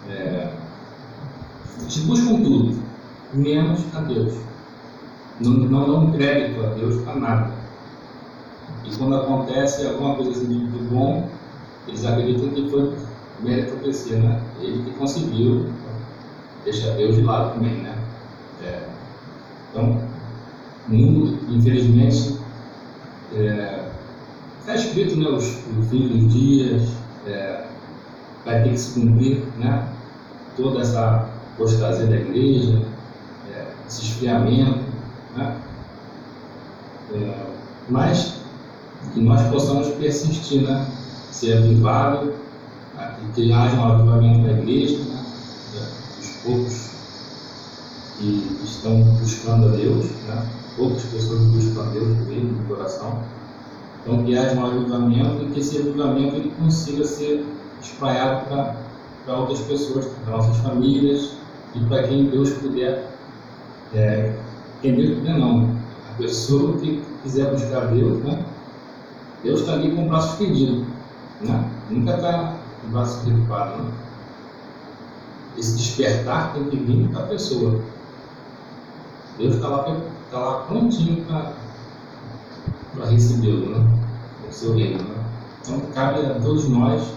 é, 0.09 0.49
eles 1.81 1.97
buscam 1.99 2.41
tudo, 2.41 2.79
menos 3.33 3.83
a 3.93 4.01
Deus. 4.01 4.33
Não, 5.39 5.51
não 5.51 5.85
dão 5.85 6.11
crédito 6.11 6.65
a 6.65 6.69
Deus 6.69 7.03
para 7.03 7.15
nada. 7.15 7.51
E 8.83 8.95
quando 8.95 9.15
acontece 9.15 9.85
alguma 9.85 10.15
coisa 10.15 10.31
assim 10.31 10.47
de 10.47 10.77
bom, 10.85 11.29
eles 11.87 12.05
acreditam 12.05 12.49
que 12.49 12.69
foi 12.69 12.93
meritocracia, 13.41 14.17
né? 14.17 14.41
Ele 14.59 14.83
que 14.83 14.97
conseguiu, 14.97 15.67
deixa 16.63 16.91
Deus 16.91 17.15
de 17.15 17.21
lado 17.21 17.53
também, 17.53 17.75
né? 17.75 17.95
É, 18.63 18.87
então, 19.71 20.01
o 20.87 20.91
mundo, 20.91 21.37
infelizmente, 21.49 22.39
está 23.31 23.43
é, 23.43 23.89
tá 24.65 24.75
escrito, 24.75 25.17
né? 25.17 25.29
Os, 25.29 25.61
fim 25.89 26.07
dos 26.07 26.33
dias, 26.33 26.89
é, 27.27 27.67
vai 28.47 28.63
ter 28.63 28.69
que 28.69 28.77
se 28.77 28.97
cumprir 28.97 29.43
né, 29.59 29.85
toda 30.55 30.79
essa 30.79 31.29
apostasia 31.53 32.07
da 32.07 32.15
igreja, 32.15 32.81
é, 33.53 33.65
esse 33.85 34.03
esfriamento, 34.03 34.85
né, 35.35 35.57
é, 37.13 37.45
mas 37.89 38.35
que 39.13 39.19
nós 39.19 39.41
possamos 39.49 39.89
persistir, 39.95 40.61
né, 40.61 40.87
ser 41.29 41.57
avivado, 41.57 42.33
que 43.35 43.51
haja 43.51 43.75
um 43.75 43.83
avivamento 43.83 44.47
da 44.47 44.53
igreja, 44.53 44.97
né, 44.97 45.23
dos 46.17 46.29
poucos 46.43 46.89
que 48.17 48.59
estão 48.63 49.01
buscando 49.19 49.67
a 49.67 49.71
Deus, 49.71 50.05
né, 50.25 50.47
poucas 50.77 51.03
pessoas 51.03 51.41
buscam 51.47 51.81
a 51.81 51.89
Deus 51.89 52.17
mesmo 52.27 52.53
no 52.53 52.63
coração. 52.65 53.19
Então, 54.01 54.23
que 54.23 54.37
haja 54.37 54.55
um 54.55 54.65
avivamento 54.65 55.43
e 55.43 55.51
que 55.51 55.59
esse 55.59 55.79
avivamento 55.79 56.37
ele 56.37 56.53
consiga 56.57 57.03
ser 57.03 57.45
espalhado 57.81 58.45
para 59.25 59.35
outras 59.35 59.61
pessoas, 59.61 60.05
para 60.05 60.37
nossas 60.37 60.57
famílias 60.57 61.33
e 61.75 61.79
para 61.85 62.07
quem 62.07 62.29
Deus 62.29 62.51
puder. 62.53 63.11
É, 63.93 64.33
quem 64.81 64.95
Deus 64.95 65.19
puder, 65.19 65.37
não. 65.37 65.77
A 66.09 66.17
pessoa 66.17 66.77
que 66.77 67.03
quiser 67.23 67.51
buscar 67.51 67.87
Deus, 67.87 68.23
né? 68.23 68.43
Deus 69.43 69.61
está 69.61 69.73
ali 69.73 69.95
com 69.95 70.05
o 70.05 70.09
braço 70.09 70.37
fedido, 70.37 70.85
né? 71.41 71.69
Nunca 71.89 72.15
está 72.15 72.55
com 72.81 72.87
o 72.87 72.91
braço 72.91 73.21
preocupado, 73.23 73.83
né? 73.83 73.91
Esse 75.57 75.77
despertar 75.77 76.53
tem 76.53 76.65
que 76.65 76.75
vir 76.77 77.09
para 77.09 77.23
a 77.23 77.27
pessoa. 77.27 77.81
Deus 79.37 79.55
está 79.55 79.67
lá, 79.67 79.83
tá 80.31 80.39
lá 80.39 80.59
prontinho 80.61 81.23
para 81.25 83.05
recebê-lo, 83.05 83.77
né? 83.77 83.99
O 84.49 84.53
seu 84.53 84.73
reino, 84.73 85.03
né? 85.03 85.23
Então, 85.61 85.81
cabe 85.93 86.25
a 86.25 86.39
todos 86.39 86.67
nós 86.69 87.16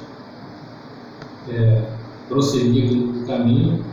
é, 1.48 1.82
prosseguir 2.28 3.24
caminho, 3.26 3.84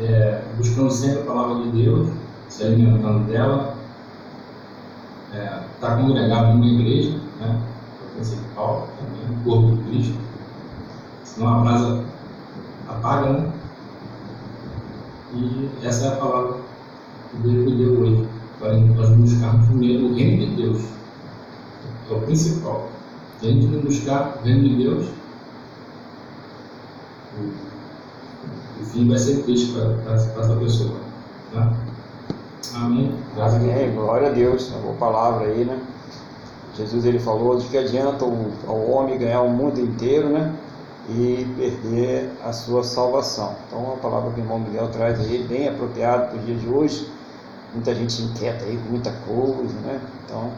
é, 0.00 0.42
buscando 0.56 0.90
sempre 0.90 1.20
a 1.20 1.24
palavra 1.24 1.64
de 1.64 1.82
Deus, 1.82 2.08
se 2.48 2.64
alimentando 2.64 3.26
dela, 3.26 3.74
é, 5.32 5.38
estar 5.38 5.64
tá 5.80 5.96
congregado 5.96 6.54
numa 6.54 6.66
igreja, 6.66 7.18
né, 7.40 7.60
principal, 8.14 8.88
também, 8.98 9.38
o 9.38 9.44
corpo 9.44 9.76
de 9.76 9.90
Cristo, 9.90 10.18
senão 11.24 11.48
a 11.48 11.60
brasa 11.60 12.04
apaga, 12.88 13.32
né? 13.32 13.52
E 15.34 15.68
essa 15.82 16.06
é 16.06 16.08
a 16.08 16.16
palavra 16.16 16.56
que 17.30 17.36
Deus 17.38 17.64
me 17.64 17.76
deu 17.76 18.00
hoje, 18.00 18.28
para 18.58 18.74
nós 18.74 19.10
buscarmos 19.10 19.66
primeiro 19.66 20.06
o 20.06 20.14
reino 20.14 20.46
de 20.46 20.62
Deus, 20.62 20.84
é 22.10 22.14
o 22.14 22.20
principal. 22.20 22.88
Se 23.38 23.48
a 23.48 23.50
gente 23.50 23.66
não 23.66 23.80
buscar 23.80 24.38
o 24.40 24.44
reino 24.44 24.68
de 24.68 24.76
Deus, 24.76 25.08
o 28.80 28.84
fim 28.84 29.08
vai 29.08 29.18
ser 29.18 29.42
triste 29.42 29.72
para 29.72 30.14
essa 30.14 30.56
pessoa. 30.56 30.96
Tá? 31.52 31.72
Amém. 32.74 33.14
Amém. 33.36 33.94
Glória 33.94 34.28
a 34.28 34.32
Deus. 34.32 34.68
Uma 34.70 34.80
boa 34.80 34.94
palavra 34.94 35.46
aí, 35.46 35.64
né? 35.64 35.80
Jesus 36.74 37.04
ele 37.06 37.18
falou 37.18 37.58
de 37.58 37.66
que 37.68 37.78
adianta 37.78 38.24
o, 38.24 38.52
o 38.66 38.90
homem 38.90 39.18
ganhar 39.18 39.40
o 39.40 39.50
mundo 39.50 39.80
inteiro, 39.80 40.28
né? 40.28 40.54
E 41.08 41.46
perder 41.56 42.30
a 42.44 42.52
sua 42.52 42.82
salvação. 42.82 43.54
Então 43.66 43.94
a 43.94 43.96
palavra 43.96 44.32
que 44.32 44.40
o 44.40 44.42
irmão 44.42 44.58
Miguel 44.58 44.88
traz 44.88 45.20
aí, 45.20 45.46
bem 45.48 45.68
apropriada 45.68 46.26
para 46.26 46.36
o 46.36 46.40
dia 46.40 46.56
de 46.56 46.68
hoje. 46.68 47.08
Muita 47.72 47.94
gente 47.94 48.22
inquieta 48.22 48.64
aí 48.64 48.76
com 48.76 48.90
muita 48.90 49.12
coisa, 49.26 49.74
né? 49.84 50.00
Então 50.24 50.50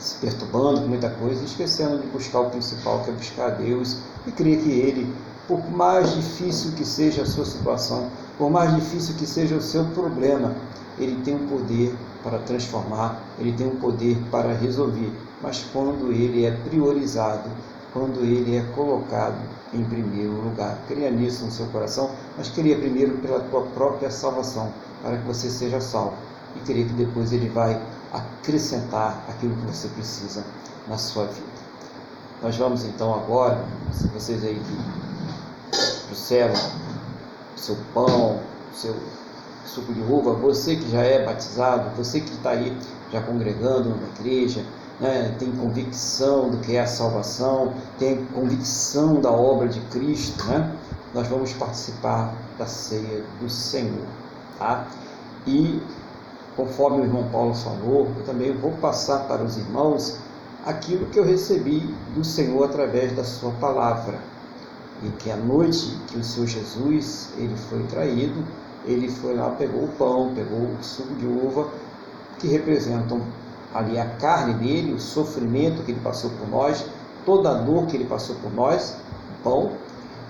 se 0.00 0.16
perturbando 0.18 0.80
com 0.80 0.88
muita 0.88 1.10
coisa, 1.10 1.44
esquecendo 1.44 1.98
de 1.98 2.06
buscar 2.08 2.40
o 2.40 2.50
principal, 2.50 3.00
que 3.04 3.10
é 3.10 3.12
buscar 3.12 3.50
Deus, 3.50 3.98
e 4.26 4.32
crer 4.32 4.58
que 4.58 4.70
Ele, 4.70 5.14
por 5.50 5.68
mais 5.68 6.14
difícil 6.14 6.70
que 6.76 6.84
seja 6.84 7.22
a 7.22 7.26
sua 7.26 7.44
situação, 7.44 8.08
por 8.38 8.48
mais 8.48 8.72
difícil 8.72 9.16
que 9.16 9.26
seja 9.26 9.56
o 9.56 9.60
seu 9.60 9.84
problema, 9.86 10.54
Ele 10.96 11.20
tem 11.24 11.34
o 11.34 11.42
um 11.42 11.46
poder 11.48 11.92
para 12.22 12.38
transformar, 12.38 13.20
Ele 13.36 13.50
tem 13.52 13.66
o 13.66 13.72
um 13.72 13.76
poder 13.76 14.16
para 14.30 14.54
resolver. 14.54 15.12
Mas 15.42 15.66
quando 15.72 16.12
Ele 16.12 16.44
é 16.44 16.52
priorizado, 16.52 17.50
quando 17.92 18.20
Ele 18.20 18.58
é 18.58 18.62
colocado 18.76 19.40
em 19.74 19.82
primeiro 19.82 20.40
lugar. 20.40 20.78
Cria 20.86 21.10
nisso 21.10 21.44
no 21.44 21.50
seu 21.50 21.66
coração, 21.66 22.12
mas 22.38 22.48
cria 22.48 22.76
primeiro 22.76 23.18
pela 23.18 23.40
tua 23.40 23.62
própria 23.62 24.10
salvação, 24.10 24.72
para 25.02 25.16
que 25.16 25.26
você 25.26 25.50
seja 25.50 25.80
salvo. 25.80 26.14
E 26.54 26.60
creia 26.60 26.84
que 26.84 26.92
depois 26.92 27.32
Ele 27.32 27.48
vai 27.48 27.80
acrescentar 28.12 29.24
aquilo 29.28 29.56
que 29.56 29.66
você 29.66 29.88
precisa 29.88 30.44
na 30.86 30.96
sua 30.96 31.24
vida. 31.24 31.60
Nós 32.40 32.56
vamos 32.56 32.84
então 32.84 33.12
agora, 33.12 33.64
se 33.92 34.06
vocês 34.08 34.44
aí 34.44 34.54
que 34.54 35.09
o 36.12 37.58
seu 37.58 37.76
pão, 37.94 38.40
seu 38.74 38.94
suco 39.64 39.92
de 39.92 40.00
uva, 40.00 40.32
você 40.32 40.76
que 40.76 40.90
já 40.90 41.02
é 41.02 41.24
batizado, 41.24 41.90
você 41.96 42.20
que 42.20 42.32
está 42.32 42.50
aí 42.50 42.76
já 43.12 43.20
congregando 43.20 43.90
na 43.90 44.08
igreja, 44.18 44.64
né, 44.98 45.34
tem 45.38 45.50
convicção 45.52 46.50
do 46.50 46.58
que 46.58 46.76
é 46.76 46.80
a 46.80 46.86
salvação, 46.86 47.72
tem 47.98 48.24
convicção 48.26 49.20
da 49.20 49.30
obra 49.30 49.68
de 49.68 49.80
Cristo, 49.82 50.44
né, 50.46 50.74
nós 51.14 51.26
vamos 51.28 51.52
participar 51.52 52.34
da 52.58 52.66
ceia 52.66 53.24
do 53.40 53.48
Senhor. 53.48 54.06
Tá? 54.58 54.86
E 55.46 55.80
conforme 56.56 57.00
o 57.00 57.04
irmão 57.04 57.28
Paulo 57.30 57.54
falou, 57.54 58.08
eu 58.16 58.24
também 58.24 58.52
vou 58.52 58.72
passar 58.72 59.20
para 59.20 59.42
os 59.42 59.56
irmãos 59.56 60.18
aquilo 60.66 61.06
que 61.06 61.18
eu 61.18 61.24
recebi 61.24 61.94
do 62.14 62.22
Senhor 62.22 62.64
através 62.64 63.16
da 63.16 63.24
sua 63.24 63.50
palavra. 63.52 64.18
E 65.02 65.08
que 65.18 65.30
a 65.30 65.36
noite 65.36 65.96
que 66.08 66.18
o 66.18 66.24
Senhor 66.24 66.46
Jesus 66.46 67.30
ele 67.38 67.56
foi 67.68 67.82
traído, 67.84 68.44
ele 68.84 69.10
foi 69.10 69.34
lá, 69.34 69.50
pegou 69.50 69.84
o 69.84 69.88
pão, 69.88 70.32
pegou 70.34 70.58
o 70.58 70.82
suco 70.82 71.14
de 71.14 71.26
uva, 71.26 71.68
que 72.38 72.48
representam 72.48 73.20
ali 73.74 73.98
a 73.98 74.06
carne 74.16 74.54
dele, 74.54 74.92
o 74.92 75.00
sofrimento 75.00 75.82
que 75.82 75.92
ele 75.92 76.00
passou 76.00 76.30
por 76.30 76.48
nós, 76.48 76.84
toda 77.24 77.50
a 77.50 77.54
dor 77.54 77.86
que 77.86 77.96
ele 77.96 78.06
passou 78.06 78.36
por 78.36 78.52
nós, 78.52 78.96
o 79.38 79.42
pão, 79.42 79.72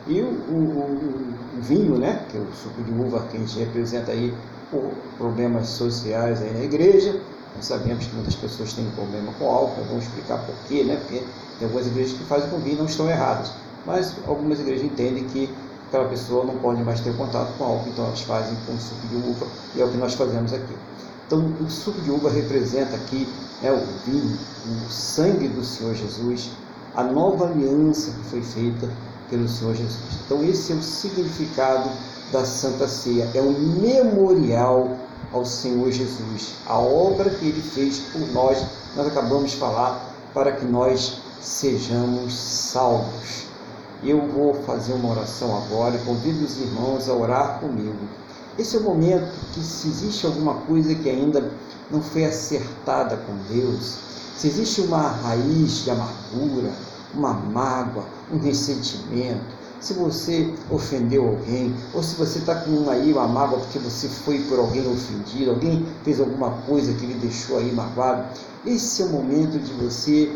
e 0.06 0.20
o, 0.20 0.26
o, 0.26 1.56
o 1.58 1.60
vinho, 1.60 1.98
né, 1.98 2.24
que 2.30 2.36
é 2.36 2.40
o 2.40 2.52
suco 2.54 2.82
de 2.82 2.90
uva 2.92 3.26
que 3.30 3.36
a 3.36 3.40
gente 3.40 3.58
representa 3.58 4.12
aí 4.12 4.34
por 4.70 4.90
problemas 5.18 5.68
sociais 5.68 6.40
aí 6.42 6.52
na 6.52 6.64
igreja. 6.64 7.20
Nós 7.56 7.66
sabemos 7.66 8.06
que 8.06 8.14
muitas 8.14 8.34
pessoas 8.34 8.72
têm 8.72 8.84
problema 8.90 9.32
com 9.38 9.48
álcool, 9.48 9.82
vamos 9.88 10.04
explicar 10.04 10.38
por 10.38 10.54
quê, 10.68 10.84
né? 10.84 10.96
Porque 10.96 11.22
tem 11.58 11.66
algumas 11.66 11.86
igrejas 11.86 12.12
que 12.16 12.24
fazem 12.24 12.48
com 12.48 12.58
vinho 12.58 12.78
não 12.78 12.86
estão 12.86 13.10
erradas, 13.10 13.52
mas 13.86 14.14
algumas 14.26 14.60
igrejas 14.60 14.84
entendem 14.84 15.24
que 15.24 15.48
aquela 15.88 16.08
pessoa 16.08 16.44
não 16.44 16.56
pode 16.58 16.82
mais 16.82 17.00
ter 17.00 17.16
contato 17.16 17.52
com 17.58 17.64
álcool, 17.64 17.88
então 17.88 18.06
elas 18.06 18.20
fazem 18.22 18.56
com 18.66 18.78
suco 18.78 19.06
de 19.08 19.16
uva, 19.16 19.46
e 19.74 19.82
é 19.82 19.84
o 19.84 19.88
que 19.88 19.96
nós 19.96 20.14
fazemos 20.14 20.52
aqui. 20.52 20.74
Então, 21.26 21.52
o 21.60 21.70
suco 21.70 22.00
de 22.00 22.10
uva 22.10 22.30
representa 22.30 22.96
aqui 22.96 23.26
né, 23.62 23.70
o 23.70 24.10
vinho, 24.10 24.38
o 24.66 24.90
sangue 24.90 25.48
do 25.48 25.64
Senhor 25.64 25.94
Jesus, 25.94 26.50
a 26.94 27.02
nova 27.04 27.46
aliança 27.46 28.10
que 28.10 28.30
foi 28.30 28.42
feita 28.42 28.88
pelo 29.28 29.48
Senhor 29.48 29.74
Jesus. 29.74 30.18
Então, 30.24 30.42
esse 30.44 30.72
é 30.72 30.76
o 30.76 30.82
significado 30.82 31.88
da 32.32 32.44
Santa 32.44 32.86
Ceia, 32.86 33.28
é 33.34 33.40
um 33.40 33.52
memorial 33.80 34.96
ao 35.32 35.44
Senhor 35.44 35.90
Jesus, 35.90 36.54
a 36.66 36.78
obra 36.78 37.30
que 37.30 37.46
ele 37.46 37.62
fez 37.62 37.98
por 38.12 38.20
nós, 38.32 38.64
nós 38.96 39.06
acabamos 39.06 39.52
de 39.52 39.56
falar, 39.56 40.08
para 40.34 40.52
que 40.52 40.64
nós 40.64 41.18
sejamos 41.40 42.34
salvos. 42.34 43.49
Eu 44.02 44.26
vou 44.28 44.54
fazer 44.54 44.94
uma 44.94 45.10
oração 45.10 45.54
agora 45.58 45.94
e 45.94 46.04
convido 46.06 46.42
os 46.42 46.58
irmãos 46.58 47.06
a 47.08 47.12
orar 47.12 47.60
comigo. 47.60 47.98
Esse 48.58 48.76
é 48.76 48.80
o 48.80 48.82
momento 48.82 49.30
que, 49.52 49.60
se 49.60 49.88
existe 49.88 50.24
alguma 50.24 50.54
coisa 50.54 50.94
que 50.94 51.08
ainda 51.08 51.50
não 51.90 52.00
foi 52.00 52.24
acertada 52.24 53.18
com 53.18 53.34
Deus, 53.52 53.98
se 54.36 54.46
existe 54.46 54.80
uma 54.80 55.02
raiz 55.02 55.84
de 55.84 55.90
amargura, 55.90 56.72
uma 57.14 57.34
mágoa, 57.34 58.04
um 58.32 58.38
ressentimento, 58.38 59.60
se 59.80 59.92
você 59.94 60.52
ofendeu 60.70 61.28
alguém, 61.28 61.74
ou 61.92 62.02
se 62.02 62.14
você 62.16 62.38
está 62.38 62.54
com 62.54 62.88
aí 62.88 63.12
uma 63.12 63.26
mágoa 63.26 63.60
porque 63.60 63.78
você 63.78 64.08
foi 64.08 64.38
por 64.44 64.58
alguém 64.58 64.86
ofendido, 64.90 65.50
alguém 65.50 65.86
fez 66.04 66.20
alguma 66.20 66.50
coisa 66.66 66.92
que 66.94 67.04
lhe 67.04 67.14
deixou 67.14 67.58
aí 67.58 67.72
magoado, 67.72 68.24
esse 68.64 69.02
é 69.02 69.06
o 69.06 69.08
momento 69.10 69.58
de 69.58 69.72
você 69.74 70.30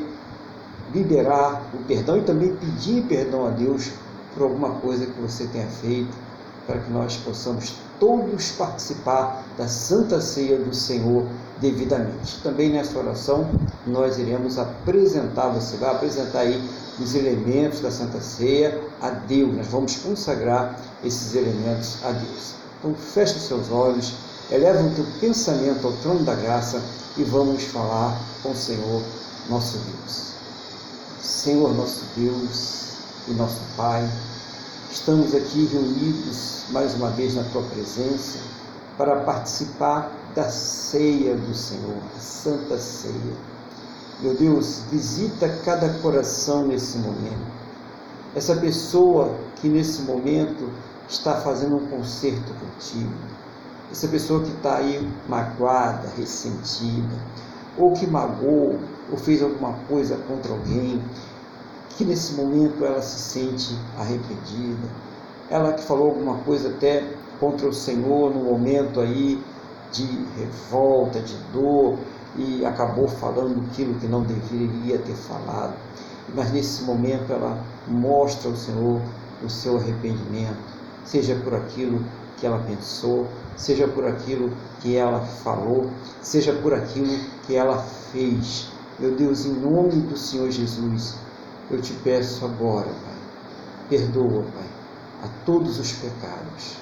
liberar 0.95 1.63
o 1.75 1.79
perdão 1.85 2.19
e 2.19 2.23
também 2.23 2.55
pedir 2.57 3.03
perdão 3.05 3.47
a 3.47 3.51
Deus 3.51 3.91
por 4.35 4.45
alguma 4.45 4.71
coisa 4.81 5.07
que 5.07 5.21
você 5.21 5.47
tenha 5.47 5.67
feito, 5.67 6.13
para 6.67 6.79
que 6.79 6.91
nós 6.91 7.17
possamos 7.17 7.75
todos 8.01 8.53
participar 8.53 9.45
da 9.57 9.69
Santa 9.69 10.21
Ceia 10.21 10.59
do 10.59 10.75
Senhor 10.75 11.27
devidamente. 11.61 12.41
Também 12.43 12.71
nessa 12.71 12.99
oração 12.99 13.49
nós 13.87 14.19
iremos 14.19 14.59
apresentar, 14.59 15.49
você 15.49 15.77
vai 15.77 15.91
apresentar 15.91 16.41
aí 16.41 16.63
os 16.99 17.15
elementos 17.15 17.81
da 17.81 17.91
Santa 17.91 18.21
Ceia 18.21 18.81
a 19.01 19.11
Deus. 19.11 19.57
Nós 19.57 19.67
vamos 19.69 19.97
consagrar 19.97 20.79
esses 21.05 21.35
elementos 21.35 21.99
a 22.05 22.11
Deus. 22.11 22.55
Então 22.79 22.95
feche 22.95 23.37
os 23.37 23.43
seus 23.43 23.71
olhos, 23.71 24.15
eleva 24.51 24.83
o 24.83 24.91
teu 24.91 25.07
pensamento 25.21 25.87
ao 25.87 25.93
trono 25.95 26.25
da 26.25 26.35
graça 26.35 26.81
e 27.17 27.23
vamos 27.25 27.65
falar 27.65 28.19
com 28.43 28.51
o 28.51 28.57
Senhor 28.57 29.03
nosso 29.49 29.79
Deus. 29.79 30.34
Senhor 31.25 31.75
nosso 31.75 32.05
Deus 32.17 32.93
e 33.29 33.33
nosso 33.33 33.61
Pai, 33.77 34.09
estamos 34.93 35.35
aqui 35.35 35.67
reunidos 35.73 36.65
mais 36.71 36.95
uma 36.95 37.11
vez 37.11 37.35
na 37.35 37.45
tua 37.45 37.63
presença 37.63 38.39
para 38.99 39.21
participar 39.21 40.13
da 40.35 40.49
ceia 40.51 41.35
do 41.35 41.55
Senhor, 41.55 41.97
a 42.17 42.21
Santa 42.21 42.79
Ceia 42.79 43.55
meu 44.21 44.35
Deus, 44.35 44.83
visita 44.91 45.49
cada 45.65 45.89
coração 46.01 46.67
nesse 46.67 46.97
momento. 46.99 47.53
Essa 48.35 48.57
pessoa 48.57 49.35
que 49.57 49.69
nesse 49.69 50.03
momento 50.03 50.71
está 51.09 51.41
fazendo 51.41 51.77
um 51.77 51.87
concerto 51.89 52.53
contigo. 52.55 53.13
Essa 53.91 54.09
pessoa 54.09 54.43
que 54.43 54.51
está 54.51 54.77
aí 54.77 55.07
magoada, 55.29 56.09
ressentida, 56.17 57.15
ou 57.77 57.93
que 57.93 58.07
magoou, 58.07 58.79
ou 59.11 59.19
fez 59.19 59.43
alguma 59.43 59.75
coisa 59.89 60.17
contra 60.29 60.53
alguém, 60.53 61.03
que 61.91 62.05
nesse 62.05 62.35
momento 62.35 62.85
ela 62.85 63.03
se 63.03 63.19
sente 63.19 63.77
arrependida. 63.99 64.89
Ela 65.51 65.73
que 65.73 65.83
falou 65.83 66.09
alguma 66.09 66.39
coisa 66.39 66.71
até 66.71 67.05
contra 67.39 67.69
o 67.69 67.73
Senhor 67.73 68.35
no 68.35 68.45
momento 68.45 69.01
aí 69.01 69.43
de 69.93 70.07
revolta, 70.37 71.21
de 71.21 71.37
dor, 71.53 71.97
e 72.37 72.65
acabou 72.65 73.07
falando 73.07 73.65
aquilo 73.71 73.95
que 73.95 74.07
não 74.07 74.23
deveria 74.23 74.99
ter 74.99 75.15
falado. 75.15 75.75
Mas 76.35 76.53
nesse 76.53 76.83
momento 76.83 77.33
ela 77.33 77.63
mostra 77.87 78.51
ao 78.51 78.57
Senhor 78.57 79.01
o 79.45 79.49
seu 79.49 79.77
arrependimento, 79.77 80.57
seja 81.05 81.37
por 81.37 81.55
aquilo 81.55 82.03
que 82.37 82.47
ela 82.47 82.59
pensou, 82.67 83.27
seja 83.57 83.87
por 83.87 84.07
aquilo 84.07 84.51
que 84.81 84.97
ela 84.97 85.21
falou, 85.21 85.89
seja 86.23 86.53
por 86.55 86.75
aquilo 86.75 87.17
que 87.47 87.55
ela 87.55 87.79
fez. 88.13 88.74
Meu 88.97 89.11
Deus, 89.11 89.45
em 89.45 89.53
nome 89.55 90.03
do 90.03 90.17
Senhor 90.17 90.49
Jesus, 90.53 91.17
eu 91.69 91.81
te 91.83 91.93
peço 92.05 92.45
agora, 92.45 92.87
Pai, 92.87 93.17
perdoa, 93.89 94.45
Pai, 94.55 94.69
a 95.25 95.29
todos 95.45 95.81
os 95.81 95.91
pecados. 95.91 96.77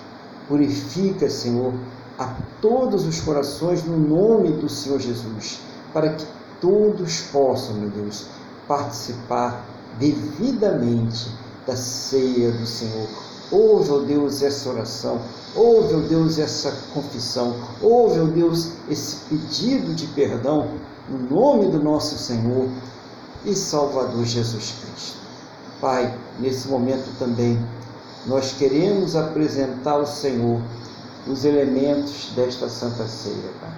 Purifica, 0.46 1.30
Senhor, 1.30 1.72
a 2.18 2.36
todos 2.60 3.06
os 3.06 3.18
corações 3.22 3.82
no 3.84 3.96
nome 3.96 4.52
do 4.52 4.68
Senhor 4.68 5.00
Jesus, 5.00 5.60
para 5.94 6.12
que 6.12 6.26
todos 6.60 7.22
possam, 7.32 7.76
meu 7.76 7.88
Deus, 7.88 8.26
participar 8.68 9.64
devidamente 9.98 11.30
da 11.66 11.76
ceia 11.76 12.52
do 12.52 12.66
Senhor. 12.66 13.08
Ouve, 13.50 13.90
ó 13.90 13.98
Deus, 14.00 14.42
essa 14.42 14.68
oração, 14.68 15.18
ouve, 15.56 15.94
ó 15.94 16.00
Deus, 16.00 16.38
essa 16.38 16.72
confissão, 16.92 17.56
ouve, 17.80 18.20
ó 18.20 18.24
Deus, 18.24 18.72
esse 18.90 19.16
pedido 19.30 19.94
de 19.94 20.06
perdão 20.08 20.91
no 21.12 21.18
nome 21.28 21.70
do 21.70 21.82
nosso 21.82 22.16
Senhor 22.16 22.68
e 23.44 23.54
Salvador 23.54 24.24
Jesus 24.24 24.74
Cristo. 24.80 25.18
Pai, 25.80 26.16
nesse 26.40 26.68
momento 26.68 27.10
também, 27.18 27.58
nós 28.26 28.52
queremos 28.52 29.14
apresentar 29.14 29.92
ao 29.92 30.06
Senhor 30.06 30.60
os 31.26 31.44
elementos 31.44 32.30
desta 32.34 32.68
Santa 32.68 33.06
Ceia, 33.06 33.50
Pai. 33.60 33.72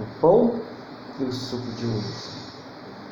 O 0.00 0.20
pão 0.20 0.54
e 1.18 1.24
o 1.24 1.32
suco 1.32 1.66
de 1.78 1.86
uva. 1.86 2.38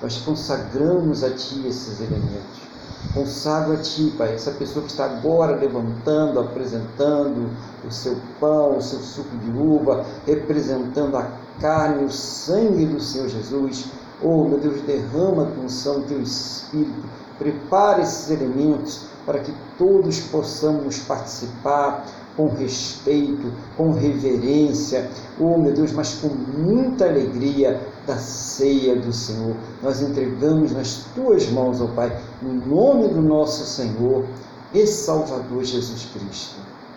Nós 0.02 0.18
consagramos 0.18 1.24
a 1.24 1.30
Ti 1.30 1.64
esses 1.66 2.00
elementos. 2.00 2.66
Consagro 3.14 3.72
a 3.72 3.76
Ti, 3.78 4.12
Pai, 4.16 4.34
essa 4.34 4.52
pessoa 4.52 4.84
que 4.84 4.90
está 4.90 5.06
agora 5.06 5.56
levantando, 5.56 6.38
apresentando 6.38 7.50
o 7.86 7.90
seu 7.90 8.16
pão, 8.38 8.76
o 8.76 8.82
seu 8.82 9.00
suco 9.00 9.36
de 9.38 9.50
uva, 9.50 10.04
representando 10.26 11.16
a 11.16 11.26
carne 11.60 12.04
o 12.04 12.10
sangue 12.10 12.86
do 12.86 13.00
Senhor 13.00 13.28
Jesus. 13.28 13.86
Oh, 14.22 14.44
meu 14.44 14.58
Deus, 14.58 14.80
derrama 14.82 15.42
a 15.42 15.60
unção, 15.60 16.02
teu 16.02 16.20
Espírito, 16.20 17.04
prepara 17.38 18.02
esses 18.02 18.30
elementos 18.30 19.06
para 19.26 19.40
que 19.40 19.52
todos 19.76 20.20
possamos 20.20 20.98
participar 21.00 22.06
com 22.36 22.48
respeito, 22.48 23.50
com 23.76 23.92
reverência, 23.92 25.10
oh 25.40 25.58
meu 25.58 25.72
Deus, 25.72 25.92
mas 25.92 26.14
com 26.14 26.28
muita 26.28 27.06
alegria 27.06 27.80
da 28.06 28.16
ceia 28.16 28.94
do 28.94 29.12
Senhor. 29.12 29.56
Nós 29.82 30.02
entregamos 30.02 30.72
nas 30.72 31.06
tuas 31.14 31.48
mãos, 31.50 31.80
ó 31.80 31.84
oh 31.84 31.88
Pai, 31.88 32.16
no 32.42 32.54
nome 32.54 33.08
do 33.08 33.22
nosso 33.22 33.64
Senhor 33.64 34.24
e 34.72 34.86
Salvador 34.86 35.64
Jesus 35.64 36.08
Cristo. 36.12 36.56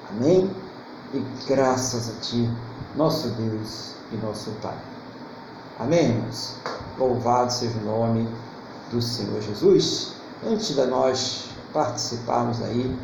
Amém? 0.10 0.50
E 1.14 1.24
graças 1.48 2.10
a 2.10 2.22
Ti, 2.22 2.50
nosso 2.96 3.30
Deus 3.30 3.99
e 4.12 4.18
nosso 4.18 4.52
Pai. 4.62 4.78
Amém, 5.80 6.10
irmãos? 6.10 6.56
Louvado 6.98 7.52
seja 7.52 7.78
o 7.80 7.86
nome 7.86 8.28
do 8.92 9.02
Senhor 9.02 9.42
Jesus. 9.42 10.14
Antes 10.46 10.76
de 10.76 10.86
nós 10.86 11.46
participarmos 11.74 12.62
aí 12.62 12.96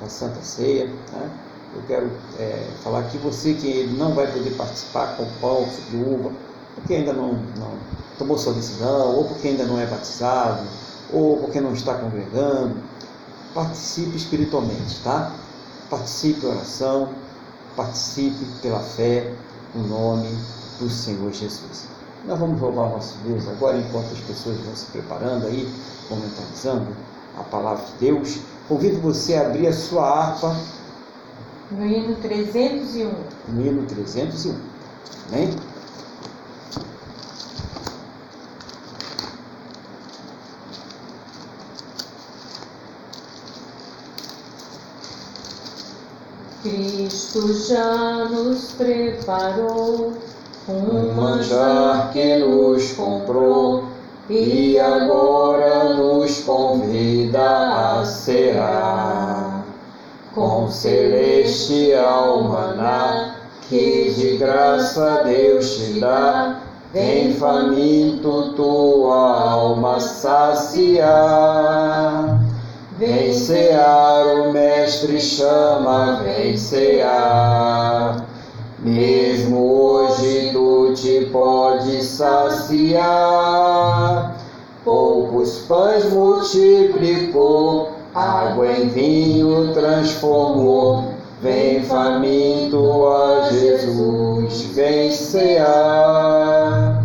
da 0.00 0.08
Santa 0.08 0.40
Ceia, 0.42 0.86
né? 0.86 1.30
eu 1.74 1.82
quero 1.86 2.10
é, 2.38 2.68
falar 2.82 3.02
que 3.04 3.18
você 3.18 3.54
que 3.54 3.86
não 3.98 4.14
vai 4.14 4.30
poder 4.30 4.50
participar 4.50 5.16
com 5.16 5.26
pão, 5.40 5.68
de 5.90 5.96
uva, 5.96 6.30
porque 6.74 6.94
ainda 6.94 7.12
não, 7.12 7.34
não 7.56 7.78
tomou 8.18 8.38
sua 8.38 8.52
decisão, 8.52 9.16
ou 9.16 9.24
porque 9.24 9.48
ainda 9.48 9.64
não 9.64 9.78
é 9.78 9.86
batizado, 9.86 10.62
ou 11.12 11.38
porque 11.38 11.60
não 11.60 11.72
está 11.72 11.94
congregando, 11.94 12.76
participe 13.54 14.16
espiritualmente, 14.16 15.00
tá? 15.02 15.32
Participe 15.90 16.46
em 16.46 16.48
oração, 16.48 17.10
participe 17.76 18.44
pela 18.62 18.80
fé 18.80 19.32
no 19.74 19.86
nome 19.86 20.28
do 20.78 20.88
Senhor 20.90 21.32
Jesus. 21.32 21.86
Nós 22.26 22.38
vamos 22.38 22.60
louvar 22.60 22.86
o 22.86 22.90
nosso 22.90 23.18
Deus 23.18 23.46
agora, 23.48 23.76
enquanto 23.76 24.12
as 24.12 24.20
pessoas 24.20 24.56
vão 24.58 24.74
se 24.74 24.86
preparando 24.86 25.46
aí, 25.46 25.70
comentalizando 26.08 26.88
a 27.38 27.42
palavra 27.44 27.84
de 27.84 27.92
Deus. 28.06 28.38
Convido 28.68 29.00
você 29.00 29.34
a 29.34 29.42
abrir 29.42 29.66
a 29.66 29.72
sua 29.72 30.08
harpa. 30.08 30.56
No 31.70 31.84
hino 31.84 32.16
301. 32.16 33.10
No 33.48 33.66
hino 33.66 33.86
301. 33.86 34.58
Amém? 35.28 35.54
Cristo 46.62 47.52
já 47.68 48.24
nos 48.30 48.72
preparou 48.72 50.14
um 50.68 51.14
manjar 51.14 52.10
que 52.12 52.38
nos 52.38 52.92
comprou 52.92 53.84
e 54.30 54.78
agora 54.78 55.94
nos 55.94 56.40
convida 56.40 58.00
a 58.00 58.04
cear 58.04 59.64
com 60.34 60.68
celestial 60.70 62.42
maná 62.44 63.34
que 63.68 64.12
de 64.16 64.36
graça 64.36 65.22
Deus 65.24 65.76
te 65.76 66.00
dá. 66.00 66.60
Vem 66.92 67.34
faminto 67.34 68.52
tua 68.54 69.50
alma 69.50 69.98
saciar. 70.00 71.04
Vem 72.98 73.32
cear, 73.32 74.26
o 74.26 74.52
Mestre 74.52 75.20
chama, 75.20 76.20
vem 76.22 76.56
cear. 76.56 78.24
Mesmo 78.78 79.58
hoje 79.72 80.33
te 80.94 81.28
pode 81.32 82.02
saciar. 82.02 83.04
Poucos 84.84 85.60
pães 85.66 86.10
multiplicou, 86.12 87.90
água 88.14 88.72
em 88.72 88.88
vinho 88.88 89.72
transformou. 89.72 91.12
Vem 91.42 91.82
faminto 91.82 93.06
a 93.06 93.48
Jesus, 93.50 94.62
vem 94.74 95.10
cear. 95.10 97.04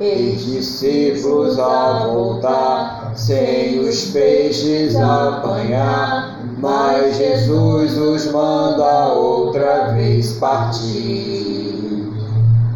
E 0.00 0.32
discípulos 0.32 1.58
a 1.58 2.06
voltar, 2.06 3.12
sem 3.16 3.80
os 3.80 4.12
peixes 4.12 4.94
apanhar, 4.94 6.38
mas 6.58 7.16
Jesus 7.16 7.98
os 7.98 8.26
manda 8.30 9.08
outra 9.14 9.92
vez 9.94 10.34
partir. 10.34 11.57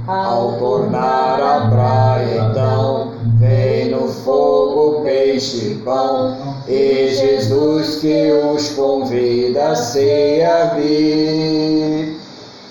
Ao 0.07 0.53
tornar 0.59 1.41
a 1.41 1.69
praia, 1.71 2.49
então, 2.51 3.13
vem 3.39 3.91
no 3.91 4.09
fogo 4.09 5.03
peixe 5.05 5.73
e 5.73 5.75
pão, 5.77 6.37
e 6.67 7.15
Jesus 7.15 8.01
que 8.01 8.33
os 8.33 8.71
convida 8.71 9.69
a 9.69 9.77
servir. 9.77 10.83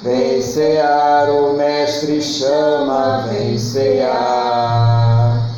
Vem 0.01 0.41
cear, 0.41 1.29
o 1.29 1.53
Mestre 1.53 2.21
chama, 2.21 3.27
vem 3.29 3.57
cear. 3.57 5.49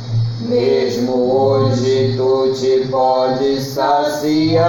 Mesmo 0.42 1.12
hoje 1.12 2.14
tu 2.16 2.52
te 2.54 2.86
pode 2.88 3.60
saciar. 3.60 4.64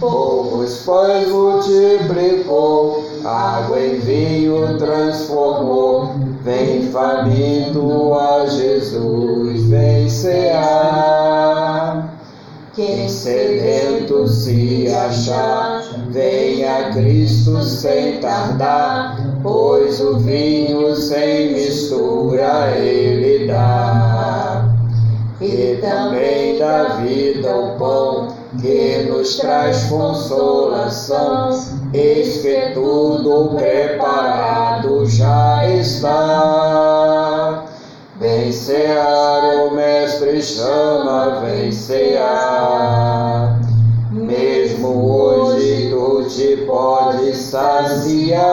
Poucos 0.00 0.78
pães 0.78 1.28
multiplicou, 1.28 3.04
água 3.26 3.80
em 3.80 3.98
vinho 3.98 4.78
transformou. 4.78 6.14
Vem 6.42 6.82
faminto 6.92 8.14
a 8.14 8.46
Jesus, 8.46 9.64
vem 9.64 10.08
cear. 10.08 11.56
Quem 12.74 13.08
sedento 13.08 14.28
se 14.28 14.86
achar, 14.88 15.82
venha 16.10 16.90
Cristo 16.92 17.62
sem 17.62 18.20
tardar, 18.20 19.16
pois 19.42 19.98
o 20.00 20.18
vinho 20.18 20.94
sem 20.94 21.54
mistura 21.54 22.76
ele 22.76 23.46
dá. 23.46 24.68
E 25.40 25.78
também 25.80 26.58
dá 26.58 26.98
vida 27.00 27.56
o 27.56 27.78
pão 27.78 28.35
que 28.66 29.06
nos 29.08 29.36
traz 29.36 29.84
consolação, 29.84 31.50
eis 31.94 32.42
que 32.42 32.72
tudo 32.74 33.54
preparado 33.54 35.06
já 35.06 35.68
está. 35.70 37.64
Vem 38.18 38.50
cear, 38.50 39.66
o 39.66 39.74
Mestre 39.74 40.42
chama, 40.42 41.42
vem. 41.42 41.70
Mesmo 44.10 45.12
hoje 45.12 45.90
tu 45.90 46.24
te 46.28 46.56
pode 46.66 47.36
saciar. 47.36 48.50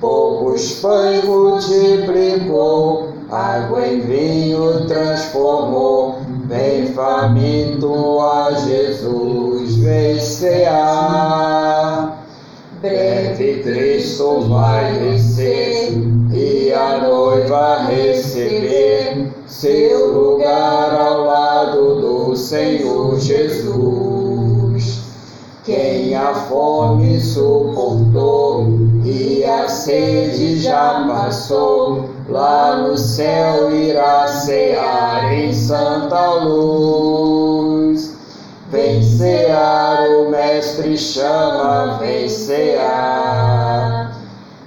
Poucos 0.00 0.80
pães 0.80 1.22
multiplicou, 1.24 3.08
água 3.30 3.86
em 3.86 4.00
vinho 4.00 4.86
transformou. 4.86 6.21
Vem 6.52 6.88
faminto 6.88 8.20
a 8.20 8.52
Jesus, 8.52 9.76
vem 9.76 10.20
cear. 10.20 12.22
Breve 12.82 13.62
Cristo 13.62 14.40
vai 14.50 14.92
descer 14.98 15.94
e 16.30 16.70
a 16.74 17.08
noiva 17.08 17.86
receber 17.86 19.32
seu 19.46 20.12
lugar 20.12 20.94
ao 20.94 21.24
lado 21.24 22.00
do 22.02 22.36
Senhor 22.36 23.18
Jesus. 23.18 25.00
Quem 25.64 26.14
a 26.14 26.34
fome 26.34 27.18
suportou 27.18 28.66
e 29.06 29.42
a 29.42 29.66
sede 29.68 30.58
já 30.58 31.06
passou, 31.08 32.10
lá 32.28 32.76
no 32.76 32.96
céu 32.96 33.74
irá 33.74 34.26
cear 34.28 35.32
em 35.32 35.52
santa 35.52 36.34
luz. 36.44 38.16
Vem 38.70 39.02
cear, 39.02 40.08
o 40.08 40.30
Mestre 40.30 40.96
chama, 40.96 41.98
vem 41.98 42.28
cear. 42.28 44.16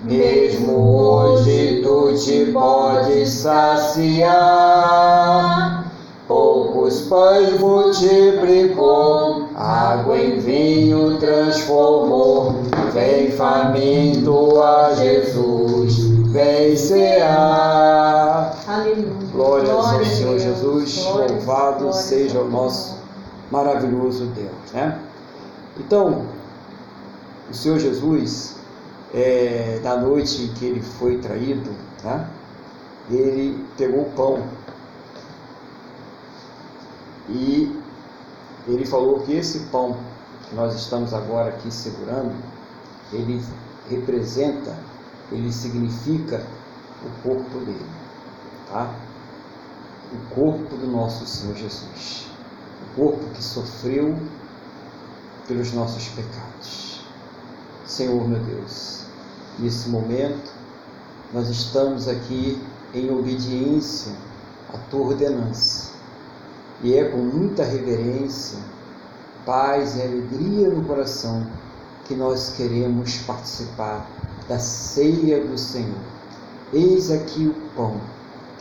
Mesmo 0.04 0.78
hoje 0.78 1.82
tu 1.84 2.14
te 2.14 2.52
pode 2.52 3.26
saciar. 3.26 4.36
Poucos 6.28 7.02
pães 7.02 7.60
multiplicou, 7.60 9.46
água 9.56 10.18
em 10.18 10.40
vinho 10.40 11.18
transformou. 11.18 12.56
Vem 12.94 13.32
faminto 13.32 14.62
a 14.62 14.94
Jesus, 14.94 16.15
vem 16.36 16.76
cear. 16.76 18.54
Aleluia. 18.68 19.32
Glórias 19.32 19.70
ao 19.70 19.82
Glória 19.82 20.02
a 20.02 20.06
Senhor. 20.06 20.38
Jesus, 20.38 20.98
Glórias, 20.98 21.32
louvado 21.32 21.80
glórias 21.80 22.04
seja 22.04 22.40
o 22.42 22.50
nosso 22.50 23.00
maravilhoso 23.50 24.26
Deus, 24.28 24.72
né? 24.74 25.00
Então, 25.78 26.26
o 27.50 27.54
Senhor 27.54 27.80
Jesus, 27.80 28.58
é, 29.14 29.80
da 29.82 29.96
noite 29.96 30.44
em 30.44 30.48
que 30.50 30.66
ele 30.66 30.82
foi 30.82 31.20
traído, 31.20 31.72
né? 32.04 32.28
ele 33.10 33.64
pegou 33.78 34.02
o 34.02 34.12
pão 34.12 34.44
e 37.30 37.80
ele 38.68 38.86
falou 38.86 39.20
que 39.22 39.34
esse 39.34 39.60
pão 39.68 39.96
que 40.50 40.56
nós 40.56 40.76
estamos 40.76 41.14
agora 41.14 41.50
aqui 41.50 41.72
segurando, 41.72 42.34
ele 43.14 43.42
representa, 43.90 44.76
ele 45.32 45.52
significa 45.52 46.46
o 47.04 47.28
corpo 47.28 47.60
dele, 47.60 47.86
tá? 48.70 48.94
O 50.14 50.36
corpo 50.36 50.76
do 50.76 50.88
nosso 50.88 51.26
Senhor 51.26 51.56
Jesus, 51.56 52.28
o 52.82 52.96
corpo 52.96 53.26
que 53.34 53.44
sofreu 53.44 54.18
pelos 55.48 55.72
nossos 55.74 56.08
pecados. 56.10 57.02
Senhor 57.86 58.28
meu 58.28 58.40
Deus, 58.40 59.06
nesse 59.60 59.90
momento 59.90 60.52
nós 61.34 61.50
estamos 61.50 62.08
aqui 62.08 62.62
em 62.94 63.12
obediência 63.12 64.14
à 64.74 64.78
tua 64.90 65.08
ordenança 65.08 65.92
e 66.82 66.94
é 66.94 67.10
com 67.10 67.18
muita 67.18 67.64
reverência, 67.64 68.60
paz 69.46 69.96
e 69.96 70.02
alegria 70.02 70.70
no 70.70 70.86
coração 70.86 71.46
que 72.06 72.16
nós 72.16 72.54
queremos 72.56 73.18
participar 73.20 74.08
da 74.48 74.60
ceia 74.60 75.44
do 75.44 75.58
Senhor. 75.58 76.00
Eis 76.74 77.12
aqui 77.12 77.48
o 77.48 77.56
pão 77.76 78.00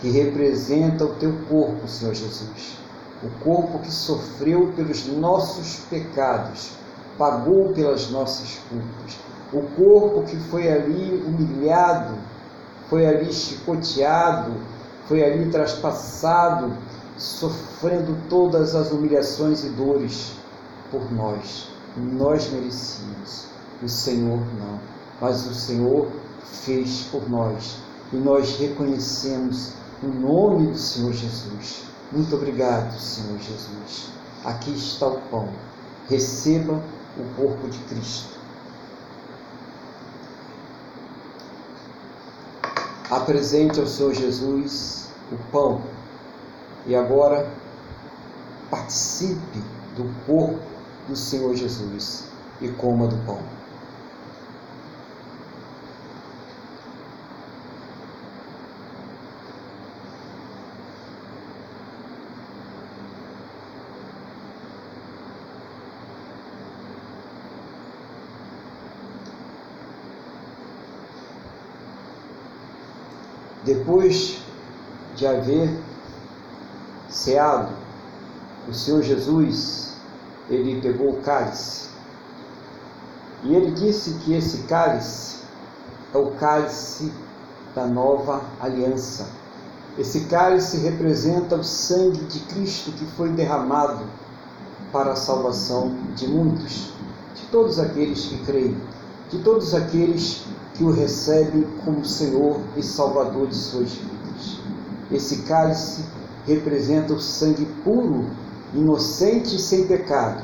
que 0.01 0.11
representa 0.11 1.05
o 1.05 1.15
teu 1.15 1.33
corpo, 1.49 1.89
Senhor 1.89 2.15
Jesus. 2.15 2.79
O 3.23 3.31
corpo 3.43 3.79
que 3.79 3.91
sofreu 3.91 4.73
pelos 4.77 5.07
nossos 5.07 5.77
pecados, 5.89 6.73
pagou 7.17 7.73
pelas 7.73 8.11
nossas 8.11 8.61
culpas. 8.69 9.19
O 9.53 9.63
corpo 9.77 10.23
que 10.23 10.37
foi 10.37 10.71
ali 10.71 11.23
humilhado, 11.27 12.15
foi 12.91 13.07
ali 13.07 13.33
chicoteado, 13.33 14.53
foi 15.07 15.25
ali 15.25 15.51
traspassado 15.51 16.73
sofrendo 17.17 18.17
todas 18.29 18.75
as 18.75 18.91
humilhações 18.91 19.65
e 19.65 19.69
dores 19.71 20.33
por 20.91 21.13
nós. 21.13 21.71
Nós 21.97 22.51
merecíamos, 22.51 23.47
o 23.83 23.89
Senhor 23.89 24.41
não, 24.59 24.81
mas 25.21 25.47
o 25.47 25.55
Senhor 25.55 26.09
fez 26.45 27.05
por 27.11 27.29
nós 27.29 27.77
e 28.13 28.17
nós 28.17 28.59
reconhecemos 28.59 29.73
o 30.03 30.07
nome 30.07 30.73
do 30.73 30.79
Senhor 30.79 31.13
Jesus. 31.13 31.85
Muito 32.13 32.35
obrigado, 32.37 32.99
Senhor 32.99 33.39
Jesus. 33.39 34.11
Aqui 34.45 34.73
está 34.73 35.07
o 35.07 35.21
pão. 35.23 35.49
Receba 36.09 36.83
o 37.17 37.25
corpo 37.37 37.69
de 37.69 37.79
Cristo. 37.81 38.35
Apresente 43.11 43.81
ao 43.81 43.87
Senhor 43.87 44.13
Jesus 44.13 45.09
o 45.33 45.37
pão 45.51 45.83
e 46.87 46.95
agora 46.95 47.51
participe 48.71 49.63
do 49.97 50.05
corpo 50.27 50.61
do 51.09 51.17
Senhor 51.17 51.55
Jesus 51.55 52.25
e 52.61 52.69
coma 52.69 53.07
do 53.07 53.17
pão. 53.25 53.39
Depois 73.87 74.39
de 75.15 75.27
haver 75.27 75.79
ceado, 77.11 77.71
o 78.67 78.73
Senhor 78.73 79.03
Jesus, 79.03 79.99
ele 80.49 80.81
pegou 80.81 81.11
o 81.11 81.21
cálice 81.21 81.91
e 83.43 83.55
ele 83.55 83.73
disse 83.73 84.15
que 84.25 84.33
esse 84.33 84.63
cálice 84.63 85.37
é 86.15 86.17
o 86.17 86.31
cálice 86.31 87.13
da 87.75 87.87
nova 87.87 88.41
aliança. 88.59 89.29
Esse 89.99 90.21
cálice 90.21 90.79
representa 90.79 91.57
o 91.57 91.63
sangue 91.63 92.25
de 92.25 92.41
Cristo 92.41 92.91
que 92.93 93.05
foi 93.05 93.29
derramado 93.29 94.07
para 94.93 95.13
a 95.13 95.17
salvação 95.17 95.95
de 96.17 96.27
muitos, 96.27 96.95
de 97.35 97.43
todos 97.53 97.79
aqueles 97.79 98.25
que 98.25 98.39
creem, 98.47 98.79
de 99.29 99.41
todos 99.41 99.75
aqueles 99.75 100.47
que 100.75 100.85
o 100.85 100.91
recebem 100.91 101.67
como 101.85 102.05
Senhor 102.05 102.61
e 102.77 102.83
Salvador 102.83 103.47
de 103.47 103.55
suas 103.55 103.93
vidas. 103.93 104.61
Esse 105.11 105.43
cálice 105.43 106.05
representa 106.47 107.15
o 107.15 107.21
sangue 107.21 107.65
puro, 107.85 108.27
inocente 108.75 109.55
e 109.55 109.59
sem 109.59 109.87
pecado, 109.87 110.43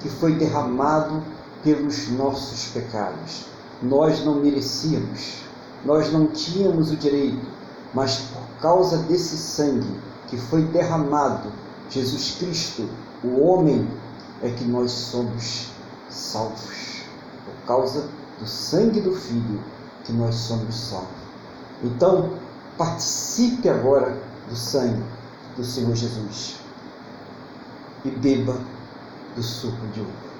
que 0.00 0.08
foi 0.08 0.34
derramado 0.34 1.22
pelos 1.62 2.10
nossos 2.10 2.66
pecados. 2.66 3.46
Nós 3.82 4.22
não 4.24 4.34
merecíamos, 4.34 5.38
nós 5.84 6.12
não 6.12 6.26
tínhamos 6.26 6.90
o 6.90 6.96
direito, 6.96 7.46
mas 7.94 8.18
por 8.18 8.60
causa 8.60 8.98
desse 8.98 9.36
sangue 9.36 9.98
que 10.28 10.36
foi 10.36 10.62
derramado, 10.64 11.50
Jesus 11.88 12.36
Cristo, 12.38 12.88
o 13.24 13.40
homem, 13.40 13.88
é 14.42 14.50
que 14.50 14.64
nós 14.64 14.90
somos 14.92 15.68
salvos. 16.08 17.02
Por 17.44 17.66
causa 17.66 18.08
do 18.40 18.46
sangue 18.46 19.00
do 19.00 19.14
Filho 19.14 19.62
que 20.04 20.12
nós 20.12 20.34
somos 20.34 20.74
salvos. 20.74 21.08
Então, 21.84 22.38
participe 22.76 23.68
agora 23.68 24.16
do 24.48 24.56
sangue 24.56 25.04
do 25.56 25.62
Senhor 25.62 25.94
Jesus 25.94 26.56
e 28.04 28.10
beba 28.10 28.56
do 29.36 29.42
suco 29.42 29.86
de 29.88 30.00
uva. 30.00 30.30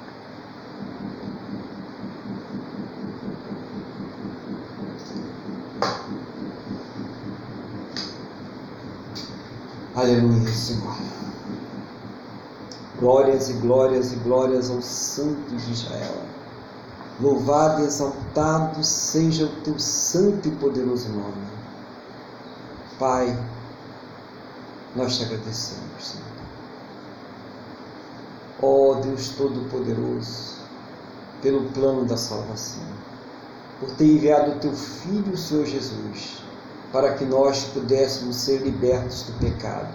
Aleluia, 9.95 10.49
Senhor. 10.49 10.97
Glórias 12.99 13.51
e 13.51 13.53
glórias 13.55 14.13
e 14.13 14.17
glórias 14.17 14.71
ao 14.71 14.81
Santo 14.81 15.55
de 15.57 15.73
Israel. 15.73 16.30
Louvado 17.21 17.83
e 17.83 17.87
exaltado 17.87 18.83
seja 18.83 19.45
o 19.45 19.61
teu 19.63 19.79
santo 19.79 20.49
e 20.49 20.51
poderoso 20.53 21.11
nome. 21.11 21.47
Pai, 22.99 23.39
nós 24.97 25.19
te 25.19 25.25
agradecemos, 25.25 25.83
Senhor. 26.01 26.27
Ó 28.63 28.95
Deus 29.01 29.31
Todo-Poderoso, 29.31 30.57
pelo 31.43 31.69
plano 31.71 32.05
da 32.05 32.17
salvação, 32.17 32.83
por 33.79 33.91
ter 33.93 34.05
enviado 34.05 34.53
o 34.53 34.59
teu 34.59 34.73
Filho, 34.73 35.33
o 35.33 35.37
Senhor 35.37 35.67
Jesus, 35.67 36.43
para 36.93 37.15
que 37.15 37.25
nós 37.25 37.65
pudéssemos 37.65 38.37
ser 38.37 38.63
libertos 38.63 39.25
do 39.25 39.33
pecado, 39.39 39.89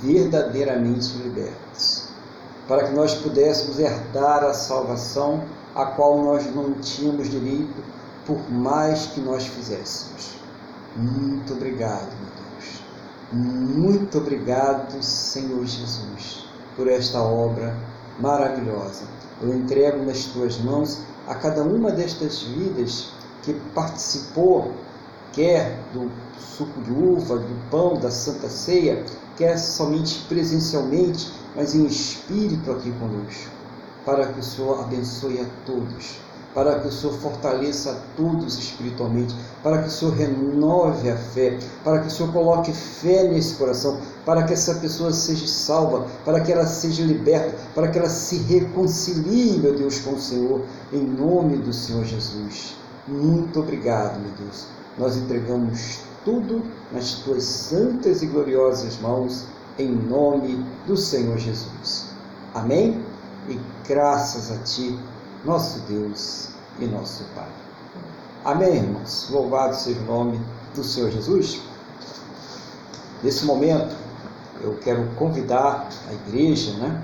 verdadeiramente 0.00 1.16
libertos, 1.18 2.08
para 2.66 2.84
que 2.84 2.94
nós 2.94 3.14
pudéssemos 3.14 3.78
herdar 3.78 4.44
a 4.44 4.54
salvação 4.54 5.44
a 5.76 5.84
qual 5.84 6.22
nós 6.22 6.46
não 6.54 6.72
tínhamos 6.72 7.28
direito, 7.28 7.84
por 8.24 8.50
mais 8.50 9.08
que 9.08 9.20
nós 9.20 9.46
fizéssemos. 9.46 10.34
Muito 10.96 11.52
obrigado, 11.52 12.08
meu 12.18 12.30
Deus. 12.34 12.82
Muito 13.30 14.16
obrigado, 14.16 15.02
Senhor 15.02 15.64
Jesus, 15.66 16.48
por 16.74 16.88
esta 16.88 17.20
obra 17.20 17.76
maravilhosa. 18.18 19.04
Eu 19.42 19.54
entrego 19.54 20.02
nas 20.02 20.24
tuas 20.24 20.58
mãos 20.58 21.00
a 21.28 21.34
cada 21.34 21.62
uma 21.62 21.90
destas 21.92 22.42
vidas 22.42 23.10
que 23.42 23.52
participou, 23.74 24.72
quer 25.34 25.78
do 25.92 26.10
suco 26.40 26.80
de 26.80 26.90
uva, 26.90 27.36
do 27.36 27.70
pão, 27.70 28.00
da 28.00 28.10
Santa 28.10 28.48
Ceia, 28.48 29.04
quer 29.36 29.58
somente 29.58 30.24
presencialmente, 30.26 31.30
mas 31.54 31.74
em 31.74 31.84
espírito 31.84 32.72
aqui 32.72 32.90
conosco 32.92 33.55
para 34.06 34.28
que 34.28 34.38
o 34.38 34.42
Senhor 34.42 34.80
abençoe 34.80 35.40
a 35.40 35.46
todos, 35.66 36.20
para 36.54 36.78
que 36.78 36.86
o 36.86 36.92
Senhor 36.92 37.12
fortaleça 37.18 37.90
a 37.90 37.94
todos 38.16 38.56
espiritualmente, 38.56 39.34
para 39.62 39.82
que 39.82 39.88
o 39.88 39.90
Senhor 39.90 40.14
renove 40.14 41.10
a 41.10 41.16
fé, 41.16 41.58
para 41.84 41.98
que 41.98 42.06
o 42.06 42.10
Senhor 42.10 42.32
coloque 42.32 42.72
fé 42.72 43.24
nesse 43.24 43.56
coração, 43.56 43.98
para 44.24 44.44
que 44.44 44.52
essa 44.52 44.76
pessoa 44.76 45.12
seja 45.12 45.46
salva, 45.48 46.06
para 46.24 46.40
que 46.40 46.52
ela 46.52 46.66
seja 46.66 47.02
liberta, 47.02 47.58
para 47.74 47.88
que 47.88 47.98
ela 47.98 48.08
se 48.08 48.36
reconcilie, 48.36 49.58
meu 49.58 49.74
Deus, 49.74 49.98
com 49.98 50.12
o 50.12 50.20
Senhor, 50.20 50.62
em 50.92 51.04
nome 51.04 51.58
do 51.58 51.72
Senhor 51.72 52.04
Jesus. 52.04 52.76
Muito 53.08 53.60
obrigado, 53.60 54.20
meu 54.20 54.30
Deus. 54.38 54.66
Nós 54.96 55.16
entregamos 55.16 55.98
tudo 56.24 56.62
nas 56.92 57.16
tuas 57.16 57.42
santas 57.42 58.22
e 58.22 58.26
gloriosas 58.26 58.98
mãos, 59.00 59.44
em 59.78 59.90
nome 59.90 60.64
do 60.86 60.96
Senhor 60.96 61.36
Jesus. 61.38 62.06
Amém? 62.54 63.05
E 63.48 63.60
graças 63.86 64.50
a 64.50 64.58
Ti, 64.58 64.98
nosso 65.44 65.80
Deus 65.80 66.48
e 66.78 66.86
nosso 66.86 67.24
Pai. 67.34 67.48
Amém, 68.44 68.76
irmãos? 68.76 69.28
Louvado 69.30 69.74
seja 69.74 70.00
o 70.00 70.04
nome 70.04 70.40
do 70.74 70.82
Senhor 70.82 71.10
Jesus. 71.10 71.62
Nesse 73.22 73.44
momento, 73.44 73.94
eu 74.62 74.76
quero 74.78 75.06
convidar 75.16 75.88
a 76.08 76.12
igreja 76.12 76.72
né, 76.78 77.02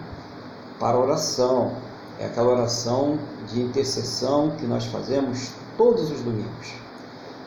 para 0.79 0.99
oração. 0.99 1.77
É 2.19 2.27
aquela 2.27 2.51
oração 2.51 3.19
de 3.49 3.61
intercessão 3.61 4.51
que 4.53 4.67
nós 4.67 4.87
fazemos 4.87 5.51
todos 5.77 6.11
os 6.11 6.21
domingos. 6.21 6.75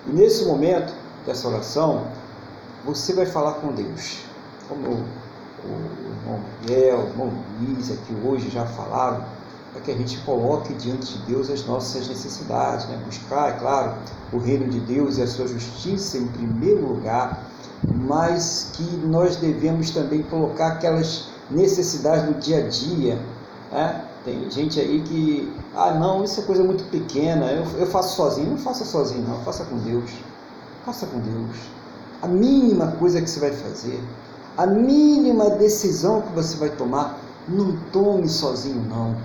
E 0.08 0.12
nesse 0.12 0.46
momento 0.46 0.94
dessa 1.26 1.48
oração, 1.48 2.08
você 2.86 3.14
vai 3.14 3.26
falar 3.26 3.54
com 3.54 3.72
Deus. 3.72 4.20
Como 4.68 5.06
o 5.66 6.12
irmão 6.12 6.40
Miguel, 6.62 7.00
o 7.00 7.08
irmão 7.10 7.34
Luiz 7.62 7.92
aqui 7.92 8.16
hoje 8.24 8.50
já 8.50 8.66
falaram, 8.66 9.24
para 9.72 9.82
que 9.82 9.92
a 9.92 9.96
gente 9.96 10.18
coloque 10.20 10.74
diante 10.74 11.18
de 11.18 11.26
Deus 11.26 11.50
as 11.50 11.66
nossas 11.66 12.08
necessidades, 12.08 12.88
né? 12.88 13.02
buscar, 13.06 13.50
é 13.50 13.54
claro, 13.54 13.94
o 14.32 14.38
reino 14.38 14.70
de 14.70 14.80
Deus 14.80 15.18
e 15.18 15.22
a 15.22 15.28
sua 15.28 15.48
justiça 15.48 16.18
em 16.18 16.28
primeiro 16.28 16.88
lugar, 16.88 17.44
mas 17.94 18.72
que 18.74 18.84
nós 19.06 19.36
devemos 19.36 19.92
também 19.92 20.24
colocar 20.24 20.68
aquelas 20.68 21.30
necessidades 21.52 22.26
do 22.26 22.40
dia 22.40 22.66
a 22.66 22.68
dia. 22.68 23.20
Né? 23.72 24.06
Tem 24.24 24.50
gente 24.50 24.80
aí 24.80 25.02
que, 25.02 25.54
ah, 25.76 25.92
não, 25.92 26.24
isso 26.24 26.40
é 26.40 26.44
coisa 26.44 26.64
muito 26.64 26.84
pequena, 26.86 27.52
eu, 27.52 27.64
eu 27.80 27.86
faço 27.86 28.16
sozinho. 28.16 28.50
Não 28.50 28.58
faça 28.58 28.84
sozinho, 28.84 29.22
não, 29.28 29.40
faça 29.42 29.64
com 29.66 29.78
Deus. 29.78 30.10
Faça 30.84 31.06
com 31.06 31.20
Deus. 31.20 31.58
A 32.22 32.28
mínima 32.28 32.88
coisa 32.94 33.22
que 33.22 33.30
você 33.30 33.40
vai 33.40 33.52
fazer, 33.52 34.02
a 34.58 34.66
mínima 34.66 35.50
decisão 35.52 36.22
que 36.22 36.34
você 36.34 36.58
vai 36.58 36.70
tomar, 36.70 37.20
não 37.48 37.78
tome 37.92 38.28
sozinho, 38.28 38.82
não 38.88 39.16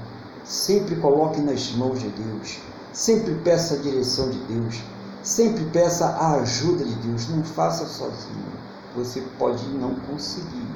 Sempre 0.45 0.97
coloque 0.97 1.41
nas 1.41 1.71
mãos 1.73 2.01
de 2.01 2.09
Deus. 2.09 2.59
Sempre 2.93 3.35
peça 3.37 3.75
a 3.75 3.79
direção 3.79 4.31
de 4.31 4.39
Deus. 4.45 4.83
Sempre 5.23 5.65
peça 5.67 6.07
a 6.07 6.41
ajuda 6.41 6.85
de 6.85 6.95
Deus. 6.97 7.29
Não 7.29 7.45
faça 7.45 7.87
sozinho. 7.87 8.53
Você 8.97 9.23
pode 9.39 9.65
não 9.69 9.95
conseguir. 9.95 10.67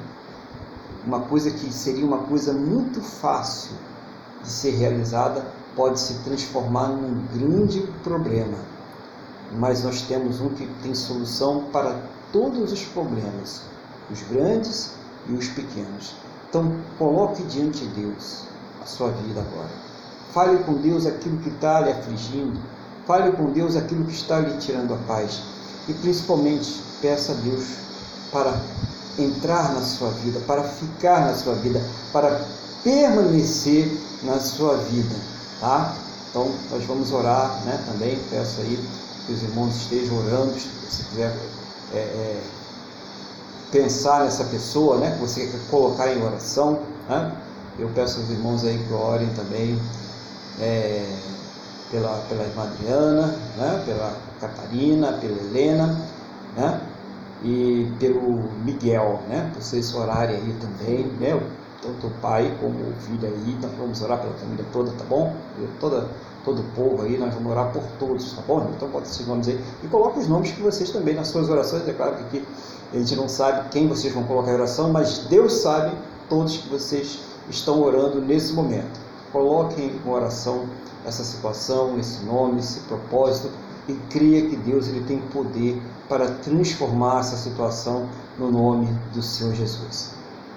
Uma 1.05 1.19
coisa 1.21 1.51
que 1.51 1.73
seria 1.73 2.05
uma 2.05 2.19
coisa 2.19 2.53
muito 2.53 3.01
fácil 3.01 3.75
de 4.41 4.49
ser 4.49 4.71
realizada 4.71 5.45
pode 5.75 5.99
se 5.99 6.13
transformar 6.23 6.87
num 6.87 7.25
grande 7.37 7.81
problema. 8.03 8.57
Mas 9.51 9.83
nós 9.83 10.01
temos 10.03 10.39
um 10.39 10.49
que 10.49 10.67
tem 10.81 10.95
solução 10.95 11.65
para 11.71 12.01
todos 12.31 12.71
os 12.71 12.83
problemas, 12.85 13.61
os 14.11 14.21
grandes 14.23 14.91
e 15.27 15.33
os 15.33 15.47
pequenos. 15.49 16.13
Então, 16.49 16.75
coloque 16.97 17.43
diante 17.43 17.85
de 17.85 18.01
Deus 18.01 18.43
a 18.81 18.85
sua 18.85 19.09
vida 19.09 19.41
agora. 19.41 19.69
Fale 20.33 20.63
com 20.63 20.73
Deus 20.73 21.05
aquilo 21.05 21.37
que 21.37 21.49
está 21.49 21.81
lhe 21.81 21.91
afligindo. 21.91 22.59
Fale 23.05 23.31
com 23.33 23.51
Deus 23.51 23.75
aquilo 23.75 24.05
que 24.05 24.13
está 24.13 24.39
lhe 24.39 24.57
tirando 24.57 24.93
a 24.93 24.97
paz. 25.07 25.41
E 25.87 25.93
principalmente, 25.93 26.81
peça 27.01 27.31
a 27.31 27.35
Deus 27.35 27.65
para 28.31 28.59
entrar 29.17 29.73
na 29.73 29.81
sua 29.81 30.09
vida, 30.09 30.39
para 30.41 30.63
ficar 30.63 31.21
na 31.21 31.35
sua 31.35 31.55
vida, 31.55 31.81
para 32.11 32.41
permanecer 32.83 33.91
na 34.23 34.39
sua 34.39 34.77
vida, 34.77 35.15
tá? 35.59 35.95
Então, 36.29 36.51
nós 36.69 36.83
vamos 36.85 37.11
orar, 37.11 37.61
né? 37.65 37.81
Também 37.85 38.19
peço 38.29 38.61
aí 38.61 38.79
que 39.25 39.33
os 39.33 39.41
irmãos 39.41 39.75
estejam 39.75 40.17
orando, 40.17 40.53
se 40.59 41.03
quiser 41.05 41.35
é, 41.93 41.97
é, 41.97 42.41
pensar 43.71 44.23
nessa 44.23 44.45
pessoa, 44.45 44.97
né? 44.97 45.11
Que 45.11 45.19
você 45.19 45.47
quer 45.47 45.59
colocar 45.69 46.13
em 46.13 46.23
oração, 46.23 46.79
né? 47.09 47.31
Eu 47.77 47.89
peço 47.89 48.19
aos 48.19 48.29
irmãos 48.29 48.63
aí 48.63 48.77
que 48.87 48.93
orem 48.93 49.27
também 49.35 49.77
é, 50.61 51.05
pela, 51.91 52.17
pela 52.29 52.43
irmã 52.43 52.63
Adriana, 52.63 53.27
né, 53.57 53.83
pela 53.85 54.13
Catarina, 54.39 55.13
pela 55.13 55.37
Helena, 55.37 56.01
né, 56.55 56.81
e 57.43 57.91
pelo 57.99 58.43
Miguel, 58.63 59.19
né, 59.27 59.51
vocês 59.55 59.93
orarem 59.93 60.35
aí 60.35 60.55
também, 60.59 61.05
né, 61.19 61.39
tanto 61.81 62.07
o 62.07 62.09
pai 62.21 62.51
como 62.59 62.75
o 62.75 62.93
filho 63.01 63.27
aí, 63.27 63.55
então 63.57 63.69
vamos 63.77 64.01
orar 64.01 64.19
pela 64.19 64.33
família 64.33 64.65
toda, 64.73 64.91
tá 64.91 65.03
bom? 65.07 65.35
Toda, 65.79 66.07
todo 66.43 66.61
o 66.61 66.63
povo 66.75 67.03
aí, 67.03 67.15
nós 67.15 67.31
vamos 67.33 67.51
orar 67.51 67.71
por 67.71 67.83
todos, 67.99 68.33
tá 68.33 68.41
bom? 68.47 68.71
Então 68.75 68.87
bota 68.87 69.07
esses 69.07 69.27
nomes 69.27 69.47
aí 69.49 69.63
e 69.83 69.87
coloque 69.87 70.17
os 70.17 70.27
nomes 70.27 70.51
que 70.51 70.61
vocês 70.61 70.89
também 70.89 71.13
nas 71.13 71.27
suas 71.27 71.47
orações, 71.47 71.87
é 71.87 71.93
claro 71.93 72.15
que 72.15 72.23
aqui 72.23 72.47
a 72.95 72.99
gente 72.99 73.15
não 73.15 73.27
sabe 73.27 73.69
quem 73.69 73.87
vocês 73.87 74.13
vão 74.13 74.23
colocar 74.23 74.51
em 74.51 74.55
oração, 74.55 74.91
mas 74.91 75.19
Deus 75.29 75.53
sabe 75.53 75.95
todos 76.29 76.57
que 76.57 76.69
vocês 76.69 77.19
estão 77.49 77.81
orando 77.81 78.21
nesse 78.21 78.53
momento. 78.53 78.99
Coloquem 79.31 79.91
em 80.05 80.09
oração 80.09 80.65
essa 81.05 81.23
situação, 81.23 81.99
esse 81.99 82.23
nome, 82.23 82.59
esse 82.59 82.79
propósito 82.81 83.51
e 83.87 83.93
creia 84.09 84.49
que 84.49 84.55
Deus 84.55 84.87
ele 84.87 85.01
tem 85.01 85.19
poder 85.19 85.81
para 86.09 86.27
transformar 86.27 87.19
essa 87.19 87.35
situação 87.35 88.07
no 88.39 88.49
nome 88.49 88.87
do 89.13 89.21
Senhor 89.21 89.53
Jesus. 89.53 90.14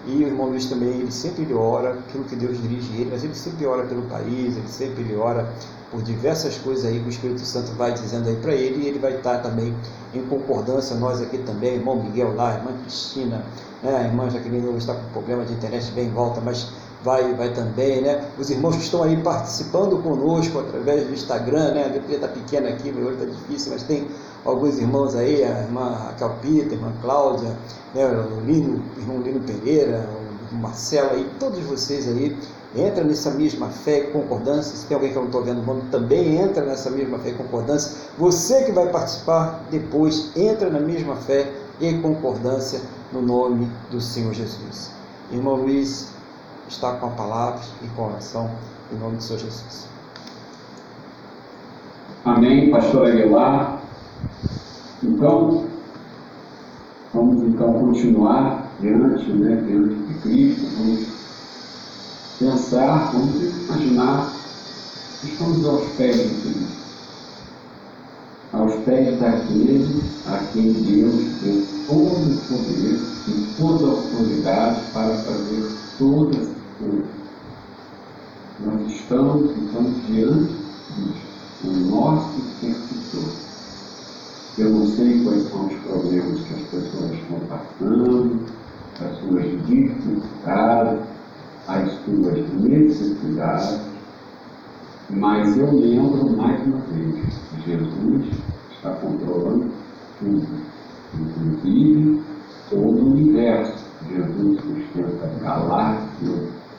E 0.08 0.24
o 0.24 0.26
irmão 0.26 0.48
Luiz 0.48 0.64
também, 0.64 0.88
ele 0.88 1.12
sempre 1.12 1.42
ele 1.42 1.52
ora 1.52 1.90
aquilo 1.90 2.24
que 2.24 2.34
Deus 2.34 2.58
dirige 2.62 2.90
ele, 2.94 3.10
mas 3.12 3.22
ele 3.22 3.34
sempre 3.34 3.66
ora 3.66 3.86
pelo 3.86 4.00
país, 4.02 4.56
ele 4.56 4.66
sempre 4.66 5.02
ele 5.02 5.14
ora 5.14 5.46
por 5.90 6.00
diversas 6.00 6.56
coisas 6.56 6.86
aí 6.86 6.98
que 6.98 7.06
o 7.06 7.10
Espírito 7.10 7.40
Santo 7.40 7.72
vai 7.72 7.92
dizendo 7.92 8.26
aí 8.26 8.36
para 8.36 8.54
ele, 8.54 8.84
e 8.84 8.88
ele 8.88 8.98
vai 8.98 9.16
estar 9.16 9.42
também 9.42 9.74
em 10.14 10.22
concordância, 10.22 10.96
nós 10.96 11.20
aqui 11.20 11.36
também, 11.36 11.74
irmão 11.74 12.02
Miguel 12.02 12.34
lá, 12.34 12.54
irmã 12.54 12.70
Cristina, 12.84 13.44
né, 13.82 13.96
a 13.96 14.04
irmã 14.04 14.30
Jaqueline 14.30 14.78
está 14.78 14.94
com 14.94 15.10
problema 15.10 15.44
de 15.44 15.52
internet, 15.52 15.92
bem 15.92 16.06
em 16.06 16.10
volta, 16.10 16.40
mas 16.40 16.72
vai, 17.04 17.34
vai 17.34 17.52
também, 17.52 18.02
né? 18.02 18.28
Os 18.38 18.50
irmãos 18.50 18.76
que 18.76 18.82
estão 18.82 19.02
aí 19.02 19.16
participando 19.22 20.02
conosco 20.02 20.58
através 20.58 21.06
do 21.06 21.12
Instagram, 21.12 21.72
né? 21.72 21.84
A 21.84 21.92
letra 21.92 22.14
está 22.14 22.28
pequena 22.28 22.68
aqui, 22.68 22.90
meu 22.90 23.06
olho 23.06 23.14
está 23.14 23.26
difícil, 23.26 23.72
mas 23.72 23.82
tem 23.82 24.08
alguns 24.44 24.78
irmãos 24.78 25.14
aí, 25.14 25.42
a 25.44 25.62
irmã 25.62 25.90
Raquel 25.90 26.34
Pita, 26.42 26.74
a 26.74 26.78
irmã 26.78 26.92
Cláudia, 27.00 27.56
né? 27.94 28.06
o 28.06 28.40
Lino, 28.40 28.82
o 28.96 29.00
irmão 29.00 29.20
Lino 29.20 29.40
Pereira, 29.40 30.08
o 30.50 30.54
Marcelo 30.56 31.10
aí, 31.10 31.30
todos 31.38 31.60
vocês 31.60 32.08
aí, 32.08 32.36
entra 32.74 33.04
nessa 33.04 33.30
mesma 33.30 33.68
fé 33.68 34.00
e 34.00 34.06
concordância. 34.08 34.76
Se 34.76 34.86
tem 34.86 34.94
alguém 34.94 35.12
que 35.12 35.16
eu 35.16 35.22
não 35.22 35.28
estou 35.28 35.42
vendo 35.42 35.62
o 35.62 35.64
nome, 35.64 35.82
também 35.90 36.36
entra 36.38 36.64
nessa 36.64 36.90
mesma 36.90 37.18
fé 37.18 37.30
e 37.30 37.34
concordância. 37.34 37.96
Você 38.18 38.64
que 38.64 38.72
vai 38.72 38.88
participar 38.88 39.64
depois, 39.70 40.30
entra 40.36 40.68
na 40.70 40.80
mesma 40.80 41.16
fé 41.16 41.50
e 41.80 41.94
concordância 41.98 42.80
no 43.12 43.22
nome 43.22 43.70
do 43.90 44.00
Senhor 44.00 44.34
Jesus. 44.34 44.90
Irmão 45.30 45.56
Luiz, 45.56 46.08
está 46.68 46.92
com 46.92 47.06
a 47.06 47.10
palavra 47.10 47.60
e 47.82 47.88
com 47.88 48.04
a 48.04 48.06
oração, 48.08 48.50
em 48.92 48.98
nome 48.98 49.16
do 49.16 49.22
Senhor 49.22 49.40
Jesus. 49.40 49.88
Amém, 52.24 52.70
pastor 52.70 53.08
Aguilar. 53.08 53.80
Então, 55.02 55.64
vamos 57.14 57.42
então 57.44 57.72
continuar 57.72 58.66
diante, 58.80 59.30
né, 59.32 59.56
diante 59.66 59.94
de 59.94 60.14
Cristo, 60.20 60.66
vamos 60.76 61.06
pensar, 62.38 63.12
vamos 63.12 63.34
imaginar 63.42 64.30
que 65.20 65.28
estamos 65.28 65.64
aos 65.66 65.88
pés 65.96 66.16
de 66.16 66.40
Cristo. 66.42 66.78
Aos 68.52 68.74
pés 68.84 69.18
daquele 69.18 70.02
a 70.26 70.38
quem 70.52 70.72
Deus 70.72 71.14
deu 71.42 71.66
todo 71.86 72.34
o 72.34 72.40
poder 72.48 73.00
e 73.28 73.54
toda 73.58 73.86
a 73.86 73.90
autoridade 73.90 74.80
para 74.92 75.14
fazer 75.14 75.78
todas 75.98 76.57
nós 78.60 78.90
estamos, 78.90 79.50
então, 79.56 79.82
diante 80.06 80.54
do 81.62 81.90
nosso 81.90 82.40
perseguidor. 82.60 83.48
Eu 84.58 84.70
não 84.70 84.86
sei 84.88 85.22
quais 85.24 85.42
são 85.50 85.66
os 85.66 85.74
problemas 85.74 86.40
que 86.40 86.54
as 86.54 86.62
pessoas 86.62 87.12
estão 87.12 87.40
passando, 87.48 88.46
as 89.00 89.18
suas 89.18 89.66
dificuldades, 89.66 91.00
as 91.68 91.92
suas 92.04 92.52
necessidades, 92.60 93.80
mas 95.10 95.56
eu 95.56 95.70
lembro 95.72 96.36
mais 96.36 96.60
uma 96.66 96.80
vez, 96.92 97.40
Jesus 97.64 98.26
está 98.72 98.90
controlando 98.90 99.70
tudo, 100.18 100.46
inclusive 101.14 102.22
todo 102.70 102.84
o 102.84 103.10
universo. 103.12 103.84
Jesus 104.08 104.60
sustenta 104.60 105.26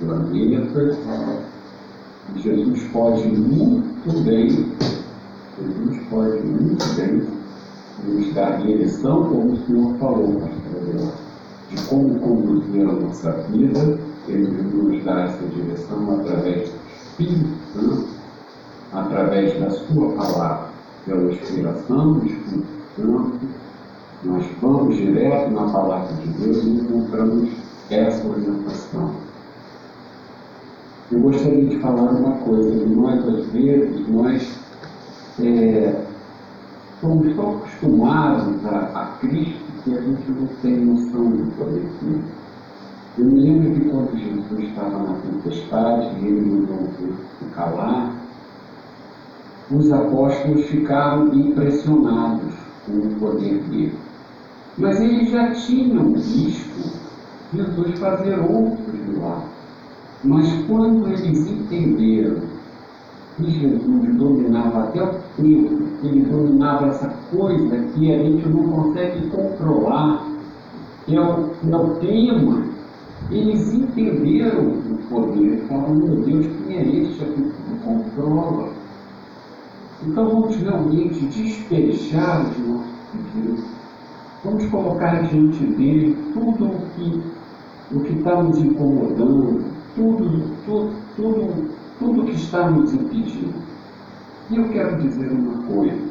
galáxias, 0.02 0.72
planetas. 0.72 1.60
Jesus 2.38 2.84
pode 2.92 3.28
muito 3.28 4.24
bem, 4.24 4.50
Jesus 4.50 6.04
pode 6.10 6.42
muito 6.42 6.96
bem 6.96 7.28
nos 8.08 8.34
dar 8.34 8.62
direção, 8.62 9.26
como 9.26 9.54
o 9.54 9.66
Senhor 9.66 9.98
falou, 9.98 10.34
pastor 10.40 11.30
de 11.70 11.82
como 11.86 12.20
conduzir 12.20 12.88
a 12.88 12.94
nossa 12.94 13.32
vida. 13.50 14.00
Ele 14.28 14.62
nos 14.62 15.04
dá 15.04 15.22
essa 15.22 15.44
direção 15.48 16.20
através 16.20 16.70
do 16.70 16.76
Espírito 16.96 17.50
Santo, 17.74 18.08
através 18.94 19.60
da 19.60 19.70
Sua 19.72 20.12
palavra, 20.14 20.70
pela 21.06 21.32
inspiração 21.32 22.14
do 22.14 22.26
Espírito 22.28 22.68
Santo. 22.96 23.40
Nós 24.24 24.46
vamos 24.62 24.98
direto 24.98 25.52
na 25.52 25.70
palavra 25.70 26.14
de 26.14 26.28
Deus 26.28 26.64
e 26.64 26.70
encontramos 26.70 27.50
essa 27.90 28.28
orientação. 28.28 29.29
Eu 31.12 31.20
gostaria 31.22 31.66
de 31.66 31.80
falar 31.80 32.12
uma 32.12 32.38
coisa, 32.38 32.70
que 32.70 32.90
nós 32.90 33.28
às 33.28 33.48
vezes, 33.48 34.08
nós 34.10 34.60
é, 35.40 36.06
somos 37.02 37.36
tão 37.36 37.58
acostumados 37.58 38.66
a, 38.66 38.78
a 38.94 39.06
Cristo 39.20 39.70
porque 39.84 39.98
a 39.98 40.02
gente 40.02 40.32
não 40.32 40.48
tem 40.62 40.78
noção 40.78 41.32
do 41.32 41.52
poder 41.58 41.82
físico. 42.00 42.40
Eu 43.18 43.26
me 43.26 43.40
lembro 43.40 43.74
que 43.74 43.90
quando 43.90 44.18
Jesus 44.18 44.70
estava 44.70 45.00
na 45.00 45.14
tempestade 45.20 46.26
ele 46.26 46.42
mandou 46.42 46.90
o 47.42 47.50
calar, 47.56 48.16
os 49.72 49.92
apóstolos 49.92 50.66
ficaram 50.66 51.34
impressionados 51.34 52.54
com 52.86 52.92
o 52.94 53.16
poder 53.20 53.64
dele. 53.64 53.98
Mas 54.78 55.00
eles 55.02 55.30
já 55.32 55.52
tinham 55.52 56.14
visto 56.14 57.00
Jesus 57.54 58.00
fazer 58.00 58.40
outros 58.40 58.94
milagres. 59.08 59.59
Mas 60.24 60.66
quando 60.66 61.08
eles 61.08 61.48
entenderam 61.48 62.42
que 63.38 63.52
Jesus 63.52 64.16
dominava 64.18 64.84
até 64.84 65.02
o 65.02 65.14
tempo, 65.38 65.84
que 66.02 66.08
ele 66.08 66.26
dominava 66.26 66.88
essa 66.88 67.08
coisa 67.32 67.78
que 67.94 68.14
a 68.14 68.24
gente 68.24 68.50
não 68.50 68.68
consegue 68.70 69.28
controlar, 69.30 70.26
que 71.06 71.16
é 71.16 71.22
o, 71.22 71.50
que 71.50 71.72
é 71.72 71.78
o 71.78 71.96
clima, 71.96 72.64
eles 73.32 73.74
entenderam 73.74 74.68
o 74.68 74.98
poder, 75.10 75.66
falaram, 75.70 75.96
meu 75.96 76.16
Deus, 76.18 76.48
quem 76.68 76.78
é 76.78 76.88
este 77.02 77.24
aqui 77.24 77.42
que 77.42 77.86
controla? 77.86 78.70
Então 80.06 80.30
vamos 80.30 80.56
realmente 80.58 81.26
despejar 81.26 82.42
os 82.42 82.68
nossos 82.68 82.92
pedidos, 83.12 83.64
vamos 84.44 84.66
colocar 84.66 85.24
diante 85.24 85.64
dele 85.64 86.18
tudo 86.34 86.66
o 86.66 86.82
que 86.96 87.40
o 87.92 88.02
que 88.02 88.14
está 88.14 88.44
nos 88.44 88.58
incomodando, 88.60 89.66
tudo, 90.00 90.42
tudo, 90.66 90.94
tudo, 91.18 91.70
tudo 92.00 92.24
que 92.24 92.36
está 92.36 92.70
nos 92.72 92.94
impedindo. 92.94 93.54
E 94.50 94.56
eu 94.56 94.70
quero 94.70 94.98
dizer 94.98 95.30
uma 95.30 95.62
coisa. 95.64 96.10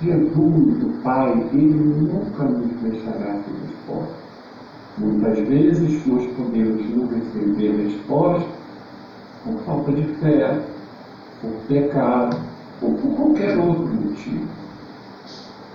Jesus, 0.00 0.82
o 0.84 0.90
Pai, 1.02 1.32
Ele 1.52 1.74
nunca 1.74 2.44
nos 2.44 2.70
deixará 2.82 3.34
sem 3.42 3.54
resposta. 3.66 4.14
Muitas 4.96 5.38
vezes 5.40 6.06
nós 6.06 6.24
podemos 6.36 6.88
não 6.90 7.08
receber 7.08 7.82
resposta 7.82 8.48
por 9.42 9.54
falta 9.64 9.92
de 9.92 10.04
fé, 10.14 10.62
por 11.40 11.50
pecado 11.66 12.36
ou 12.80 12.94
por 12.94 13.16
qualquer 13.16 13.58
outro 13.58 13.86
motivo. 13.86 14.46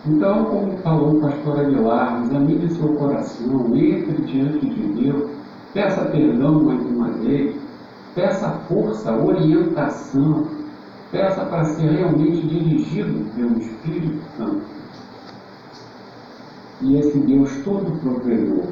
Então, 0.05 0.45
como 0.45 0.77
falou 0.77 1.17
o 1.17 1.21
pastor 1.21 1.59
Aguilar, 1.59 2.23
examine 2.23 2.69
seu 2.69 2.93
coração, 2.93 3.75
entre 3.75 4.21
diante 4.23 4.65
de 4.65 5.03
Deus, 5.03 5.38
peça 5.73 6.05
perdão 6.05 6.63
mais 6.63 6.81
uma 6.85 7.09
vez, 7.09 7.55
peça 8.15 8.49
força, 8.67 9.11
orientação, 9.11 10.47
peça 11.11 11.45
para 11.45 11.65
ser 11.65 11.89
realmente 11.89 12.47
dirigido 12.47 13.25
pelo 13.35 13.59
Espírito 13.59 14.21
Santo. 14.37 14.61
E 16.81 16.97
esse 16.97 17.17
Deus 17.19 17.51
todo 17.63 17.99
provedor, 17.99 18.65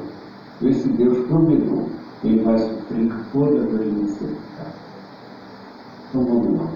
esse 0.62 0.88
Deus 0.88 1.26
provedor, 1.26 1.84
ele 2.24 2.42
vai 2.42 2.58
suprir 2.58 3.12
todas 3.32 3.64
as 3.74 3.86
necessidades. 3.86 4.38
Então 6.08 6.24
vamos 6.24 6.58
lá. 6.60 6.68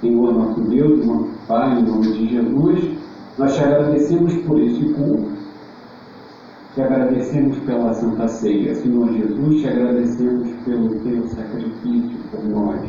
Senhor 0.00 0.34
nosso 0.34 0.60
Deus, 0.62 1.06
nosso 1.06 1.28
Pai, 1.46 1.78
em 1.78 1.82
nome 1.82 2.12
de 2.12 2.28
Jesus, 2.28 2.98
nós 3.38 3.54
te 3.54 3.62
agradecemos 3.62 4.34
por 4.38 4.60
este 4.60 4.84
culto, 4.94 5.31
te 6.74 6.82
agradecemos 6.82 7.58
pela 7.60 7.92
Santa 7.92 8.26
Ceia. 8.28 8.74
Senhor 8.74 9.12
Jesus, 9.12 9.60
te 9.60 9.68
agradecemos 9.68 10.48
pelo 10.64 10.88
teu 11.00 11.28
sacrifício 11.28 12.18
por 12.30 12.44
nós. 12.44 12.80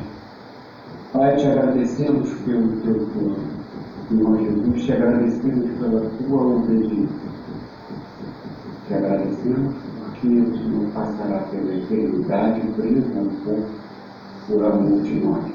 Pai, 1.12 1.36
te 1.36 1.48
agradecemos 1.48 2.30
pelo 2.46 2.70
teu 2.82 3.08
plano. 3.08 3.64
Senhor 4.08 4.40
Jesus, 4.40 4.86
te 4.86 4.94
agradecemos 4.94 5.70
pela 5.80 6.02
tua 6.02 6.42
obediência. 6.42 7.34
Te 8.88 8.94
agradecemos 8.94 9.76
porque 10.00 10.28
o 10.28 10.58
Senhor 10.58 10.90
passará 10.94 11.40
pela 11.52 11.76
eternidade 11.76 12.62
preso 12.78 13.10
no 13.10 13.32
fogo 13.44 13.66
por 14.48 14.64
amor 14.64 15.02
de 15.02 15.14
nós. 15.16 15.52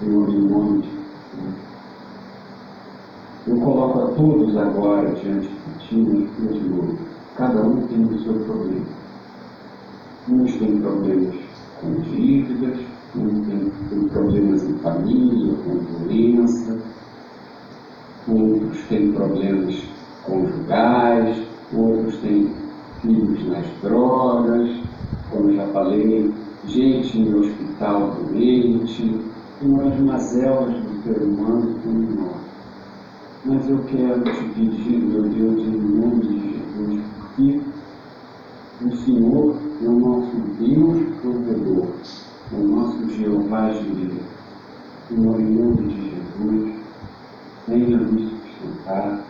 Senhor, 0.00 0.28
em 0.28 0.40
nome 0.48 0.82
de 0.82 0.88
Jesus. 0.88 1.66
Eu 3.46 3.56
coloco 3.60 4.00
a 4.00 4.06
todos 4.08 4.56
agora 4.56 5.12
diante 5.12 5.48
de 5.48 5.88
ti, 5.88 5.94
meus 5.96 6.58
filhos. 6.58 7.05
Cada 7.36 7.60
um 7.60 7.86
tem 7.86 8.02
o 8.02 8.18
seu 8.22 8.32
problema. 8.32 8.86
Uns 10.26 10.54
têm 10.54 10.80
problemas 10.80 11.34
com 11.82 11.92
dívidas, 12.00 12.78
uns 13.14 13.46
têm, 13.46 14.08
problemas 14.08 14.64
em 14.64 14.78
família, 14.78 15.54
com 15.64 16.06
doença, 16.06 16.78
outros 18.26 18.82
têm 18.88 19.12
problemas 19.12 19.84
conjugais, 20.24 21.36
outros 21.74 22.16
têm 22.20 22.54
filhos 23.02 23.46
nas 23.48 23.66
drogas, 23.82 24.70
como 25.30 25.52
já 25.52 25.66
falei, 25.66 26.32
gente 26.64 27.18
em 27.20 27.34
hospital 27.34 28.16
doente, 28.30 29.20
e 29.60 29.80
as 29.86 30.00
mazelas 30.00 30.72
do 30.72 31.02
ser 31.02 31.22
humano 31.22 31.76
como 31.84 32.00
nós. 32.00 32.36
Mas 33.44 33.68
eu 33.68 33.78
quero 33.90 34.22
te 34.22 34.44
pedir, 34.54 34.98
meu 35.00 35.22
Deus, 35.24 35.60
em 35.60 35.76
nome 35.76 36.26
de 36.26 36.45
Porque 37.36 37.60
o 38.82 38.96
Senhor 38.96 39.56
é 39.82 39.86
o 39.86 39.92
nosso 39.92 40.36
Deus 40.58 41.02
provedor, 41.20 41.88
é 42.50 42.56
o 42.56 42.66
nosso 42.66 43.10
Jeová 43.10 43.72
Jireh. 43.72 44.22
Senhor, 45.08 45.38
em 45.38 45.44
nome 45.44 45.82
de 45.82 46.10
Jesus, 46.10 46.74
venha 47.68 47.98
nos 47.98 48.22
sustentar, 48.22 49.20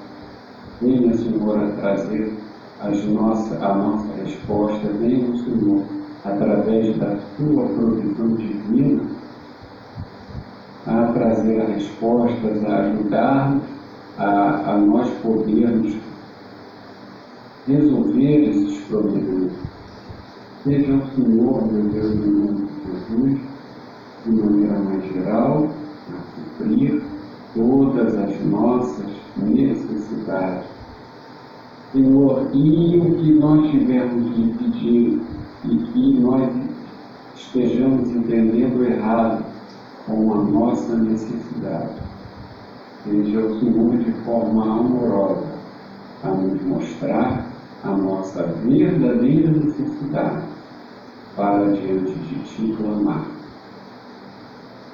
venha, 0.81 1.17
Senhor, 1.17 1.59
a 1.59 1.71
trazer 1.81 2.33
as 2.81 3.05
nossa, 3.07 3.57
a 3.57 3.75
nossa 3.75 4.15
resposta, 4.23 4.89
venha, 5.01 5.27
Senhor, 5.43 5.83
através 6.25 6.97
da 6.99 7.19
tua 7.37 7.67
provisão 7.67 8.37
divina, 8.37 9.03
a 10.87 11.07
trazer 11.13 11.61
as 11.61 11.69
respostas, 11.71 12.65
a 12.65 12.77
ajudar-nos 12.83 13.63
a, 14.17 14.75
a 14.75 14.79
nós 14.79 15.11
podermos 15.23 16.06
resolver 17.67 18.51
esses 18.51 18.79
problemas. 18.85 19.53
Seja 20.63 20.95
o 20.95 21.07
Senhor, 21.15 21.73
meu 21.73 21.85
Deus, 21.85 22.15
em 22.15 22.31
nome 22.31 22.67
de 22.67 22.91
Jesus, 22.91 23.41
de 24.25 24.33
maneira 24.33 24.79
mais 24.79 25.05
geral, 25.13 25.69
a 26.11 26.59
suprir 26.59 27.03
todas 27.55 28.15
as 28.17 28.45
nossas 28.47 29.07
necessidades. 29.37 30.67
Senhor, 31.93 32.51
e 32.53 32.99
o 32.99 33.15
que 33.17 33.33
nós 33.33 33.71
tivermos 33.71 34.35
de 34.35 34.53
pedir 34.59 35.21
e 35.65 35.77
que 35.77 36.21
nós 36.21 36.53
estejamos 37.37 38.11
entendendo 38.11 38.85
errado 38.85 39.45
com 40.07 40.35
a 40.35 40.45
nossa 40.45 40.97
necessidade 40.97 41.95
seja 43.05 43.39
o 43.39 43.61
Senhor 43.61 43.97
de 43.99 44.13
forma 44.25 44.81
amorosa 44.81 45.47
a 46.25 46.31
nos 46.31 46.61
mostrar 46.63 47.56
a 47.87 47.97
nossa 47.97 48.43
verdadeira 48.43 49.51
necessidade 49.51 50.43
para 51.37 51.65
diante 51.73 52.13
de 52.13 52.39
Ti 52.45 52.75
clamar. 52.77 53.27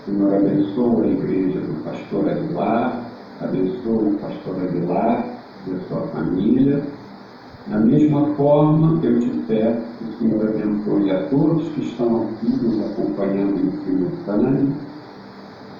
Senhor, 0.04 0.34
abençoa 0.34 1.04
a 1.04 1.06
igreja 1.06 1.60
do 1.60 1.84
pastor 1.84 2.28
Aguilar, 2.28 3.04
abençoa 3.40 4.02
o 4.02 4.18
pastor 4.20 4.56
Aguilar 4.62 5.24
e 5.66 5.74
a 5.74 5.80
sua 5.88 6.00
família. 6.08 6.82
Da 7.68 7.78
mesma 7.78 8.34
forma, 8.34 9.00
eu 9.04 9.20
te 9.20 9.30
peço 9.46 9.80
que 9.98 10.04
o 10.04 10.18
Senhor 10.18 10.48
abençoe 10.48 11.10
a 11.12 11.28
todos 11.28 11.68
que 11.68 11.82
estão 11.82 12.24
aqui 12.24 12.50
nos 12.50 12.84
acompanhando 12.90 13.60
em 13.60 13.84
simultâneo 13.84 14.74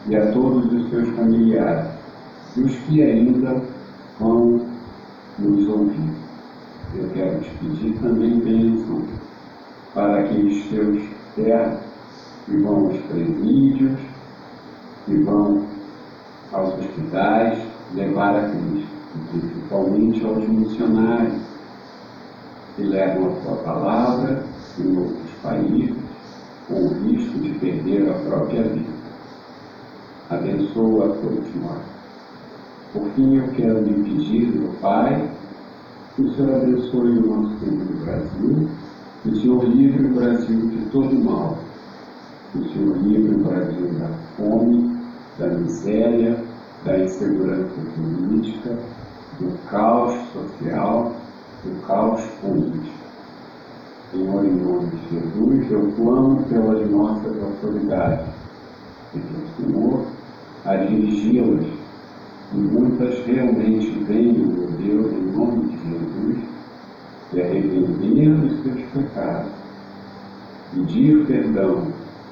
e 0.09 0.17
a 0.17 0.33
todos 0.33 0.73
os 0.73 0.91
seus 0.91 1.09
familiares 1.17 1.91
e 2.57 2.61
os 2.61 2.75
que 2.77 3.03
ainda 3.03 3.61
vão 4.21 4.72
pedir 7.63 7.97
também 8.01 8.41
bênção 8.41 9.03
para 9.95 10.21
aqueles 10.21 10.67
teus 10.69 11.03
servos 11.35 11.79
que 12.45 12.57
vão 12.57 12.87
aos 12.87 12.99
presídios, 13.03 14.01
que 15.07 15.17
vão 15.23 15.65
aos 16.53 16.75
hospitais 16.75 17.59
levar 17.95 18.37
a 18.37 18.49
Cristo, 18.49 18.89
principalmente 19.31 20.25
aos 20.25 20.49
missionários 20.49 21.43
que 22.75 22.83
levam 22.83 23.27
a 23.27 23.41
tua 23.41 23.57
palavra 23.59 24.45
em 24.79 24.97
outros 24.97 25.31
países 25.43 25.95
com 26.67 26.75
o 26.75 26.89
risco 27.05 27.39
de 27.39 27.51
perder 27.59 28.11
a 28.11 28.15
própria 28.15 28.63
vida. 28.63 28.93
Abençoa 30.31 31.07
a 31.07 31.09
todos 31.09 31.55
nós. 31.57 31.83
Por 32.93 33.05
fim, 33.11 33.37
eu 33.37 33.49
quero 33.49 33.83
lhe 33.83 34.03
pedir, 34.03 34.47
meu 34.55 34.73
Pai, 34.81 35.31
que 36.15 36.23
o 36.23 36.35
Senhor 36.35 36.57
abençoe 36.57 37.19
o 37.19 37.27
nosso 37.27 37.57
querido 37.59 38.05
Brasil, 38.05 38.69
que 39.23 39.29
o 39.31 39.41
Senhor 39.41 39.65
livre 39.65 40.07
o 40.07 40.15
Brasil 40.15 40.69
de 40.69 40.85
todo 40.91 41.15
mal, 41.25 41.59
que 42.53 42.59
o 42.59 42.73
Senhor 42.73 42.97
livre 42.99 43.35
o 43.35 43.39
Brasil 43.39 43.89
da 43.99 44.09
fome, 44.37 44.99
da 45.39 45.47
miséria, 45.49 46.39
da 46.85 46.99
insegurança 46.99 47.75
política, 47.97 48.79
do 49.41 49.71
caos 49.71 50.15
social, 50.33 51.17
do 51.65 51.87
caos 51.87 52.21
público. 52.43 52.93
Senhor, 54.11 54.45
em 54.45 54.57
nome 54.57 54.91
de 54.91 55.15
Jesus, 55.15 55.71
eu 55.71 55.93
clamo 55.97 56.43
pelas 56.43 56.91
nossas 56.91 57.43
autoridades, 57.43 58.27
e 59.15 59.19
que 59.19 59.35
o 59.35 59.73
Senhor 59.73 60.07
a 60.67 60.77
dirigi-las, 60.77 61.67
e 62.53 62.57
muitas 62.59 63.25
realmente 63.25 63.93
meu 64.07 64.72
Deus, 64.83 65.13
em 65.13 65.33
nome 65.33 65.69
de 65.69 65.77
Jesus, 65.77 66.45
e 67.33 67.41
arrepender 67.41 68.35
dos 68.35 68.63
seus 68.63 68.83
pecados, 68.91 69.53
pedir 70.75 71.27
perdão 71.27 71.87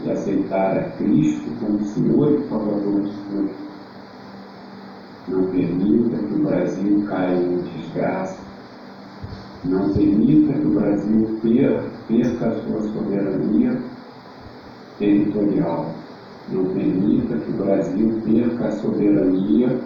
e 0.05 0.11
aceitar 0.11 0.79
a 0.79 0.85
Cristo 0.93 1.51
como 1.61 1.85
Senhor 1.85 2.33
e 2.33 2.49
Salvador 2.49 3.03
de 3.03 3.11
suas 3.11 3.71
não 5.31 5.45
permita 5.45 6.17
que 6.17 6.35
o 6.35 6.43
Brasil 6.43 7.05
caia 7.09 7.37
em 7.37 7.59
desgraça. 7.59 8.41
Não 9.65 9.93
permita 9.93 10.55
que 10.55 10.67
o 10.67 10.71
Brasil 10.71 11.39
perca 12.09 12.49
a 12.49 12.55
sua 12.63 12.83
soberania 12.93 13.81
territorial. 14.99 15.95
Não 16.49 16.65
permita 16.65 17.37
que 17.37 17.51
o 17.51 17.65
Brasil 17.65 18.21
perca 18.25 18.67
a 18.67 18.73
soberania 18.73 19.81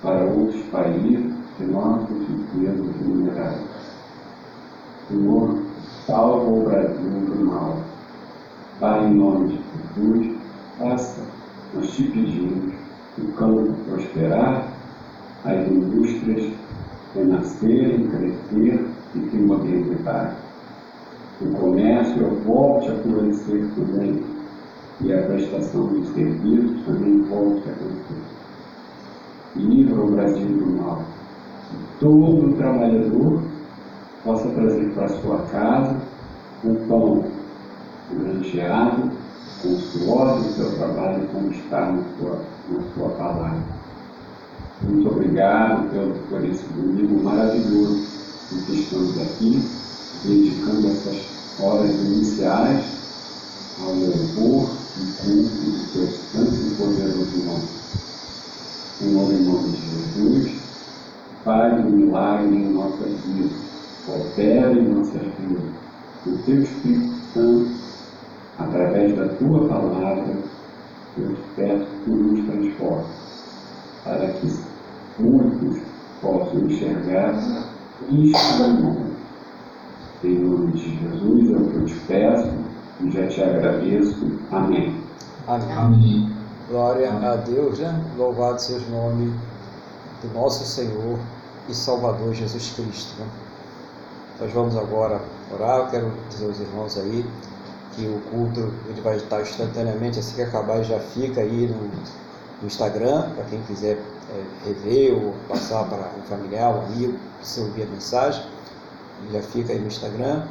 para 0.00 0.24
outros 0.24 0.62
países 0.66 1.29
nossos 1.60 2.16
riquezas 2.28 2.96
minerais. 3.00 3.60
Senhor, 5.08 5.58
salva 6.06 6.50
o 6.50 6.64
Brasil 6.64 7.10
do 7.10 7.44
mal. 7.44 7.76
Pai, 8.78 9.06
em 9.06 9.14
nome 9.14 9.48
de 9.48 9.60
Jesus, 9.94 10.36
faça, 10.78 11.20
nós 11.74 11.90
te 11.90 12.04
pedimos, 12.04 12.74
o 13.18 13.32
campo 13.32 13.74
prosperar, 13.88 14.68
as 15.44 15.68
indústrias 15.68 16.52
renascerem, 17.14 18.06
crescer 18.08 18.86
e 19.14 19.18
primordializar. 19.18 20.36
O 21.40 21.50
comércio 21.52 22.26
volte 22.46 22.90
a 22.90 22.94
florescer 22.96 23.66
também 23.74 24.22
e 25.00 25.12
a 25.12 25.22
prestação 25.22 25.88
de 25.88 26.06
serviços 26.08 26.84
também 26.84 27.22
volte 27.22 27.68
a 27.68 27.72
crescer. 27.72 28.22
Livra 29.56 30.00
o 30.00 30.10
Brasil 30.10 30.46
do 30.46 30.66
mal. 30.82 31.02
Todo 31.98 32.56
trabalhador 32.56 33.42
possa 34.24 34.48
trazer 34.48 34.92
para 34.94 35.08
sua 35.08 35.38
casa 35.50 35.96
um 36.64 36.74
pão 36.86 37.24
granjeado 38.12 39.10
com 39.62 39.68
o 39.68 39.78
suor 39.78 40.38
do 40.38 40.52
seu 40.54 40.74
trabalho 40.76 41.26
como 41.32 41.50
está 41.52 41.92
na 41.92 42.02
sua, 42.18 42.38
na 42.70 42.82
sua 42.94 43.08
palavra. 43.10 43.62
Muito 44.82 45.08
obrigado 45.08 45.90
pelo, 45.90 46.14
por 46.28 46.44
esse 46.44 46.64
domingo 46.74 47.22
maravilhoso 47.22 48.02
em 48.52 48.60
que 48.62 48.80
estamos 48.80 49.20
aqui, 49.20 49.62
dedicando 50.24 50.88
essas 50.88 51.22
horas 51.60 51.90
iniciais 51.90 52.84
ao 53.80 53.94
louvor 53.94 54.70
e 54.96 55.22
culto 55.22 55.50
do 55.50 55.92
teu 55.92 56.06
santo 56.06 56.54
e 56.54 56.74
poderoso 56.76 57.36
nome. 57.44 57.68
Em 59.02 59.12
nome 59.44 59.68
de 59.68 59.76
Jesus, 59.76 60.59
faz 61.44 61.84
um 61.84 61.90
milagre 61.90 62.56
em 62.56 62.72
nossas 62.72 63.20
vidas, 63.24 63.52
opera 64.08 64.72
em 64.72 64.88
nossas 64.88 65.22
vidas. 65.22 65.64
O 66.26 66.36
teu 66.44 66.62
Espírito 66.62 67.14
Santo 67.32 67.80
através 68.60 69.16
da 69.16 69.28
tua 69.28 69.68
palavra, 69.68 70.36
eu 71.16 71.34
te 71.34 71.42
peço 71.56 71.86
que 71.86 72.04
tu 72.04 72.10
nos 72.10 72.46
transforme, 72.46 73.04
para 74.04 74.28
que 74.28 74.58
muitos 75.18 75.82
possam 76.20 76.60
enxergar 76.60 77.34
isto 78.10 78.58
da 78.58 78.68
nome. 78.68 79.10
Em 80.22 80.38
nome 80.38 80.72
de 80.72 80.98
Jesus 80.98 81.50
é 81.50 81.56
o 81.56 81.70
que 81.70 81.76
eu 81.76 81.86
te 81.86 81.94
peço 82.06 82.50
e 83.00 83.10
já 83.10 83.26
te 83.26 83.42
agradeço. 83.42 84.30
Amém. 84.52 84.94
Amém. 85.46 85.72
Amém. 85.72 86.32
Glória 86.68 87.10
a 87.10 87.36
Deus, 87.36 87.78
né? 87.78 88.04
Louvado 88.16 88.60
seja 88.60 88.84
o 88.86 88.90
nome 88.90 89.32
do 90.22 90.32
nosso 90.34 90.64
Senhor 90.64 91.18
e 91.68 91.74
Salvador 91.74 92.34
Jesus 92.34 92.72
Cristo. 92.74 93.18
Né? 93.18 93.26
Nós 94.40 94.52
vamos 94.52 94.76
agora 94.76 95.20
orar. 95.52 95.78
Eu 95.78 95.86
quero 95.88 96.12
dizer 96.28 96.46
aos 96.46 96.60
irmãos 96.60 96.96
aí 96.98 97.26
que 97.92 98.06
o 98.06 98.20
culto 98.30 98.72
ele 98.88 99.00
vai 99.02 99.16
estar 99.16 99.40
instantaneamente, 99.40 100.18
assim 100.18 100.36
que 100.36 100.42
acabar 100.42 100.82
já 100.82 100.98
fica 100.98 101.40
aí 101.40 101.66
no, 101.66 101.88
no 102.60 102.66
Instagram, 102.66 103.30
para 103.34 103.44
quem 103.44 103.60
quiser 103.62 103.96
é, 103.96 104.44
rever 104.66 105.14
ou 105.14 105.34
passar 105.48 105.84
para 105.84 106.10
um 106.18 106.22
familiar, 106.22 106.74
um 106.74 106.86
amigo, 106.86 107.18
se 107.42 107.60
ouvir 107.60 107.82
a 107.82 107.86
mensagem, 107.86 108.44
já 109.32 109.42
fica 109.42 109.72
aí 109.72 109.78
no 109.78 109.86
Instagram. 109.86 110.46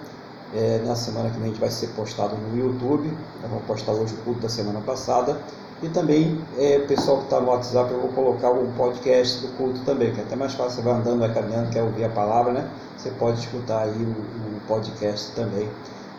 É, 0.54 0.82
na 0.84 0.96
semana 0.96 1.30
que 1.30 1.36
vem 1.38 1.46
a 1.46 1.48
gente 1.50 1.60
vai 1.60 1.70
ser 1.70 1.88
postado 1.90 2.36
no 2.36 2.58
YouTube, 2.58 3.08
nós 3.42 3.52
vamos 3.52 3.66
postar 3.66 3.92
hoje 3.92 4.16
o 4.16 4.18
culto 4.24 4.42
da 4.42 4.50
semana 4.50 4.82
passada. 4.82 5.40
E 5.82 5.88
também, 5.88 6.38
é, 6.58 6.80
pessoal 6.80 7.20
que 7.20 7.24
está 7.24 7.40
no 7.40 7.48
WhatsApp, 7.48 7.90
eu 7.94 8.02
vou 8.02 8.10
colocar 8.10 8.50
o 8.50 8.68
podcast 8.74 9.48
do 9.48 9.56
culto 9.56 9.80
também, 9.86 10.14
que 10.14 10.20
é 10.20 10.24
até 10.24 10.36
mais 10.36 10.54
fácil, 10.54 10.76
você 10.76 10.82
vai 10.82 10.94
andando, 11.00 11.20
vai 11.20 11.34
caminhando, 11.34 11.70
quer 11.70 11.82
ouvir 11.82 12.04
a 12.04 12.10
palavra, 12.10 12.52
né? 12.52 12.70
Você 12.98 13.10
pode 13.12 13.40
escutar 13.40 13.84
aí 13.84 14.04
o, 14.04 14.10
o 14.10 14.62
podcast 14.68 15.32
também 15.36 15.70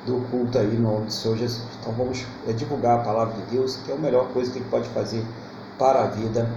do 0.07 0.27
culto 0.31 0.59
aí 0.59 0.67
no 0.67 0.91
nome 0.91 1.07
do 1.07 1.13
Senhor 1.13 1.37
Jesus. 1.37 1.63
Então 1.79 1.93
vamos 1.93 2.25
é, 2.49 2.53
divulgar 2.55 3.01
a 3.01 3.03
palavra 3.03 3.35
de 3.35 3.55
Deus, 3.55 3.77
que 3.85 3.93
é 3.93 3.95
a 3.95 3.99
melhor 3.99 4.29
coisa 4.29 4.51
que 4.51 4.61
ele 4.61 4.69
pode 4.71 4.89
fazer 4.89 5.23
para 5.79 6.05
a 6.05 6.07
vida 6.07 6.49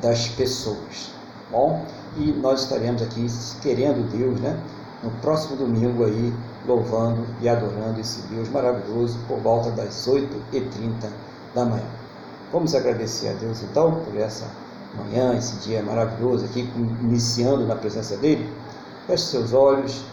das 0.00 0.28
pessoas. 0.28 1.10
Bom, 1.50 1.84
e 2.16 2.30
nós 2.30 2.62
estaremos 2.62 3.02
aqui 3.02 3.26
querendo 3.60 4.08
Deus, 4.16 4.40
né? 4.40 4.56
No 5.02 5.10
próximo 5.20 5.56
domingo 5.56 6.04
aí, 6.04 6.32
louvando 6.64 7.26
e 7.40 7.48
adorando 7.48 8.00
esse 8.00 8.22
Deus 8.28 8.48
maravilhoso 8.50 9.18
por 9.26 9.38
volta 9.40 9.72
das 9.72 10.06
8h30 10.06 11.10
da 11.56 11.64
manhã. 11.64 12.01
Vamos 12.52 12.74
agradecer 12.74 13.28
a 13.28 13.32
Deus 13.32 13.62
então 13.62 14.04
por 14.04 14.16
essa 14.16 14.46
manhã, 14.94 15.36
esse 15.36 15.56
dia 15.56 15.82
maravilhoso 15.82 16.44
aqui, 16.44 16.70
iniciando 17.00 17.66
na 17.66 17.74
presença 17.74 18.16
dele. 18.16 18.52
Feche 19.06 19.24
seus 19.24 19.52
olhos 19.52 20.04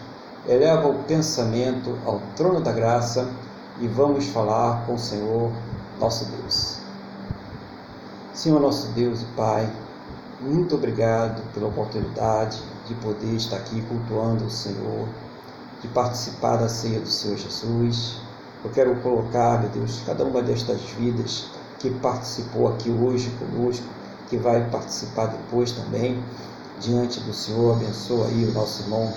eleva 0.48 0.88
o 0.88 0.94
pensamento 1.04 1.98
ao 2.04 2.20
trono 2.34 2.60
da 2.60 2.72
graça 2.72 3.28
e 3.78 3.86
vamos 3.86 4.26
falar 4.26 4.86
com 4.86 4.94
o 4.94 4.98
Senhor 4.98 5.52
nosso 5.98 6.24
Deus. 6.24 6.78
Senhor 8.32 8.60
nosso 8.60 8.88
Deus 8.92 9.22
e 9.22 9.26
Pai, 9.36 9.70
muito 10.40 10.76
obrigado 10.76 11.42
pela 11.52 11.68
oportunidade 11.68 12.62
de 12.86 12.94
poder 12.94 13.34
estar 13.36 13.56
aqui 13.56 13.82
cultuando 13.82 14.44
o 14.44 14.50
Senhor, 14.50 15.06
de 15.82 15.88
participar 15.88 16.56
da 16.56 16.68
ceia 16.68 17.00
do 17.00 17.08
Senhor 17.08 17.36
Jesus. 17.36 18.18
Eu 18.64 18.70
quero 18.70 18.94
colocar, 19.00 19.60
meu 19.60 19.68
Deus, 19.70 20.02
cada 20.06 20.24
uma 20.24 20.42
destas 20.42 20.80
vidas 20.98 21.48
que 21.80 21.90
participou 21.90 22.68
aqui 22.68 22.90
hoje 22.90 23.30
conosco, 23.38 23.84
que 24.28 24.36
vai 24.36 24.68
participar 24.70 25.26
depois 25.26 25.72
também, 25.72 26.22
diante 26.78 27.18
do 27.20 27.32
Senhor. 27.32 27.76
Abençoa 27.76 28.28
aí 28.28 28.44
o 28.44 28.52
nosso 28.52 28.82
irmão 28.82 29.12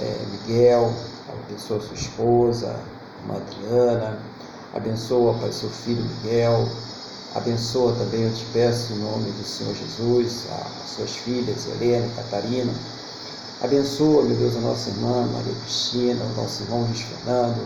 é, 0.00 0.16
Miguel, 0.32 0.92
abençoa 1.28 1.80
sua 1.80 1.94
esposa, 1.94 2.76
a 3.28 3.36
Adriana, 3.36 4.18
abençoa, 4.74 5.34
Pai, 5.34 5.52
seu 5.52 5.68
filho 5.68 6.02
Miguel, 6.02 6.68
abençoa 7.34 7.92
também, 7.94 8.22
eu 8.22 8.32
te 8.32 8.44
peço, 8.52 8.92
em 8.92 8.98
nome 8.98 9.30
do 9.32 9.44
Senhor 9.44 9.74
Jesus, 9.74 10.46
as 10.50 10.90
suas 10.90 11.10
filhas, 11.16 11.66
Helena 11.66 12.06
e 12.06 12.10
Catarina, 12.10 12.72
abençoa, 13.62 14.22
meu 14.24 14.36
Deus, 14.36 14.56
a 14.56 14.60
nossa 14.60 14.90
irmã 14.90 15.26
Maria 15.32 15.54
Cristina, 15.62 16.24
o 16.24 16.40
nosso 16.40 16.62
irmão 16.62 16.82
Luiz 16.82 17.00
Fernando, 17.00 17.60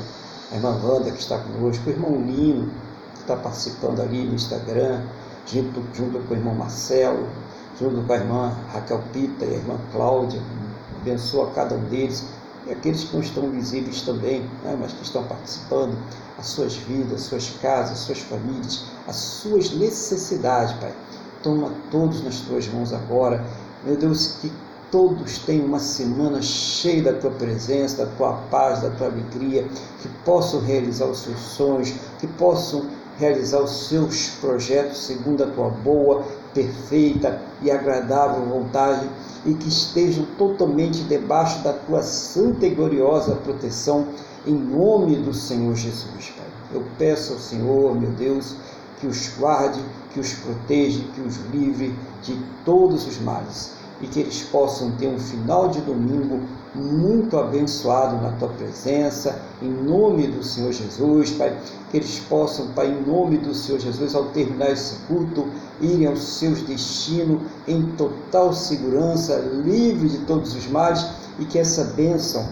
a 0.53 0.55
irmã 0.55 0.79
Wanda 0.83 1.11
que 1.11 1.21
está 1.21 1.39
conosco, 1.39 1.83
o 1.87 1.91
irmão 1.91 2.13
que 2.13 2.88
está 3.33 3.37
participando 3.37 4.01
ali 4.01 4.25
no 4.25 4.35
Instagram, 4.35 5.03
junto, 5.47 5.83
junto 5.95 6.19
com 6.21 6.35
o 6.35 6.37
irmão 6.37 6.55
Marcelo, 6.55 7.27
junto 7.79 8.03
com 8.03 8.13
a 8.13 8.17
irmã 8.17 8.57
Raquel 8.73 9.03
Pita 9.13 9.45
e 9.45 9.55
a 9.55 9.57
irmã 9.59 9.77
Cláudia, 9.93 10.41
abençoa 11.01 11.51
cada 11.55 11.75
um 11.75 11.85
deles 11.85 12.25
e 12.67 12.73
aqueles 12.73 13.05
que 13.05 13.15
não 13.15 13.23
estão 13.23 13.51
visíveis 13.51 14.03
também, 14.03 14.41
né, 14.65 14.77
mas 14.79 14.93
que 14.93 15.03
estão 15.03 15.25
participando, 15.25 15.97
as 16.39 16.47
suas 16.47 16.75
vidas, 16.75 17.15
as 17.15 17.21
suas 17.23 17.51
casas, 17.63 17.93
as 17.93 17.99
suas 17.99 18.19
famílias, 18.21 18.85
as 19.07 19.17
suas 19.17 19.71
necessidades, 19.73 20.73
Pai. 20.75 20.93
Toma 21.43 21.71
todos 21.91 22.23
nas 22.23 22.41
tuas 22.41 22.67
mãos 22.69 22.93
agora, 22.93 23.45
meu 23.85 23.97
Deus, 23.97 24.39
que 24.41 24.53
todos 24.91 25.39
tenham 25.39 25.67
uma 25.67 25.79
semana 25.79 26.43
cheia 26.43 27.03
da 27.03 27.13
tua 27.13 27.31
presença, 27.31 28.05
da 28.05 28.11
tua 28.17 28.33
paz, 28.51 28.81
da 28.81 28.91
tua 28.91 29.07
alegria, 29.07 29.67
que 30.03 30.09
possam 30.25 30.61
realizar 30.61 31.07
os 31.07 31.21
seus 31.21 31.39
sonhos, 31.39 31.93
que 32.19 32.27
possam 32.27 32.87
realizar 33.19 33.61
os 33.61 33.89
seus 33.89 34.31
projetos 34.41 35.05
segundo 35.05 35.43
a 35.43 35.47
tua 35.47 35.69
boa, 35.71 36.25
perfeita 36.55 37.41
e 37.61 37.71
agradável 37.71 38.45
vontade 38.47 39.09
e 39.45 39.55
que 39.55 39.69
estejam 39.69 40.25
totalmente 40.37 41.03
debaixo 41.05 41.63
da 41.63 41.73
tua 41.73 42.03
santa 42.03 42.67
e 42.67 42.71
gloriosa 42.71 43.35
proteção, 43.37 44.07
em 44.47 44.55
nome 44.55 45.17
do 45.17 45.35
Senhor 45.35 45.75
Jesus, 45.75 46.33
Pai. 46.37 46.47
Eu 46.73 46.85
peço 46.97 47.33
ao 47.33 47.39
Senhor, 47.39 47.95
meu 47.95 48.11
Deus, 48.13 48.55
que 49.01 49.07
os 49.07 49.31
guarde, 49.39 49.81
que 50.13 50.21
os 50.21 50.33
proteja, 50.35 51.03
que 51.15 51.21
os 51.21 51.37
livre 51.53 51.95
de 52.23 52.39
todos 52.65 53.07
os 53.07 53.19
males. 53.21 53.77
e 54.01 54.07
que 54.07 54.21
eles 54.21 54.43
possam 54.45 54.93
ter 54.93 55.09
um 55.09 55.19
final 55.19 55.69
de 55.69 55.81
domingo 55.81 56.41
muito 56.79 57.37
abençoado 57.37 58.17
na 58.23 58.33
tua 58.33 58.49
presença, 58.49 59.41
em 59.61 59.69
nome 59.69 60.29
do 60.29 60.43
Senhor 60.43 60.73
Jesus, 60.73 61.33
Pai, 61.33 61.59
que 61.91 61.97
eles 61.97 62.21
possam, 62.21 62.69
Pai, 62.69 62.89
em 62.89 63.03
nome 63.07 63.39
do 63.39 63.55
Senhor 63.55 63.81
Jesus, 63.81 64.15
ao 64.15 64.27
terminar 64.27 64.71
esse 64.71 64.97
culto, 65.07 65.47
irem 65.81 66.07
aos 66.07 66.23
seus 66.23 66.63
destinos 66.63 67.43
em 67.67 67.83
total 67.97 68.53
segurança, 68.53 69.37
livre 69.65 70.09
de 70.09 70.19
todos 70.19 70.55
os 70.55 70.67
males, 70.69 71.05
e 71.39 71.45
que 71.45 71.59
essa 71.59 71.85
bênção 71.85 72.49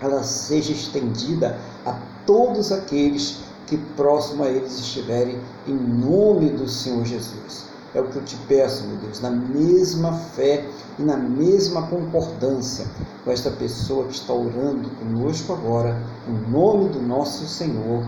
ela 0.00 0.22
seja 0.22 0.72
estendida 0.72 1.58
a 1.84 1.96
todos 2.26 2.72
aqueles 2.72 3.38
que 3.66 3.76
próximo 3.96 4.44
a 4.44 4.48
eles 4.48 4.78
estiverem, 4.78 5.38
em 5.66 5.74
nome 5.74 6.50
do 6.50 6.68
Senhor 6.68 7.04
Jesus. 7.04 7.71
É 7.94 8.00
o 8.00 8.08
que 8.08 8.16
eu 8.16 8.24
te 8.24 8.36
peço, 8.48 8.86
meu 8.86 8.96
Deus, 8.96 9.20
na 9.20 9.30
mesma 9.30 10.12
fé 10.12 10.66
e 10.98 11.02
na 11.02 11.16
mesma 11.16 11.86
concordância 11.88 12.86
com 13.22 13.30
esta 13.30 13.50
pessoa 13.50 14.06
que 14.06 14.14
está 14.14 14.32
orando 14.32 14.88
conosco 14.90 15.52
agora, 15.52 16.00
em 16.26 16.50
nome 16.50 16.88
do 16.88 17.02
nosso 17.02 17.46
Senhor 17.46 18.02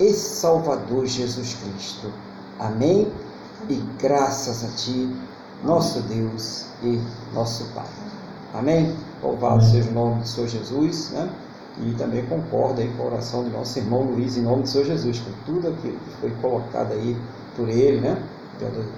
e 0.00 0.12
Salvador 0.12 1.06
Jesus 1.06 1.54
Cristo. 1.54 2.12
Amém? 2.58 3.10
E 3.68 3.74
graças 4.00 4.64
a 4.64 4.68
Ti, 4.76 5.14
nosso 5.62 6.00
Deus 6.02 6.66
e 6.82 7.00
nosso 7.32 7.64
Pai. 7.72 7.86
Amém? 8.52 8.96
Louvado 9.22 9.62
seja 9.62 9.88
o 9.90 9.92
nome 9.92 10.22
do 10.22 10.26
Senhor 10.26 10.48
Jesus, 10.48 11.10
né? 11.10 11.30
E 11.78 11.94
também 11.94 12.26
concordo 12.26 12.80
aí 12.80 12.92
com 12.96 13.04
a 13.04 13.06
oração 13.06 13.44
do 13.44 13.50
nosso 13.50 13.78
irmão 13.78 14.02
Luiz, 14.02 14.36
em 14.36 14.42
nome 14.42 14.62
do 14.62 14.68
Senhor 14.68 14.84
Jesus, 14.86 15.20
com 15.20 15.30
tudo 15.46 15.68
aquilo 15.68 15.98
que 15.98 16.16
foi 16.20 16.30
colocado 16.42 16.92
aí 16.92 17.16
por 17.56 17.68
ele, 17.68 18.00
né? 18.00 18.20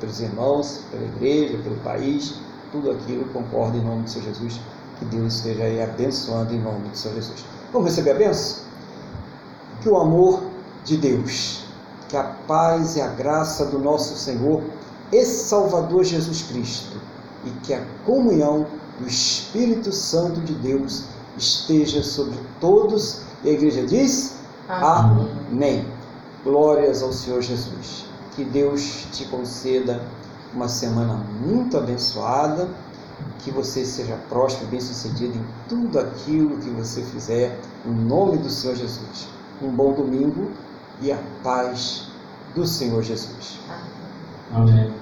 Pelos 0.00 0.20
irmãos, 0.20 0.80
pela 0.90 1.04
igreja, 1.04 1.58
pelo 1.62 1.76
país, 1.76 2.34
tudo 2.70 2.90
aquilo 2.90 3.24
concorda 3.26 3.76
em 3.76 3.84
nome 3.84 4.02
do 4.02 4.10
Senhor 4.10 4.26
Jesus. 4.26 4.60
Que 4.98 5.04
Deus 5.04 5.34
esteja 5.34 5.64
aí 5.64 5.82
abençoando 5.82 6.54
em 6.54 6.60
nome 6.60 6.88
do 6.88 6.96
Senhor 6.96 7.14
Jesus. 7.14 7.44
Vamos 7.72 7.90
receber 7.90 8.12
a 8.12 8.14
benção? 8.14 8.64
Que 9.80 9.88
o 9.88 9.96
amor 9.96 10.42
de 10.84 10.96
Deus, 10.96 11.64
que 12.08 12.16
a 12.16 12.24
paz 12.24 12.96
e 12.96 13.00
a 13.00 13.08
graça 13.08 13.66
do 13.66 13.78
nosso 13.78 14.16
Senhor 14.16 14.62
e 15.12 15.24
Salvador 15.24 16.04
Jesus 16.04 16.42
Cristo 16.42 16.96
e 17.44 17.50
que 17.64 17.74
a 17.74 17.84
comunhão 18.04 18.66
do 18.98 19.06
Espírito 19.06 19.92
Santo 19.92 20.40
de 20.40 20.54
Deus 20.54 21.04
esteja 21.36 22.02
sobre 22.02 22.38
todos. 22.60 23.22
E 23.44 23.50
a 23.50 23.52
igreja 23.52 23.84
diz: 23.84 24.36
Amém. 24.68 25.28
Amém. 25.50 25.86
Glórias 26.44 27.02
ao 27.02 27.12
Senhor 27.12 27.42
Jesus. 27.42 28.11
Que 28.34 28.44
Deus 28.44 29.06
te 29.12 29.26
conceda 29.26 30.02
uma 30.54 30.68
semana 30.68 31.14
muito 31.14 31.76
abençoada, 31.76 32.68
que 33.40 33.50
você 33.50 33.84
seja 33.84 34.16
próspero 34.28 34.66
e 34.66 34.70
bem-sucedido 34.70 35.36
em 35.36 35.44
tudo 35.68 35.98
aquilo 35.98 36.58
que 36.58 36.70
você 36.70 37.02
fizer, 37.02 37.58
em 37.84 37.90
nome 37.90 38.38
do 38.38 38.48
Senhor 38.48 38.76
Jesus. 38.76 39.28
Um 39.60 39.70
bom 39.70 39.92
domingo 39.92 40.50
e 41.00 41.12
a 41.12 41.18
paz 41.42 42.08
do 42.54 42.66
Senhor 42.66 43.02
Jesus. 43.02 43.58
Amém. 44.52 45.01